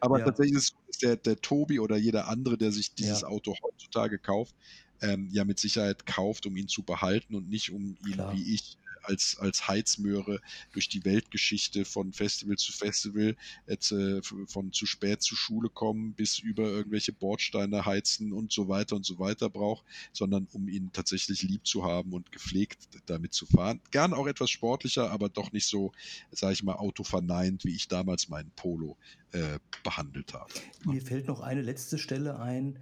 Aber 0.00 0.18
ja. 0.18 0.24
tatsächlich 0.26 0.59
ist 0.60 1.02
der, 1.02 1.16
der 1.16 1.40
Tobi 1.40 1.80
oder 1.80 1.96
jeder 1.96 2.28
andere, 2.28 2.56
der 2.56 2.72
sich 2.72 2.94
dieses 2.94 3.22
ja. 3.22 3.28
Auto 3.28 3.54
heutzutage 3.62 4.18
kauft, 4.18 4.54
ähm, 5.02 5.28
ja 5.32 5.44
mit 5.44 5.58
Sicherheit 5.58 6.06
kauft, 6.06 6.46
um 6.46 6.56
ihn 6.56 6.68
zu 6.68 6.82
behalten 6.82 7.34
und 7.34 7.48
nicht 7.48 7.72
um 7.72 7.96
ihn 8.06 8.12
Klar. 8.12 8.34
wie 8.34 8.54
ich 8.54 8.78
als, 9.02 9.36
als 9.38 9.68
Heizmöhre 9.68 10.40
durch 10.72 10.88
die 10.88 11.04
Weltgeschichte 11.04 11.84
von 11.84 12.12
Festival 12.12 12.56
zu 12.56 12.72
Festival, 12.72 13.36
äh, 13.66 14.20
von 14.46 14.72
zu 14.72 14.86
spät 14.86 15.22
zur 15.22 15.36
Schule 15.36 15.68
kommen 15.68 16.14
bis 16.14 16.38
über 16.38 16.64
irgendwelche 16.64 17.12
Bordsteine 17.12 17.84
heizen 17.86 18.32
und 18.32 18.52
so 18.52 18.68
weiter 18.68 18.96
und 18.96 19.04
so 19.04 19.18
weiter 19.18 19.50
braucht, 19.50 19.84
sondern 20.12 20.48
um 20.52 20.68
ihn 20.68 20.90
tatsächlich 20.92 21.42
lieb 21.42 21.66
zu 21.66 21.84
haben 21.84 22.12
und 22.12 22.32
gepflegt 22.32 22.88
damit 23.06 23.34
zu 23.34 23.46
fahren. 23.46 23.80
Gern 23.90 24.12
auch 24.12 24.26
etwas 24.26 24.50
sportlicher, 24.50 25.10
aber 25.10 25.28
doch 25.28 25.52
nicht 25.52 25.66
so, 25.66 25.92
sage 26.30 26.54
ich 26.54 26.62
mal, 26.62 26.74
autoverneint, 26.74 27.64
wie 27.64 27.74
ich 27.74 27.88
damals 27.88 28.28
meinen 28.28 28.50
Polo 28.56 28.96
äh, 29.32 29.58
behandelt 29.82 30.34
habe. 30.34 30.52
Mir 30.84 31.02
fällt 31.02 31.26
noch 31.26 31.40
eine 31.40 31.62
letzte 31.62 31.98
Stelle 31.98 32.38
ein, 32.38 32.78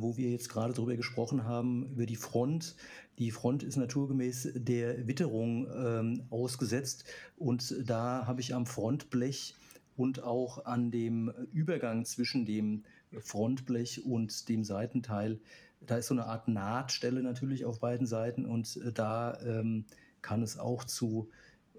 wo 0.00 0.16
wir 0.16 0.30
jetzt 0.30 0.48
gerade 0.48 0.72
darüber 0.72 0.96
gesprochen 0.96 1.44
haben, 1.44 1.90
über 1.92 2.06
die 2.06 2.16
Front. 2.16 2.76
Die 3.18 3.30
Front 3.30 3.62
ist 3.62 3.76
naturgemäß 3.76 4.50
der 4.54 5.06
Witterung 5.06 5.66
ähm, 5.74 6.22
ausgesetzt 6.30 7.04
und 7.36 7.74
da 7.84 8.26
habe 8.26 8.40
ich 8.40 8.54
am 8.54 8.66
Frontblech 8.66 9.54
und 9.96 10.22
auch 10.22 10.64
an 10.64 10.90
dem 10.90 11.32
Übergang 11.52 12.04
zwischen 12.04 12.46
dem 12.46 12.84
Frontblech 13.18 14.04
und 14.06 14.48
dem 14.48 14.64
Seitenteil 14.64 15.40
da 15.80 15.96
ist 15.96 16.08
so 16.08 16.14
eine 16.14 16.26
Art 16.26 16.48
Nahtstelle 16.48 17.22
natürlich 17.22 17.64
auf 17.64 17.80
beiden 17.80 18.06
Seiten 18.06 18.44
und 18.44 18.76
äh, 18.84 18.92
da 18.92 19.38
ähm, 19.40 19.84
kann 20.22 20.42
es 20.42 20.58
auch 20.58 20.84
zu 20.84 21.30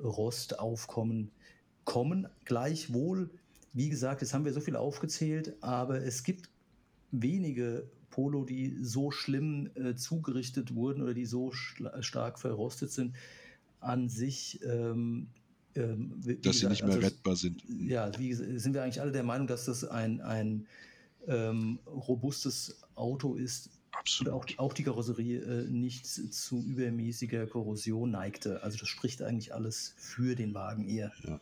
Rostaufkommen 0.02 1.32
kommen. 1.86 2.28
Gleichwohl, 2.46 3.30
wie 3.74 3.90
gesagt, 3.90 4.22
jetzt 4.22 4.34
haben 4.34 4.46
wir 4.46 4.54
so 4.54 4.62
viel 4.62 4.76
aufgezählt, 4.76 5.56
aber 5.62 6.02
es 6.02 6.24
gibt 6.24 6.50
wenige 7.12 7.90
Polo, 8.10 8.44
die 8.44 8.78
so 8.82 9.12
schlimm 9.12 9.70
äh, 9.76 9.96
zugerichtet 9.96 10.76
wurden 10.76 11.02
oder 11.02 11.14
die 11.14 11.26
so 11.26 11.52
stark 11.52 12.40
verrostet 12.40 12.92
sind, 12.92 13.16
an 13.80 14.10
sich. 14.10 14.60
Ähm, 14.64 15.28
ähm, 15.74 16.16
dass 16.20 16.42
gesagt, 16.42 16.56
sie 16.56 16.68
nicht 16.68 16.84
mehr 16.84 16.96
also, 16.96 17.08
rettbar 17.08 17.36
sind. 17.36 17.64
Ja, 17.70 18.12
wie, 18.20 18.34
sind 18.34 18.74
wir 18.74 18.84
eigentlich 18.84 19.00
alle 19.00 19.14
der 19.14 19.24
Meinung, 19.24 19.48
dass 19.48 19.66
das 19.66 19.86
ein, 19.86 20.20
ein 20.20 20.68
ähm, 21.28 21.80
robustes 21.88 22.82
Auto 22.96 23.36
ist, 23.36 23.70
Absolut. 23.92 24.34
Und 24.34 24.60
auch, 24.60 24.66
auch 24.66 24.74
die 24.74 24.84
Karosserie 24.84 25.40
äh, 25.40 25.70
nicht 25.70 26.08
zu 26.08 26.64
übermäßiger 26.64 27.46
Korrosion 27.46 28.12
neigte. 28.12 28.64
Also 28.64 28.78
das 28.78 28.88
spricht 28.88 29.22
eigentlich 29.22 29.54
alles 29.54 29.94
für 29.98 30.36
den 30.36 30.54
Wagen 30.54 30.88
eher. 30.88 31.12
Ja. 31.24 31.40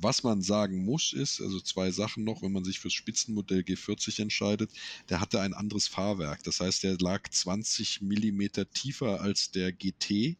Was 0.00 0.22
man 0.22 0.42
sagen 0.42 0.84
muss, 0.84 1.12
ist, 1.12 1.40
also 1.40 1.60
zwei 1.60 1.90
Sachen 1.90 2.24
noch, 2.24 2.42
wenn 2.42 2.52
man 2.52 2.64
sich 2.64 2.78
fürs 2.78 2.92
Spitzenmodell 2.92 3.60
G40 3.60 4.20
entscheidet, 4.20 4.70
der 5.08 5.20
hatte 5.20 5.40
ein 5.40 5.54
anderes 5.54 5.88
Fahrwerk. 5.88 6.42
Das 6.44 6.60
heißt, 6.60 6.82
der 6.82 6.96
lag 6.98 7.28
20 7.28 8.02
Millimeter 8.02 8.70
tiefer 8.70 9.20
als 9.20 9.50
der 9.50 9.72
GT 9.72 10.36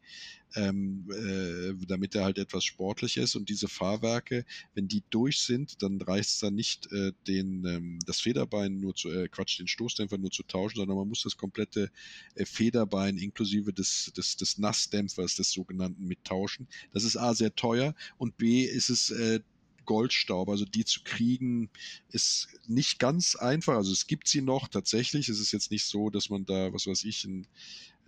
ähm, 0.56 1.06
äh, 1.10 1.86
damit 1.86 2.14
er 2.14 2.24
halt 2.24 2.38
etwas 2.38 2.64
sportlich 2.64 3.18
ist. 3.18 3.36
Und 3.36 3.48
diese 3.48 3.68
Fahrwerke, 3.68 4.44
wenn 4.74 4.88
die 4.88 5.02
durch 5.10 5.40
sind, 5.40 5.82
dann 5.82 6.00
reicht 6.00 6.30
es 6.30 6.38
dann 6.40 6.54
nicht, 6.54 6.90
äh, 6.92 7.12
den, 7.26 7.64
ähm, 7.66 7.98
das 8.06 8.20
Federbein 8.20 8.80
nur 8.80 8.94
zu, 8.94 9.10
äh, 9.10 9.28
Quatsch, 9.28 9.58
den 9.58 9.68
Stoßdämpfer 9.68 10.18
nur 10.18 10.30
zu 10.30 10.42
tauschen, 10.42 10.76
sondern 10.76 10.96
man 10.96 11.08
muss 11.08 11.22
das 11.22 11.36
komplette 11.36 11.90
äh, 12.34 12.44
Federbein 12.46 13.18
inklusive 13.18 13.72
des, 13.72 14.12
des, 14.16 14.36
des 14.36 14.58
Nassdämpfers, 14.58 15.36
des 15.36 15.52
sogenannten, 15.52 16.06
mittauschen. 16.06 16.66
Das 16.92 17.04
ist 17.04 17.16
A, 17.16 17.34
sehr 17.34 17.54
teuer 17.54 17.94
und 18.16 18.36
B, 18.38 18.64
ist 18.64 18.88
es 18.88 19.10
äh, 19.10 19.40
Goldstaub. 19.86 20.48
Also 20.50 20.64
die 20.64 20.84
zu 20.84 21.00
kriegen 21.04 21.70
ist 22.10 22.48
nicht 22.66 22.98
ganz 22.98 23.36
einfach. 23.36 23.76
Also 23.76 23.92
es 23.92 24.06
gibt 24.06 24.28
sie 24.28 24.42
noch 24.42 24.68
tatsächlich. 24.68 25.28
Es 25.28 25.40
ist 25.40 25.52
jetzt 25.52 25.70
nicht 25.70 25.84
so, 25.84 26.10
dass 26.10 26.28
man 26.28 26.44
da, 26.44 26.72
was 26.72 26.86
weiß 26.86 27.04
ich, 27.04 27.24
ein 27.24 27.46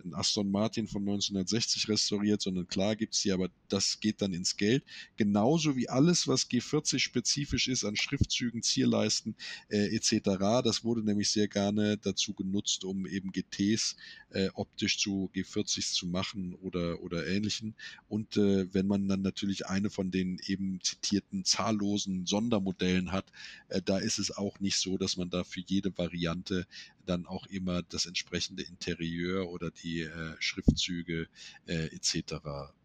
ein 0.03 0.13
Aston 0.13 0.51
Martin 0.51 0.87
von 0.87 1.01
1960 1.01 1.89
restauriert, 1.89 2.41
sondern 2.41 2.67
klar 2.67 2.95
gibt 2.95 3.13
es 3.13 3.21
die, 3.21 3.31
aber 3.31 3.49
das 3.67 3.99
geht 3.99 4.21
dann 4.21 4.33
ins 4.33 4.57
Geld. 4.57 4.83
Genauso 5.17 5.75
wie 5.75 5.89
alles, 5.89 6.27
was 6.27 6.49
G40 6.49 6.99
spezifisch 6.99 7.67
ist 7.67 7.83
an 7.83 7.95
Schriftzügen, 7.95 8.61
Zierleisten 8.61 9.35
äh, 9.69 9.95
etc. 9.95 10.61
Das 10.63 10.83
wurde 10.83 11.03
nämlich 11.03 11.29
sehr 11.29 11.47
gerne 11.47 11.97
dazu 11.97 12.33
genutzt, 12.33 12.83
um 12.83 13.05
eben 13.05 13.31
GTs 13.31 13.95
äh, 14.31 14.49
optisch 14.53 14.99
zu 14.99 15.29
G40s 15.33 15.93
zu 15.93 16.07
machen 16.07 16.55
oder, 16.55 17.01
oder 17.01 17.27
ähnlichen. 17.27 17.75
Und 18.07 18.37
äh, 18.37 18.73
wenn 18.73 18.87
man 18.87 19.07
dann 19.07 19.21
natürlich 19.21 19.67
eine 19.67 19.89
von 19.89 20.11
den 20.11 20.39
eben 20.45 20.79
zitierten 20.81 21.45
zahllosen 21.45 22.25
Sondermodellen 22.25 23.11
hat, 23.11 23.31
äh, 23.69 23.81
da 23.81 23.97
ist 23.97 24.19
es 24.19 24.31
auch 24.31 24.59
nicht 24.59 24.77
so, 24.77 24.97
dass 24.97 25.17
man 25.17 25.29
da 25.29 25.43
für 25.43 25.61
jede 25.61 25.97
Variante 25.97 26.67
dann 27.09 27.25
auch 27.25 27.47
immer 27.47 27.81
das 27.81 28.05
entsprechende 28.05 28.63
Interieur 28.63 29.49
oder 29.49 29.71
die 29.71 30.01
äh, 30.01 30.35
Schriftzüge 30.39 31.27
äh, 31.65 31.85
etc. 31.87 32.35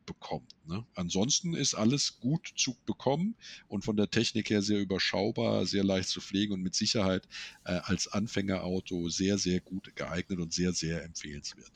bekommt. 0.07 0.55
Ne? 0.67 0.85
Ansonsten 0.95 1.55
ist 1.55 1.75
alles 1.75 2.21
gut 2.21 2.53
zu 2.57 2.77
bekommen 2.87 3.37
und 3.69 3.85
von 3.85 3.97
der 3.97 4.11
Technik 4.11 4.51
her 4.51 4.63
sehr 4.63 4.81
überschaubar, 4.81 5.67
sehr 5.67 5.85
leicht 5.85 6.09
zu 6.09 6.21
pflegen 6.21 6.55
und 6.55 6.63
mit 6.63 6.75
Sicherheit 6.75 7.29
äh, 7.65 7.73
als 7.85 8.09
Anfängerauto 8.09 9.09
sehr, 9.09 9.39
sehr 9.39 9.61
gut 9.61 9.95
geeignet 9.95 10.41
und 10.41 10.53
sehr, 10.53 10.73
sehr 10.73 11.05
empfehlenswert 11.05 11.73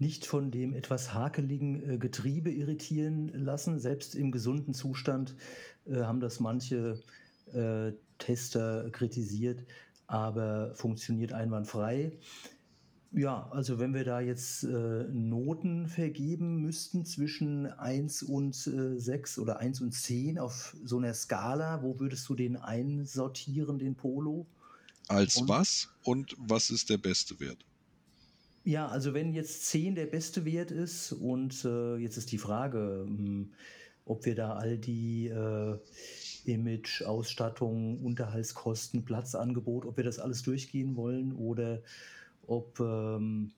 nicht 0.00 0.24
von 0.24 0.50
dem 0.50 0.72
etwas 0.72 1.12
hakeligen 1.12 1.90
äh, 1.90 1.98
Getriebe 1.98 2.50
irritieren 2.50 3.28
lassen. 3.34 3.78
Selbst 3.78 4.14
im 4.14 4.32
gesunden 4.32 4.72
Zustand 4.72 5.36
äh, 5.84 5.96
haben 5.96 6.20
das 6.20 6.40
manche 6.40 7.02
äh, 7.52 7.92
Tester 8.16 8.88
kritisiert 8.90 9.64
aber 10.10 10.74
funktioniert 10.74 11.32
einwandfrei. 11.32 12.12
Ja, 13.12 13.48
also 13.50 13.78
wenn 13.78 13.94
wir 13.94 14.04
da 14.04 14.20
jetzt 14.20 14.64
äh, 14.64 15.04
Noten 15.08 15.86
vergeben 15.86 16.60
müssten 16.60 17.04
zwischen 17.04 17.66
1 17.66 18.24
und 18.24 18.54
äh, 18.66 18.98
6 18.98 19.38
oder 19.38 19.58
1 19.58 19.80
und 19.80 19.92
10 19.92 20.38
auf 20.38 20.76
so 20.84 20.98
einer 20.98 21.14
Skala, 21.14 21.82
wo 21.82 21.98
würdest 21.98 22.28
du 22.28 22.34
den 22.34 22.56
einsortieren, 22.56 23.78
den 23.78 23.96
Polo? 23.96 24.46
Als 25.08 25.36
und, 25.36 25.48
was 25.48 25.88
und 26.04 26.36
was 26.38 26.70
ist 26.70 26.90
der 26.90 26.98
beste 26.98 27.38
Wert? 27.40 27.64
Ja, 28.64 28.88
also 28.88 29.14
wenn 29.14 29.32
jetzt 29.32 29.66
10 29.66 29.94
der 29.94 30.06
beste 30.06 30.44
Wert 30.44 30.70
ist 30.70 31.12
und 31.12 31.64
äh, 31.64 31.96
jetzt 31.96 32.16
ist 32.16 32.30
die 32.30 32.38
Frage, 32.38 33.06
mh, 33.08 33.16
hm, 33.16 33.52
ob 34.10 34.24
wir 34.24 34.34
da 34.34 34.54
all 34.54 34.76
die 34.76 35.28
äh, 35.28 35.78
Image, 36.44 37.02
Ausstattung, 37.02 38.00
Unterhaltskosten, 38.04 39.04
Platzangebot, 39.04 39.86
ob 39.86 39.96
wir 39.96 40.04
das 40.04 40.18
alles 40.18 40.42
durchgehen 40.42 40.96
wollen 40.96 41.32
oder 41.32 41.80
ob 42.46 42.80
ähm, 42.80 43.52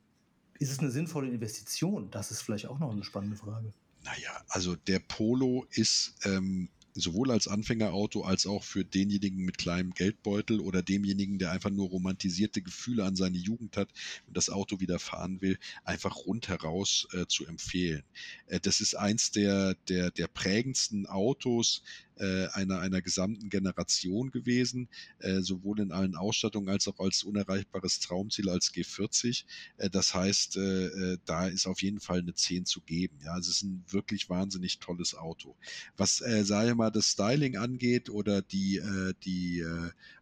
ist 0.59 0.71
es 0.71 0.79
eine 0.79 0.91
sinnvolle 0.91 1.31
Investition? 1.31 2.11
Das 2.11 2.31
ist 2.31 2.43
vielleicht 2.43 2.67
auch 2.67 2.79
noch 2.79 2.93
eine 2.93 3.03
spannende 3.03 3.37
Frage. 3.37 3.73
Naja, 4.05 4.45
also 4.49 4.77
der 4.77 4.99
Polo 4.99 5.65
ist 5.71 6.15
ähm, 6.25 6.69
sowohl 6.95 7.31
als 7.31 7.49
Anfängerauto 7.49 8.23
als 8.23 8.47
auch 8.47 8.65
für 8.65 8.85
denjenigen 8.85 9.45
mit 9.45 9.59
kleinem 9.59 9.93
Geldbeutel 9.93 10.61
oder 10.61 10.83
demjenigen, 10.83 11.39
der 11.39 11.51
einfach 11.51 11.71
nur 11.71 11.89
romantisierte 11.89 12.63
Gefühle 12.63 13.05
an 13.05 13.17
seine 13.17 13.39
Jugend 13.39 13.77
hat 13.77 13.89
und 14.27 14.37
das 14.37 14.51
Auto 14.51 14.81
wieder 14.81 14.99
fahren 14.99 15.41
will, 15.41 15.59
einfach 15.85 16.17
rundheraus 16.17 17.09
äh, 17.13 17.27
zu 17.27 17.47
empfehlen. 17.47 18.03
Äh, 18.47 18.61
das 18.61 18.81
ist 18.81 18.95
eins 18.95 19.31
der, 19.31 19.75
der, 19.89 20.11
der 20.11 20.27
prägendsten 20.27 21.07
Autos, 21.07 21.83
äh, 22.17 22.47
einer, 22.53 22.81
einer 22.81 23.03
gesamten 23.03 23.49
Generation 23.49 24.31
gewesen, 24.31 24.89
äh, 25.19 25.41
sowohl 25.41 25.81
in 25.81 25.93
allen 25.93 26.15
Ausstattungen 26.15 26.69
als 26.69 26.89
auch 26.89 26.99
als 27.01 27.23
unerreichbares 27.23 28.01
Traumziel 28.01 28.49
als 28.49 28.73
G40. 28.73 29.45
Äh, 29.79 29.91
das 29.91 30.15
heißt, 30.15 30.57
äh, 30.57 30.87
äh, 30.87 31.19
da 31.25 31.47
ist 31.47 31.67
auf 31.67 31.83
jeden 31.83 32.01
Fall 32.01 32.21
eine 32.21 32.35
10 32.35 32.67
zu 32.67 32.81
geben. 32.81 33.19
Ja, 33.25 33.39
es 33.39 33.49
ist 33.49 33.63
ein 33.63 33.85
wirklich 33.89 34.29
wahnsinnig 34.29 34.79
tolles 34.79 35.15
Auto. 35.15 35.57
Was, 35.97 36.21
äh, 36.21 36.45
sage 36.45 36.75
mal, 36.75 36.91
das 36.91 37.13
Styling 37.13 37.57
angeht 37.57 38.11
oder 38.11 38.43
die, 38.43 38.77
äh, 38.77 39.15
die 39.25 39.65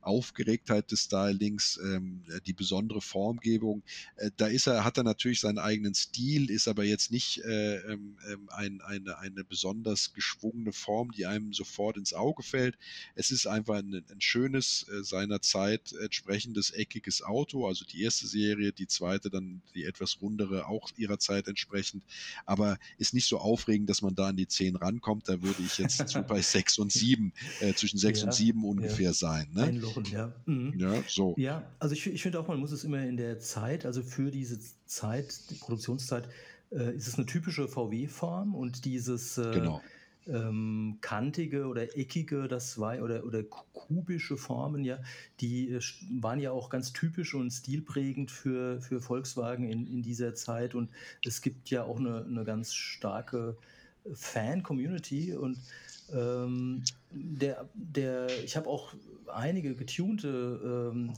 Aufgeregtheit 0.01 0.91
des 0.91 1.05
Stylings, 1.05 1.79
ähm, 1.83 2.23
die 2.47 2.53
besondere 2.53 3.01
Formgebung, 3.01 3.83
da 4.37 4.47
ist 4.47 4.67
er, 4.67 4.85
hat 4.85 4.97
er 4.97 5.05
natürlich 5.05 5.41
seinen 5.41 5.59
eigenen 5.59 5.95
Stil, 5.95 6.51
ist 6.51 6.69
aber 6.69 6.85
jetzt 6.85 7.11
nicht 7.11 7.39
äh, 7.45 7.77
ähm, 7.93 8.17
ähm 8.31 8.49
ein, 8.51 8.81
eine, 8.81 9.19
eine 9.19 9.45
besonders 9.45 10.13
geschwungene 10.13 10.73
Form, 10.73 11.13
die 11.13 11.27
einem 11.27 11.53
sofort 11.53 11.80
sofort 11.81 11.97
ins 11.97 12.13
Auge 12.13 12.43
fällt. 12.43 12.77
Es 13.15 13.31
ist 13.31 13.47
einfach 13.47 13.77
ein, 13.77 13.95
ein 13.95 14.21
schönes, 14.21 14.87
äh, 14.89 15.03
seiner 15.03 15.41
Zeit 15.41 15.93
entsprechendes, 16.03 16.71
eckiges 16.73 17.23
Auto. 17.23 17.67
Also 17.67 17.85
die 17.85 18.03
erste 18.03 18.27
Serie, 18.27 18.73
die 18.73 18.87
zweite 18.87 19.31
dann 19.31 19.63
die 19.75 19.85
etwas 19.85 20.21
rundere, 20.21 20.67
auch 20.67 20.91
ihrer 20.97 21.19
Zeit 21.19 21.49
entsprechend. 21.49 22.03
Aber 22.45 22.79
ist 22.99 23.15
nicht 23.15 23.27
so 23.27 23.39
aufregend, 23.39 23.89
dass 23.89 24.03
man 24.03 24.15
da 24.15 24.29
an 24.29 24.37
die 24.37 24.47
10 24.47 24.77
rankommt. 24.77 25.29
Da 25.29 25.43
würde 25.43 25.63
ich 25.65 25.79
jetzt 25.79 26.07
so 26.09 26.23
bei 26.23 26.41
6 26.43 26.79
und 26.79 26.93
7, 26.93 27.33
äh, 27.61 27.73
zwischen 27.75 27.99
6 27.99 28.21
ja, 28.21 28.27
und 28.27 28.35
7 28.35 28.65
ungefähr 28.65 29.07
ja. 29.07 29.13
sein. 29.13 29.49
Ne? 29.55 29.63
Einlochen, 29.63 30.05
ja. 30.13 30.33
Mhm. 30.47 30.79
Ja, 30.79 31.03
so. 31.09 31.35
Ja, 31.39 31.67
also 31.79 31.95
ich, 31.95 32.07
ich 32.07 32.23
finde 32.23 32.41
auch, 32.41 32.49
man 32.49 32.61
muss 32.61 32.73
es 32.73 32.85
immer 32.85 33.03
in 33.03 33.17
der 33.17 33.41
Zeit, 33.41 33.87
also 33.87 34.03
für 34.03 34.31
diese 34.31 34.59
Zeit, 34.87 35.51
die 35.51 35.55
Produktionszeit, 35.55 36.29
äh, 36.71 36.95
ist 36.95 37.09
es 37.09 37.15
eine 37.17 37.27
typische 37.27 37.69
VW-Form 37.69 38.55
und 38.55 38.85
dieses 38.85 39.39
äh, 39.39 39.51
genau 39.53 39.81
ähm, 40.27 40.99
kantige 41.01 41.67
oder 41.67 41.97
eckige, 41.97 42.49
das 42.49 42.79
war 42.79 43.01
oder, 43.03 43.25
oder 43.25 43.43
kubische 43.43 44.37
Formen, 44.37 44.85
ja, 44.85 44.99
die 45.41 45.71
äh, 45.71 45.81
waren 46.21 46.41
ja 46.41 46.51
auch 46.51 46.71
ganz 46.71 46.93
typisch 46.93 47.35
und 47.35 47.51
stilprägend 47.51 48.31
für, 48.31 48.81
für 48.81 49.01
Volkswagen 49.01 49.69
in, 49.69 49.87
in 49.87 50.03
dieser 50.03 50.35
Zeit. 50.35 50.75
Und 50.75 50.91
es 51.25 51.43
gibt 51.43 51.71
ja 51.71 51.85
auch 51.85 51.99
eine, 51.99 52.25
eine 52.25 52.45
ganz 52.45 52.75
starke 52.75 53.57
Fan-Community 54.15 55.35
und 55.35 55.59
ähm, 56.13 56.83
der, 57.11 57.69
der, 57.75 58.29
ich 58.45 58.57
habe 58.57 58.69
auch 58.69 58.95
einige 59.27 59.75
getunte 59.75 60.93
ähm, 60.93 61.13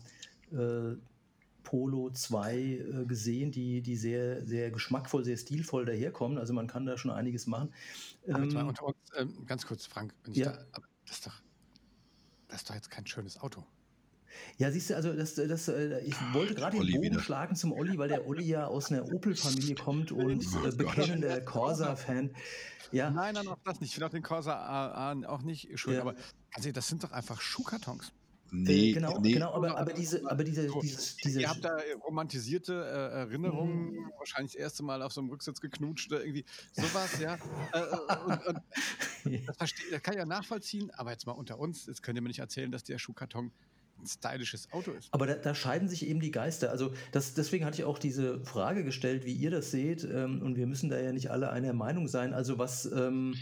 äh, 0.53 0.97
Polo 1.63 2.11
2 2.11 2.57
äh, 2.57 3.05
gesehen, 3.07 3.51
die, 3.53 3.83
die 3.83 3.97
sehr, 3.97 4.45
sehr 4.47 4.71
geschmackvoll, 4.71 5.25
sehr 5.25 5.37
stilvoll 5.37 5.85
daherkommen. 5.85 6.39
Also 6.39 6.53
man 6.53 6.67
kann 6.67 6.87
da 6.87 6.99
schon 6.99 7.11
einiges 7.11 7.47
machen. 7.47 7.73
Aber 8.29 8.43
ähm, 8.43 8.69
unter 8.69 8.85
uns, 8.85 8.97
ähm, 9.17 9.47
ganz 9.47 9.67
kurz, 9.67 9.87
Frank, 9.87 10.15
ja. 10.29 10.53
da, 10.53 10.65
das, 11.07 11.17
ist 11.17 11.27
doch, 11.27 11.43
das 12.49 12.59
ist 12.59 12.71
doch 12.71 12.75
jetzt 12.75 12.91
kein 12.91 13.07
schönes 13.07 13.39
Auto. 13.41 13.65
Ja, 14.57 14.71
siehst 14.71 14.91
du, 14.91 14.97
also 14.97 15.13
das, 15.13 15.35
das, 15.35 15.69
äh, 15.69 16.01
ich 16.01 16.17
wollte 16.33 16.55
gerade 16.55 16.79
den 16.79 16.87
Bogen 16.87 17.03
wieder. 17.03 17.21
schlagen 17.21 17.55
zum 17.55 17.73
Olli, 17.73 17.99
weil 17.99 18.09
der 18.09 18.27
Olli 18.27 18.45
ja 18.45 18.67
aus 18.67 18.91
einer 18.91 19.05
Opel-Familie 19.13 19.75
kommt 19.75 20.13
und 20.13 20.45
äh, 20.65 20.71
bekennender 20.75 21.41
Corsa-Fan. 21.41 22.31
Ja. 22.93 23.11
Nein, 23.11 23.35
nein, 23.35 23.49
auch 23.49 23.59
das 23.65 23.81
nicht. 23.81 23.91
Ich 23.91 23.95
finde 23.95 24.07
auch 24.07 24.11
den 24.11 24.23
Corsa 24.23 25.13
auch 25.27 25.43
nicht 25.43 25.79
schön, 25.79 25.95
ja. 25.95 26.01
aber 26.03 26.15
also, 26.55 26.71
das 26.73 26.89
sind 26.89 27.03
doch 27.03 27.13
einfach 27.13 27.41
Schuhkartons. 27.41 28.13
Nee, 28.55 28.91
äh, 28.91 28.93
genau, 28.93 29.19
nee. 29.19 29.33
genau, 29.33 29.55
aber, 29.55 29.79
aber 29.79 29.95
diese, 29.95 30.31
aber 30.31 30.45
diese, 30.45 30.69
dieses, 30.83 31.17
diese, 31.17 31.41
Ihr 31.41 31.49
habt 31.49 31.65
da 31.65 31.75
romantisierte 32.05 32.75
äh, 32.75 33.19
Erinnerungen, 33.21 33.93
Mhm. 33.93 34.13
wahrscheinlich 34.19 34.53
das 34.53 34.61
erste 34.61 34.83
Mal 34.83 35.01
auf 35.03 35.13
so 35.13 35.23
einem 35.23 35.31
Rücksitz 35.31 35.61
geknutscht 35.61 36.13
oder 36.13 36.23
irgendwie 36.23 36.45
sowas, 36.73 37.19
ja. 37.19 37.37
Äh, 37.73 37.79
äh, 37.79 38.17
und, 38.27 38.47
und 38.47 38.63
das, 39.47 39.57
versteh, 39.57 39.85
das 39.91 40.03
kann 40.03 40.15
ich 40.15 40.19
ja 40.19 40.27
nachvollziehen, 40.27 40.91
aber 40.91 41.13
jetzt 41.13 41.27
mal 41.27 41.33
unter 41.33 41.59
uns, 41.59 41.87
jetzt 41.87 42.03
könnt 42.03 42.19
ihr 42.19 42.23
mir 42.23 42.29
nicht 42.29 42.41
erzählen, 42.41 42.71
dass 42.71 42.85
der 42.85 42.99
Schuhkarton 42.99 43.51
ein 43.99 44.07
stylisches 44.07 44.71
Auto 44.73 44.91
ist. 44.93 45.09
Aber 45.13 45.27
da, 45.27 45.35
da 45.35 45.55
scheiden 45.55 45.89
sich 45.89 46.07
eben 46.07 46.21
die 46.21 46.31
Geister. 46.31 46.71
Also 46.71 46.93
das, 47.13 47.33
deswegen 47.35 47.65
hatte 47.65 47.79
ich 47.79 47.85
auch 47.85 47.99
diese 47.99 48.45
Frage 48.45 48.85
gestellt, 48.85 49.25
wie 49.25 49.33
ihr 49.33 49.51
das 49.51 49.71
seht. 49.71 50.05
Ähm, 50.05 50.43
und 50.43 50.57
wir 50.57 50.67
müssen 50.67 50.91
da 50.91 50.99
ja 51.01 51.13
nicht 51.13 51.31
alle 51.31 51.51
einer 51.51 51.73
Meinung 51.73 52.09
sein. 52.09 52.35
Also 52.35 52.59
was 52.59 52.85
ähm, 52.87 53.35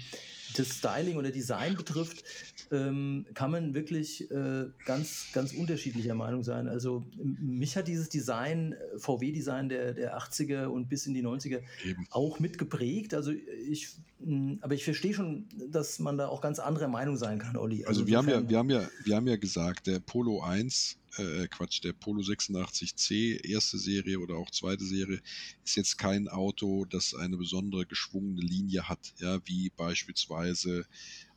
das 0.57 0.79
Styling 0.79 1.17
oder 1.17 1.31
Design 1.31 1.77
betrifft, 1.77 2.25
ähm, 2.71 3.27
kann 3.35 3.51
man 3.51 3.75
wirklich 3.75 4.31
äh, 4.31 4.67
ganz, 4.87 5.27
ganz 5.33 5.53
unterschiedlicher 5.53 6.15
Meinung 6.15 6.43
sein. 6.45 6.69
Also 6.69 7.05
mich 7.17 7.77
hat 7.77 7.89
dieses 7.89 8.09
Design, 8.09 8.73
äh, 8.73 8.99
VW-Design 8.99 9.69
der, 9.69 9.93
der 9.93 10.19
80er 10.19 10.67
und 10.67 10.89
bis 10.89 11.07
in 11.07 11.15
die 11.15 11.23
90er 11.23 11.61
Eben. 11.85 12.07
auch 12.11 12.39
mitgeprägt. 12.39 13.15
Also 13.15 13.33
ich, 13.33 13.89
mh, 14.21 14.59
aber 14.61 14.75
ich 14.75 14.85
verstehe 14.85 15.15
schon, 15.15 15.47
dass 15.69 15.99
man 15.99 16.17
da 16.17 16.29
auch 16.29 16.41
ganz 16.41 16.59
anderer 16.59 16.89
Meinung 16.89 17.17
sein 17.17 17.39
kann, 17.39 17.57
Olli. 17.57 17.85
Also 17.87 18.07
wir 18.07 18.19
haben 18.19 18.29
ja, 18.29 18.49
wir 18.49 18.59
haben 18.59 18.71
ja, 18.71 18.89
wir 19.05 19.17
haben 19.17 19.27
ja 19.27 19.37
gesagt, 19.37 19.87
der 19.87 19.99
Polo 19.99 20.43
1, 20.43 21.00
äh, 21.19 21.49
Quatsch, 21.49 21.83
der 21.83 21.93
Polo 21.93 22.23
86C, 22.23 23.45
erste 23.45 23.79
Serie 23.79 24.19
oder 24.19 24.37
auch 24.37 24.51
zweite 24.51 24.85
Serie, 24.85 25.21
ist 25.65 25.77
jetzt 25.77 25.99
kein 25.99 26.29
Auto, 26.29 26.85
das 26.85 27.15
eine 27.15 27.37
besondere 27.37 27.87
geschwungene 27.87 28.41
Linie 28.41 28.89
hat, 28.89 29.15
ja, 29.19 29.41
wie 29.47 29.71
beispielsweise, 29.71 30.87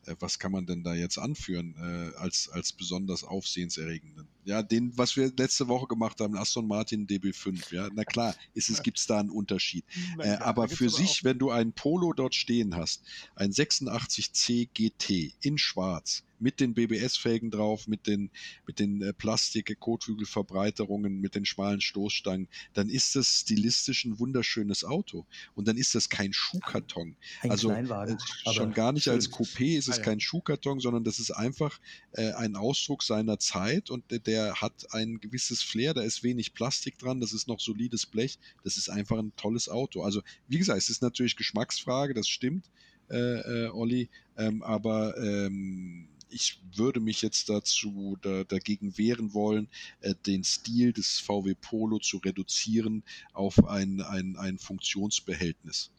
äh, 0.05 0.15
was 0.19 0.39
kann 0.39 0.51
man 0.51 0.65
denn 0.65 0.83
da 0.83 0.93
jetzt 0.93 1.17
anführen, 1.17 1.75
äh, 1.77 2.17
als, 2.17 2.49
als 2.49 2.73
besonders 2.73 3.23
aufsehenserregenden? 3.23 4.27
Ja, 4.45 4.61
den, 4.61 4.97
was 4.97 5.15
wir 5.15 5.31
letzte 5.37 5.67
Woche 5.67 5.87
gemacht 5.87 6.19
haben, 6.19 6.35
Aston 6.35 6.67
Martin 6.67 7.07
DB5, 7.07 7.73
ja, 7.73 7.89
na 7.93 8.03
klar, 8.03 8.35
ist 8.53 8.69
es, 8.69 8.83
gibt 8.83 8.99
es 8.99 9.07
da 9.07 9.19
einen 9.19 9.29
Unterschied. 9.29 9.85
Äh, 10.19 10.35
aber 10.35 10.67
für 10.67 10.89
sich, 10.89 11.23
wenn 11.23 11.39
du 11.39 11.49
einen 11.49 11.73
Polo 11.73 12.13
dort 12.13 12.35
stehen 12.35 12.75
hast, 12.75 13.03
ein 13.35 13.51
86C 13.51 14.69
GT 14.73 15.33
in 15.41 15.57
schwarz, 15.57 16.23
mit 16.43 16.59
den 16.59 16.73
BBS-Felgen 16.73 17.49
drauf, 17.49 17.87
mit 17.87 18.05
den, 18.05 18.29
mit 18.67 18.79
den 18.79 19.01
äh, 19.01 19.13
Plastik-Kotflügelverbreiterungen, 19.13 21.19
mit 21.21 21.35
den 21.35 21.45
schmalen 21.45 21.81
Stoßstangen, 21.81 22.47
dann 22.73 22.89
ist 22.89 23.15
das 23.15 23.41
stilistisch 23.41 24.05
ein 24.05 24.19
wunderschönes 24.19 24.83
Auto. 24.83 25.25
Und 25.55 25.67
dann 25.67 25.77
ist 25.77 25.95
das 25.95 26.09
kein 26.09 26.33
Schuhkarton. 26.33 27.15
ein 27.41 27.51
also 27.51 27.71
äh, 27.71 28.17
schon 28.53 28.73
gar 28.73 28.91
nicht 28.91 29.05
schön. 29.05 29.13
als 29.13 29.31
Coupé 29.31 29.77
ist 29.77 29.87
es 29.87 29.93
Ah, 29.93 29.97
ja. 29.97 30.03
kein 30.03 30.19
Schuhkarton, 30.19 30.79
sondern 30.79 31.03
das 31.03 31.19
ist 31.19 31.31
einfach 31.31 31.79
äh, 32.13 32.31
ein 32.33 32.55
Ausdruck 32.55 33.03
seiner 33.03 33.39
Zeit 33.39 33.89
und 33.89 34.09
der, 34.11 34.19
der 34.19 34.55
hat 34.55 34.93
ein 34.93 35.19
gewisses 35.19 35.61
Flair, 35.61 35.93
da 35.93 36.01
ist 36.01 36.23
wenig 36.23 36.53
Plastik 36.53 36.97
dran, 36.97 37.21
das 37.21 37.33
ist 37.33 37.47
noch 37.47 37.59
solides 37.59 38.05
Blech, 38.05 38.39
das 38.63 38.77
ist 38.77 38.89
einfach 38.89 39.17
ein 39.17 39.33
tolles 39.35 39.69
Auto. 39.69 40.03
Also 40.03 40.21
wie 40.47 40.57
gesagt, 40.57 40.79
es 40.79 40.89
ist 40.89 41.01
natürlich 41.01 41.35
Geschmacksfrage, 41.35 42.13
das 42.13 42.27
stimmt, 42.27 42.69
äh, 43.09 43.65
äh, 43.65 43.69
Olli, 43.69 44.09
ähm, 44.37 44.63
aber 44.63 45.17
ähm, 45.17 46.07
ich 46.33 46.59
würde 46.75 46.99
mich 46.99 47.21
jetzt 47.21 47.49
dazu 47.49 48.17
da, 48.21 48.43
dagegen 48.43 48.97
wehren 48.97 49.33
wollen, 49.33 49.67
äh, 50.01 50.15
den 50.25 50.43
Stil 50.43 50.93
des 50.93 51.19
VW 51.19 51.55
Polo 51.55 51.99
zu 51.99 52.17
reduzieren 52.17 53.03
auf 53.33 53.65
ein, 53.67 54.01
ein, 54.01 54.35
ein 54.37 54.57
Funktionsbehältnis. 54.57 55.91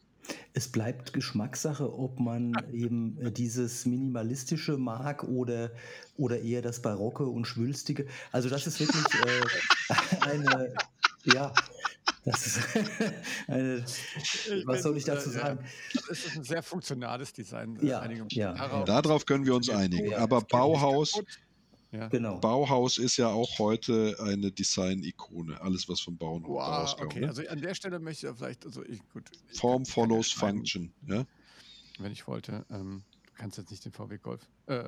Es 0.53 0.67
bleibt 0.67 1.13
Geschmackssache, 1.13 1.93
ob 1.97 2.19
man 2.19 2.53
eben 2.71 3.17
äh, 3.19 3.31
dieses 3.31 3.85
Minimalistische 3.85 4.77
mag 4.77 5.23
oder, 5.23 5.71
oder 6.17 6.41
eher 6.41 6.61
das 6.61 6.81
Barocke 6.81 7.25
und 7.25 7.45
Schwülstige. 7.45 8.07
Also 8.31 8.49
das 8.49 8.65
ist 8.65 8.79
wirklich 8.79 9.05
äh, 9.25 10.19
eine, 10.21 10.73
ja, 11.25 11.53
das 12.23 12.47
ist 12.47 12.59
eine, 13.47 13.83
was 14.65 14.83
soll 14.83 14.97
ich 14.97 15.03
dazu 15.03 15.29
sagen? 15.29 15.63
Es 16.09 16.25
ist 16.25 16.37
ein 16.37 16.43
sehr 16.43 16.63
funktionales 16.63 17.33
Design. 17.33 17.77
äh, 17.77 17.87
Ja, 17.87 18.05
ja, 18.29 18.53
darauf. 18.53 18.85
Darauf 18.85 19.25
können 19.25 19.45
wir 19.45 19.55
uns 19.55 19.69
einigen. 19.69 20.11
Ja, 20.11 20.19
Aber 20.19 20.41
Bauhaus. 20.41 21.21
Ja. 21.91 22.07
Genau. 22.09 22.39
Bauhaus 22.39 22.97
ist 22.97 23.15
ja 23.15 23.29
auch 23.29 23.57
heute 23.57 24.17
eine 24.19 24.51
Design-Ikone. 24.51 25.61
Alles, 25.61 25.87
was 25.87 26.01
vom 26.01 26.17
Bauen 26.17 26.43
Wow, 26.43 26.59
rauskommt. 26.67 27.11
okay, 27.11 27.19
ne? 27.21 27.27
also 27.29 27.41
an 27.47 27.61
der 27.61 27.73
Stelle 27.73 27.99
möchte 27.99 28.27
ich 28.27 28.35
vielleicht, 28.35 28.65
also 28.65 28.83
ich, 28.83 28.99
gut. 29.13 29.29
ich 29.49 29.59
Form 29.59 29.85
follows 29.85 30.31
function. 30.31 30.91
Ja? 31.07 31.25
Wenn 31.99 32.11
ich 32.11 32.27
wollte. 32.27 32.65
Ähm, 32.69 33.03
du 33.27 33.31
kannst 33.35 33.57
jetzt 33.59 33.71
nicht 33.71 33.85
den 33.85 33.93
VW 33.93 34.17
Golf 34.17 34.41
äh, 34.65 34.83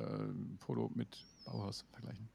Polo 0.58 0.90
mit 0.94 1.08
Bauhaus 1.46 1.86
vergleichen. 1.92 2.28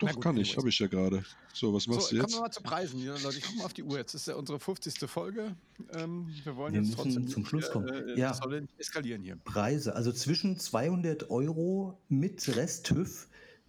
Doch, 0.00 0.12
gut, 0.14 0.22
kann 0.22 0.36
ich. 0.36 0.56
Habe 0.56 0.68
ich 0.68 0.78
ja 0.78 0.86
gerade. 0.86 1.24
So, 1.52 1.72
was 1.72 1.84
So, 1.84 1.92
machst 1.92 2.08
kommen 2.08 2.20
du 2.20 2.26
jetzt? 2.26 2.34
wir 2.34 2.40
mal 2.40 2.50
zu 2.50 2.62
Preisen. 2.62 3.02
Ja, 3.04 3.16
Leute, 3.18 3.38
ich 3.38 3.54
mal 3.56 3.64
auf 3.64 3.72
die 3.74 3.82
Uhr. 3.82 3.98
Jetzt 3.98 4.14
ist 4.14 4.26
ja 4.26 4.34
unsere 4.34 4.58
50. 4.58 5.08
Folge. 5.08 5.54
Ähm, 5.92 6.28
wir 6.44 6.56
wollen 6.56 6.72
Wir 6.74 6.80
jetzt 6.80 6.90
müssen 6.90 7.02
trotzdem 7.02 7.28
zum 7.28 7.44
Schluss 7.46 7.70
kommen. 7.70 7.88
Äh, 7.88 8.18
Ja. 8.18 8.38
Eskalieren 8.78 9.22
hier. 9.22 9.36
Preise, 9.44 9.94
also 9.94 10.10
zwischen 10.12 10.58
200 10.58 11.30
Euro 11.30 11.98
mit 12.08 12.48
Rest 12.56 12.86
TÜV 12.86 13.28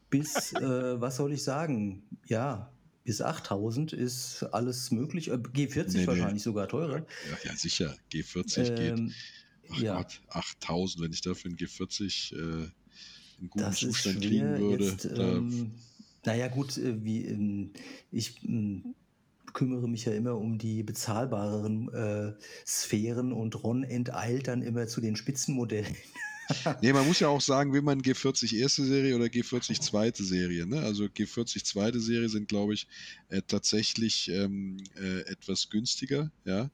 bis, 0.09 0.53
äh, 0.53 0.99
was 1.01 1.17
soll 1.17 1.33
ich 1.33 1.43
sagen, 1.43 2.03
ja, 2.27 2.71
bis 3.03 3.21
8000 3.21 3.93
ist 3.93 4.43
alles 4.43 4.91
möglich. 4.91 5.29
Äh, 5.29 5.33
G40 5.33 5.87
Nee, 5.93 5.97
nee. 6.01 6.07
wahrscheinlich 6.07 6.43
sogar 6.43 6.67
teurer. 6.67 6.99
Ja, 6.99 7.49
ja, 7.51 7.55
sicher. 7.55 7.95
G40 8.11 8.63
geht. 8.75 8.79
Ähm, 8.79 9.13
Ach 9.73 9.77
ja. 9.81 9.97
Gott, 9.97 10.21
8000, 10.29 11.03
wenn 11.03 11.11
ich 11.13 11.21
dafür 11.21 11.49
einen 11.49 11.57
G40 11.57 12.33
äh, 12.35 12.69
in 13.39 13.49
guten 13.49 13.63
Das 13.65 13.77
Zustand 13.77 14.19
kriegen 14.21 14.59
würde. 14.59 14.85
jetzt. 14.89 15.05
da, 15.05 15.29
Ähm, 15.37 15.71
naja, 16.25 16.47
gut, 16.47 16.77
äh, 16.77 17.03
wie 17.03 17.25
ähm, 17.25 17.71
ich 18.11 18.43
ähm, 18.43 18.95
kümmere 19.53 19.87
mich 19.87 20.05
ja 20.05 20.13
immer 20.13 20.37
um 20.37 20.57
die 20.57 20.83
bezahlbareren 20.83 21.93
äh, 21.93 22.33
Sphären 22.65 23.33
und 23.33 23.63
Ron 23.63 23.83
enteilt 23.83 24.47
dann 24.47 24.61
immer 24.61 24.87
zu 24.87 25.01
den 25.01 25.15
Spitzenmodellen. 25.15 25.95
Nee, 26.81 26.91
man 26.91 27.07
muss 27.07 27.21
ja 27.21 27.29
auch 27.29 27.39
sagen, 27.39 27.71
will 27.71 27.81
man 27.81 28.01
G40 28.01 28.57
erste 28.57 28.83
Serie 28.83 29.15
oder 29.15 29.25
G40 29.25 29.79
zweite 29.79 30.21
Serie. 30.25 30.65
Ne? 30.65 30.81
Also 30.81 31.05
G40 31.05 31.63
zweite 31.63 32.01
Serie 32.01 32.27
sind, 32.27 32.49
glaube 32.49 32.73
ich, 32.73 32.87
äh, 33.29 33.41
tatsächlich 33.41 34.29
ähm, 34.29 34.83
äh, 34.95 35.21
etwas 35.31 35.69
günstiger. 35.69 36.29
Ja. 36.43 36.69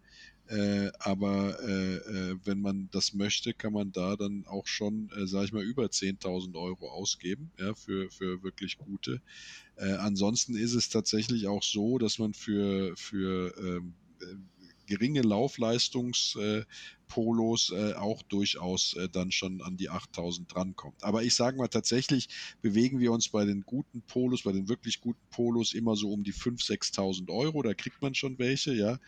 Äh, 0.47 0.91
aber 0.99 1.59
äh, 1.61 1.95
äh, 1.95 2.37
wenn 2.45 2.61
man 2.61 2.89
das 2.91 3.13
möchte, 3.13 3.53
kann 3.53 3.73
man 3.73 3.91
da 3.91 4.15
dann 4.15 4.45
auch 4.47 4.65
schon, 4.67 5.09
äh, 5.15 5.27
sage 5.27 5.45
ich 5.45 5.51
mal, 5.53 5.63
über 5.63 5.89
10.000 5.91 6.55
Euro 6.55 6.89
ausgeben 6.89 7.51
ja, 7.59 7.73
für, 7.75 8.09
für 8.09 8.43
wirklich 8.43 8.77
gute. 8.77 9.21
Äh, 9.75 9.93
ansonsten 9.93 10.55
ist 10.55 10.73
es 10.73 10.89
tatsächlich 10.89 11.47
auch 11.47 11.63
so, 11.63 11.97
dass 11.97 12.17
man 12.19 12.33
für, 12.33 12.95
für 12.97 13.53
ähm, 13.57 13.95
äh, 14.21 14.25
geringe 14.87 15.21
Laufleistungs- 15.21 16.39
äh, 16.39 16.65
Polos 17.07 17.71
äh, 17.71 17.93
auch 17.93 18.21
durchaus 18.23 18.93
äh, 18.93 19.09
dann 19.09 19.31
schon 19.31 19.61
an 19.61 19.77
die 19.77 19.89
8000 19.89 20.53
drankommt. 20.53 21.03
Aber 21.03 21.23
ich 21.23 21.35
sage 21.35 21.57
mal, 21.57 21.67
tatsächlich 21.67 22.29
bewegen 22.61 22.99
wir 22.99 23.11
uns 23.11 23.29
bei 23.29 23.45
den 23.45 23.61
guten 23.61 24.01
Polos, 24.01 24.43
bei 24.43 24.51
den 24.51 24.67
wirklich 24.67 25.01
guten 25.01 25.25
Polos 25.29 25.73
immer 25.73 25.95
so 25.95 26.11
um 26.11 26.23
die 26.23 26.33
5.000, 26.33 26.93
6.000 26.93 27.29
Euro. 27.29 27.61
Da 27.61 27.73
kriegt 27.73 28.01
man 28.01 28.15
schon 28.15 28.37
welche, 28.39 28.73
ja. 28.73 28.99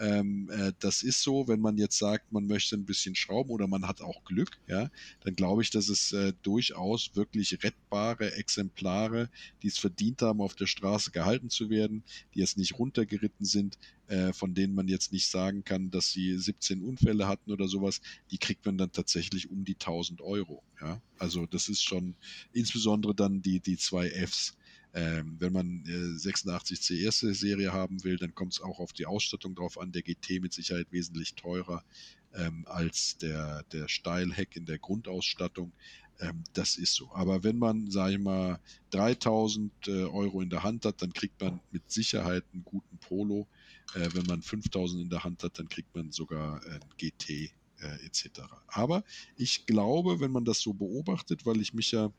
Ähm, 0.00 0.50
äh, 0.50 0.72
das 0.80 1.02
ist 1.02 1.22
so, 1.22 1.46
wenn 1.46 1.60
man 1.60 1.78
jetzt 1.78 1.98
sagt, 1.98 2.32
man 2.32 2.46
möchte 2.46 2.76
ein 2.76 2.84
bisschen 2.84 3.14
schrauben 3.14 3.50
oder 3.50 3.68
man 3.68 3.86
hat 3.86 4.00
auch 4.00 4.24
Glück, 4.24 4.58
ja, 4.66 4.90
dann 5.20 5.36
glaube 5.36 5.62
ich, 5.62 5.70
dass 5.70 5.88
es 5.88 6.12
äh, 6.12 6.32
durchaus 6.42 7.14
wirklich 7.14 7.62
rettbare 7.62 8.34
Exemplare, 8.34 9.30
die 9.62 9.68
es 9.68 9.78
verdient 9.78 10.22
haben, 10.22 10.40
auf 10.40 10.54
der 10.54 10.66
Straße 10.66 11.12
gehalten 11.12 11.48
zu 11.48 11.70
werden, 11.70 12.02
die 12.34 12.40
jetzt 12.40 12.58
nicht 12.58 12.78
runtergeritten 12.78 13.46
sind, 13.46 13.78
äh, 14.08 14.32
von 14.32 14.54
denen 14.54 14.74
man 14.74 14.88
jetzt 14.88 15.12
nicht 15.12 15.28
sagen 15.28 15.64
kann, 15.64 15.90
dass 15.90 16.10
sie 16.10 16.36
17 16.36 16.82
Unfälle 16.82 17.28
hatten 17.28 17.43
oder 17.52 17.68
sowas, 17.68 18.00
die 18.30 18.38
kriegt 18.38 18.64
man 18.66 18.78
dann 18.78 18.92
tatsächlich 18.92 19.50
um 19.50 19.64
die 19.64 19.74
1000 19.74 20.20
Euro. 20.20 20.62
Ja? 20.80 21.00
Also 21.18 21.46
das 21.46 21.68
ist 21.68 21.82
schon 21.82 22.14
insbesondere 22.52 23.14
dann 23.14 23.42
die, 23.42 23.60
die 23.60 23.76
zwei 23.76 24.08
Fs. 24.10 24.56
Ähm, 24.96 25.36
wenn 25.40 25.52
man 25.52 25.84
äh, 25.86 26.16
86C 26.16 27.00
erste 27.00 27.34
Serie 27.34 27.72
haben 27.72 28.04
will, 28.04 28.16
dann 28.16 28.32
kommt 28.32 28.52
es 28.52 28.60
auch 28.60 28.78
auf 28.78 28.92
die 28.92 29.06
Ausstattung 29.06 29.56
drauf 29.56 29.76
an. 29.76 29.90
Der 29.90 30.02
GT 30.02 30.40
mit 30.40 30.52
Sicherheit 30.52 30.86
wesentlich 30.92 31.34
teurer 31.34 31.84
ähm, 32.32 32.64
als 32.68 33.18
der, 33.18 33.64
der 33.72 33.88
Steilheck 33.88 34.56
in 34.56 34.66
der 34.66 34.78
Grundausstattung. 34.78 35.72
Ähm, 36.20 36.44
das 36.52 36.76
ist 36.76 36.94
so. 36.94 37.10
Aber 37.12 37.42
wenn 37.42 37.58
man, 37.58 37.90
sage 37.90 38.14
ich 38.14 38.20
mal, 38.20 38.60
3000 38.90 39.72
äh, 39.88 40.04
Euro 40.04 40.40
in 40.40 40.50
der 40.50 40.62
Hand 40.62 40.84
hat, 40.84 41.02
dann 41.02 41.12
kriegt 41.12 41.40
man 41.40 41.60
mit 41.70 41.90
Sicherheit 41.90 42.44
einen 42.52 42.64
guten 42.64 42.98
Polo. 42.98 43.46
Äh, 43.94 44.08
wenn 44.12 44.26
man 44.26 44.42
5000 44.42 45.02
in 45.02 45.10
der 45.10 45.24
Hand 45.24 45.42
hat, 45.42 45.58
dann 45.58 45.68
kriegt 45.68 45.94
man 45.94 46.12
sogar 46.12 46.60
ein 46.66 46.80
GT 46.96 47.52
äh, 47.80 48.06
etc. 48.06 48.42
Aber 48.68 49.04
ich 49.36 49.66
glaube, 49.66 50.20
wenn 50.20 50.30
man 50.30 50.44
das 50.44 50.60
so 50.60 50.72
beobachtet, 50.72 51.44
weil 51.46 51.60
ich 51.60 51.74
mich 51.74 51.92
ja 51.92 52.12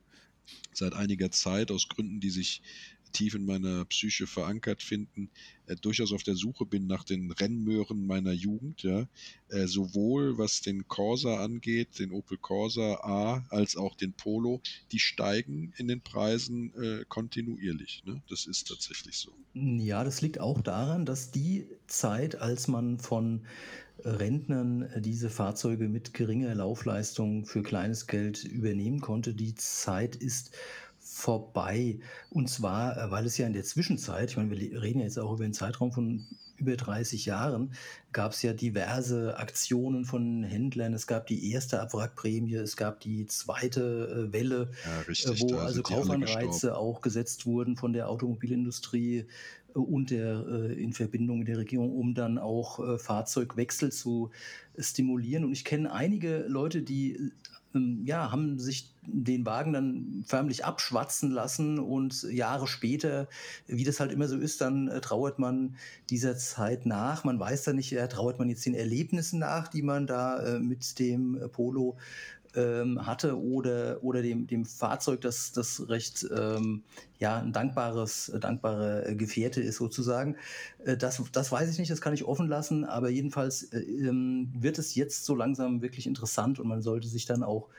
seit 0.73 0.93
einiger 0.93 1.31
Zeit 1.31 1.71
aus 1.71 1.87
Gründen, 1.87 2.19
die 2.19 2.29
sich 2.29 2.61
tief 3.16 3.34
in 3.34 3.45
meiner 3.45 3.86
Psyche 3.86 4.28
verankert 4.28 4.84
finden, 4.84 5.30
äh, 5.68 5.76
durchaus 5.76 6.11
auf 6.11 6.24
der 6.24 6.36
Suche 6.36 6.66
bin 6.66 6.86
nach 6.86 7.03
den 7.03 7.32
Rennmöhren 7.32 8.05
meiner 8.05 8.34
Jugend, 8.34 8.84
ja, 8.84 9.07
äh, 9.49 9.68
sowohl 9.68 10.38
was 10.38 10.61
den 10.61 10.88
Corsa 10.88 11.43
angeht, 11.43 11.97
den 11.99 12.11
Opel 12.11 12.38
Corsa 12.38 12.95
A, 13.01 13.45
als 13.49 13.78
auch 13.78 13.95
den 13.95 14.13
Polo, 14.13 14.61
die 14.91 14.99
steigen 14.99 15.74
in 15.78 15.88
den 15.88 16.01
Preisen 16.01 16.74
äh, 16.76 17.05
kontinuierlich. 17.07 18.03
Ne? 18.05 18.22
Das 18.30 18.45
ist 18.45 18.68
tatsächlich 18.68 19.18
so. 19.18 19.32
Ja, 19.53 20.03
das 20.03 20.22
liegt 20.22 20.39
auch 20.39 20.61
daran, 20.61 21.05
dass 21.05 21.32
die 21.32 21.68
Zeit, 21.88 22.36
als 22.36 22.68
man 22.68 22.99
von 22.99 23.45
Rentnern 24.03 24.89
diese 24.99 25.30
Fahrzeuge 25.30 25.88
mit 25.88 26.13
geringer 26.13 26.53
Laufleistung 26.53 27.45
für 27.45 27.63
kleines 27.63 28.07
Geld 28.07 28.43
übernehmen 28.43 28.99
konnte, 28.99 29.34
die 29.34 29.55
Zeit 29.55 30.16
ist 30.16 30.51
vorbei. 31.16 31.99
Und 32.30 32.49
zwar, 32.49 32.97
äh, 32.97 33.09
weil 33.09 33.26
es 33.26 33.38
ja 33.38 33.47
in 33.47 33.53
der 33.53 33.63
Zwischenzeit, 33.63 34.32
ich 34.32 34.38
meine, 34.38 34.51
wir 34.51 34.82
reden 34.82 34.99
ja 34.99 35.05
jetzt 35.05 35.18
auch 35.18 35.34
über 35.34 35.45
einen 35.45 35.53
Zeitraum 35.53 35.93
von 35.93 36.28
über 36.57 36.76
30 36.76 37.26
Jahren, 37.26 37.74
gab 38.11 38.34
es 38.34 38.41
ja 38.41 38.53
diverse 38.53 39.38
Aktionen 39.38 40.05
von 40.05 40.43
Händlern. 40.43 40.93
Es 40.93 41.07
gab 41.07 41.28
die 41.28 41.51
erste 41.51 41.82
Abwrackprämie, 41.82 42.55
es 42.55 42.76
gab 42.76 42.99
die 42.99 43.26
zweite 43.28 44.28
äh, 44.30 44.34
Welle, 44.34 44.72
ja, 44.86 45.01
äh, 45.01 45.05
richtig, 45.05 45.41
wo 45.41 45.55
also 45.55 45.84
Kaufanreize 45.84 46.78
auch 46.78 47.01
gesetzt 47.01 47.45
wurden 47.45 47.78
von 47.78 47.93
der 47.93 48.09
Automobilindustrie 48.09 49.26
und 49.74 50.09
der 50.09 50.72
in 50.78 50.93
Verbindung 50.93 51.39
mit 51.39 51.49
der 51.49 51.57
Regierung, 51.57 51.91
um 51.91 52.13
dann 52.13 52.38
auch 52.38 52.80
Fahrzeugwechsel 52.97 53.91
zu 53.91 54.32
stimulieren. 54.78 55.43
Und 55.43 55.51
ich 55.51 55.66
kenne 55.66 55.91
einige 55.91 56.45
Leute, 56.47 56.82
die 56.82 57.34
ja, 58.05 58.32
haben 58.32 58.59
sich 58.59 58.91
den 59.07 59.45
Wagen 59.45 59.73
dann 59.73 60.23
förmlich 60.26 60.65
abschwatzen 60.65 61.32
lassen 61.32 61.80
und 61.80 62.23
Jahre 62.23 62.67
später, 62.67 63.28
wie 63.67 63.84
das 63.84 63.99
halt 63.99 64.11
immer 64.11 64.28
so 64.28 64.38
ist, 64.38 64.61
dann 64.61 64.88
äh, 64.88 65.01
trauert 65.01 65.39
man 65.39 65.76
dieser 66.09 66.38
Zeit 66.38 66.86
nach. 66.86 67.23
Man 67.23 67.39
weiß 67.39 67.63
da 67.63 67.73
nicht, 67.73 67.93
äh, 67.93 68.07
trauert 68.07 68.39
man 68.39 68.49
jetzt 68.49 68.65
den 68.65 68.73
Erlebnissen 68.73 69.39
nach, 69.39 69.67
die 69.67 69.82
man 69.82 70.07
da 70.07 70.39
äh, 70.39 70.59
mit 70.59 70.99
dem 70.99 71.39
Polo 71.51 71.97
ähm, 72.56 73.06
hatte 73.06 73.39
oder, 73.39 74.03
oder 74.03 74.22
dem, 74.22 74.47
dem 74.47 74.66
Fahrzeug, 74.66 75.22
das, 75.22 75.51
das 75.51 75.88
recht 75.89 76.26
ähm, 76.36 76.84
ja, 77.20 77.38
ein 77.38 77.53
dankbares, 77.53 78.32
dankbare 78.39 79.16
Gefährte 79.16 79.62
ist 79.62 79.78
sozusagen. 79.78 80.36
Äh, 80.84 80.97
das, 80.97 81.22
das 81.32 81.51
weiß 81.51 81.70
ich 81.70 81.80
nicht, 81.80 81.91
das 81.91 82.01
kann 82.01 82.14
ich 82.14 82.26
offen 82.26 82.47
lassen, 82.47 82.86
aber 82.86 83.10
jedenfalls 83.10 83.64
äh, 83.74 83.80
ähm, 83.80 84.51
wird 84.58 84.78
es 84.80 84.95
jetzt 84.95 85.26
so 85.26 85.36
langsam 85.36 85.82
wirklich 85.82 86.08
interessant 86.08 86.60
und 86.60 86.68
man 86.68 86.82
sollte 86.82 87.08
sich 87.08 87.26
dann 87.26 87.43
auch 87.43 87.70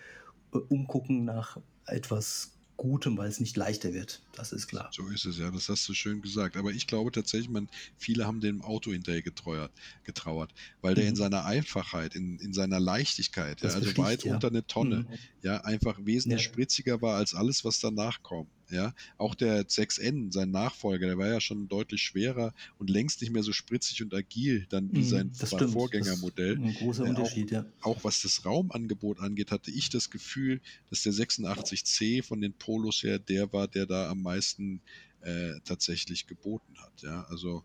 äh, 0.54 0.58
umgucken 0.58 1.24
nach 1.24 1.58
etwas 1.86 2.55
Gutem, 2.76 3.16
weil 3.16 3.28
es 3.28 3.40
nicht 3.40 3.56
leichter 3.56 3.94
wird. 3.94 4.22
Das 4.32 4.52
ist 4.52 4.66
klar. 4.66 4.90
So 4.92 5.06
ist 5.08 5.24
es 5.24 5.38
ja, 5.38 5.50
das 5.50 5.68
hast 5.68 5.88
du 5.88 5.94
schön 5.94 6.20
gesagt. 6.20 6.56
Aber 6.56 6.70
ich 6.70 6.86
glaube 6.86 7.10
tatsächlich, 7.10 7.48
man, 7.48 7.68
viele 7.96 8.26
haben 8.26 8.40
dem 8.40 8.62
Auto 8.62 8.92
hinterher 8.92 9.22
getreuert, 9.22 9.72
getrauert, 10.04 10.52
weil 10.82 10.94
der 10.94 11.04
in 11.04 11.10
mhm. 11.10 11.16
seiner 11.16 11.44
Einfachheit, 11.44 12.14
in, 12.14 12.38
in 12.38 12.52
seiner 12.52 12.80
Leichtigkeit, 12.80 13.62
ja, 13.62 13.70
also 13.70 13.96
weit 13.96 14.24
ja. 14.24 14.34
unter 14.34 14.48
eine 14.48 14.66
Tonne, 14.66 15.06
mhm. 15.08 15.18
ja, 15.42 15.58
einfach 15.62 15.98
wesentlich 16.02 16.42
ja. 16.42 16.48
spritziger 16.48 17.00
war 17.00 17.16
als 17.16 17.34
alles, 17.34 17.64
was 17.64 17.80
danach 17.80 18.22
kommt. 18.22 18.50
Ja, 18.68 18.94
auch 19.16 19.36
der 19.36 19.68
6N, 19.68 20.32
sein 20.32 20.50
Nachfolger, 20.50 21.06
der 21.06 21.18
war 21.18 21.28
ja 21.28 21.40
schon 21.40 21.68
deutlich 21.68 22.02
schwerer 22.02 22.52
und 22.78 22.90
längst 22.90 23.20
nicht 23.20 23.32
mehr 23.32 23.44
so 23.44 23.52
spritzig 23.52 24.02
und 24.02 24.12
agil 24.12 24.66
dann 24.68 24.92
wie 24.92 25.04
sein 25.04 25.28
mm, 25.28 25.68
Vorgängermodell. 25.68 26.56
ein 26.56 26.74
großer 26.74 27.06
äh, 27.06 27.08
Unterschied, 27.10 27.48
auch, 27.48 27.52
ja. 27.52 27.66
Auch 27.80 28.02
was 28.02 28.22
das 28.22 28.44
Raumangebot 28.44 29.20
angeht, 29.20 29.52
hatte 29.52 29.70
ich 29.70 29.88
das 29.88 30.10
Gefühl, 30.10 30.60
dass 30.90 31.02
der 31.02 31.12
86C 31.12 32.24
von 32.24 32.40
den 32.40 32.54
Polos 32.54 33.04
her 33.04 33.20
der 33.20 33.52
war, 33.52 33.68
der 33.68 33.86
da 33.86 34.10
am 34.10 34.22
meisten 34.22 34.80
äh, 35.20 35.60
tatsächlich 35.64 36.26
geboten 36.26 36.74
hat. 36.78 37.02
Ja, 37.02 37.24
also 37.28 37.62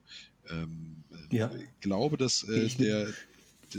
ähm, 0.49 1.03
ja. 1.31 1.51
ich 1.55 1.79
glaube, 1.79 2.17
dass 2.17 2.43
äh, 2.43 2.67
der, 2.69 3.13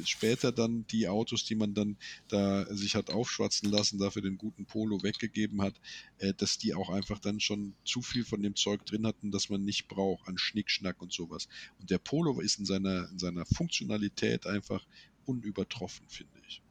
später 0.04 0.52
dann 0.52 0.86
die 0.88 1.08
Autos, 1.08 1.44
die 1.44 1.54
man 1.54 1.74
dann 1.74 1.96
da 2.28 2.66
sich 2.74 2.94
hat 2.94 3.10
aufschwatzen 3.10 3.70
lassen, 3.70 3.98
dafür 3.98 4.22
den 4.22 4.38
guten 4.38 4.66
Polo 4.66 5.02
weggegeben 5.02 5.62
hat, 5.62 5.74
äh, 6.18 6.34
dass 6.34 6.58
die 6.58 6.74
auch 6.74 6.90
einfach 6.90 7.18
dann 7.18 7.40
schon 7.40 7.74
zu 7.84 8.02
viel 8.02 8.24
von 8.24 8.42
dem 8.42 8.56
Zeug 8.56 8.84
drin 8.86 9.06
hatten, 9.06 9.30
das 9.30 9.50
man 9.50 9.64
nicht 9.64 9.88
braucht, 9.88 10.28
an 10.28 10.38
Schnickschnack 10.38 11.00
und 11.00 11.12
sowas. 11.12 11.48
Und 11.80 11.90
der 11.90 11.98
Polo 11.98 12.40
ist 12.40 12.58
in 12.58 12.64
seiner, 12.64 13.08
in 13.10 13.18
seiner 13.18 13.46
Funktionalität 13.46 14.46
einfach 14.46 14.84
unübertroffen, 15.26 16.06
finde 16.08 16.32
ich. 16.46 16.62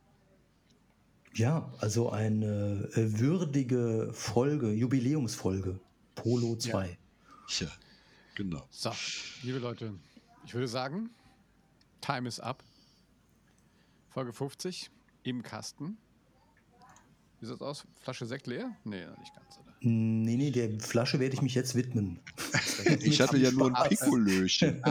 Ja, 1.33 1.71
also 1.79 2.09
eine 2.09 2.89
äh, 2.93 3.19
würdige 3.19 4.11
Folge, 4.13 4.71
Jubiläumsfolge, 4.71 5.79
Polo 6.15 6.57
2. 6.57 6.87
Ja. 6.87 7.67
ja, 7.67 7.71
genau. 8.35 8.67
So, 8.69 8.91
liebe 9.43 9.59
Leute, 9.59 9.93
ich 10.45 10.53
würde 10.53 10.67
sagen, 10.67 11.09
Time 12.01 12.27
is 12.27 12.39
up. 12.39 12.63
Folge 14.11 14.33
50 14.33 14.91
im 15.23 15.41
Kasten. 15.41 15.97
Wie 17.39 17.45
sieht 17.45 17.55
das 17.55 17.61
aus? 17.61 17.85
Flasche 18.01 18.25
Sekt 18.25 18.45
leer? 18.45 18.75
Nee, 18.83 19.05
nicht 19.19 19.33
ganz, 19.33 19.57
oder? 19.57 19.73
Nee, 19.79 20.35
nee, 20.35 20.51
der 20.51 20.79
Flasche 20.79 21.19
werde 21.21 21.33
ich 21.33 21.41
mich 21.41 21.55
jetzt 21.55 21.75
widmen. 21.75 22.19
ich 22.99 23.21
hatte 23.21 23.37
ja 23.37 23.51
nur 23.51 23.73
ein 23.73 23.89
Pikolöchen. 23.89 24.81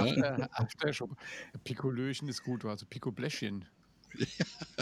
Pikolöchen 1.64 2.28
ist 2.28 2.42
gut, 2.42 2.64
also 2.64 2.86
Pikobläschchen. 2.86 3.66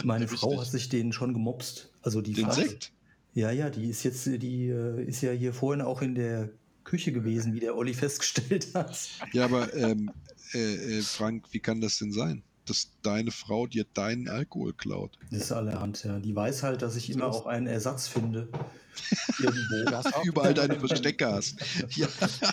Meine 0.03 0.27
Frau 0.27 0.59
hat 0.59 0.67
sich 0.67 0.87
den 0.87 1.11
schon 1.11 1.33
gemobst. 1.33 1.91
Also 2.01 2.21
die 2.21 2.33
den 2.33 2.45
Flasche. 2.45 2.69
Sekt? 2.69 2.93
Ja, 3.33 3.51
ja, 3.51 3.69
die 3.69 3.89
ist 3.89 4.03
jetzt, 4.03 4.25
die 4.25 4.69
äh, 4.69 5.03
ist 5.03 5.21
ja 5.21 5.31
hier 5.31 5.53
vorhin 5.53 5.81
auch 5.81 6.01
in 6.01 6.15
der 6.15 6.49
Küche 6.85 7.11
gewesen, 7.11 7.53
wie 7.53 7.59
der 7.59 7.75
Olli 7.75 7.93
festgestellt 7.93 8.73
hat. 8.73 8.97
Ja, 9.33 9.43
aber 9.45 9.71
ähm, 9.73 10.09
äh, 10.53 10.97
äh 10.97 11.01
Frank, 11.01 11.45
wie 11.51 11.59
kann 11.59 11.81
das 11.81 11.97
denn 11.97 12.13
sein? 12.13 12.41
Dass 12.69 12.91
deine 13.01 13.31
Frau 13.31 13.67
dir 13.67 13.85
deinen 13.93 14.29
Alkohol 14.29 14.73
klaut. 14.73 15.17
Das 15.31 15.41
ist 15.41 15.51
allerhand, 15.51 16.03
ja. 16.03 16.19
Die 16.19 16.35
weiß 16.35 16.63
halt, 16.63 16.81
dass 16.81 16.95
ich 16.95 17.09
immer 17.09 17.27
auch 17.27 17.45
einen 17.45 17.67
Ersatz 17.67 18.07
finde. 18.07 18.49
Irgendwo. 19.39 19.89
Das 19.89 20.05
überall 20.23 20.53
deine 20.53 20.79
Verstecke 20.79 21.31
hast. 21.31 21.59
ja. 21.95 22.07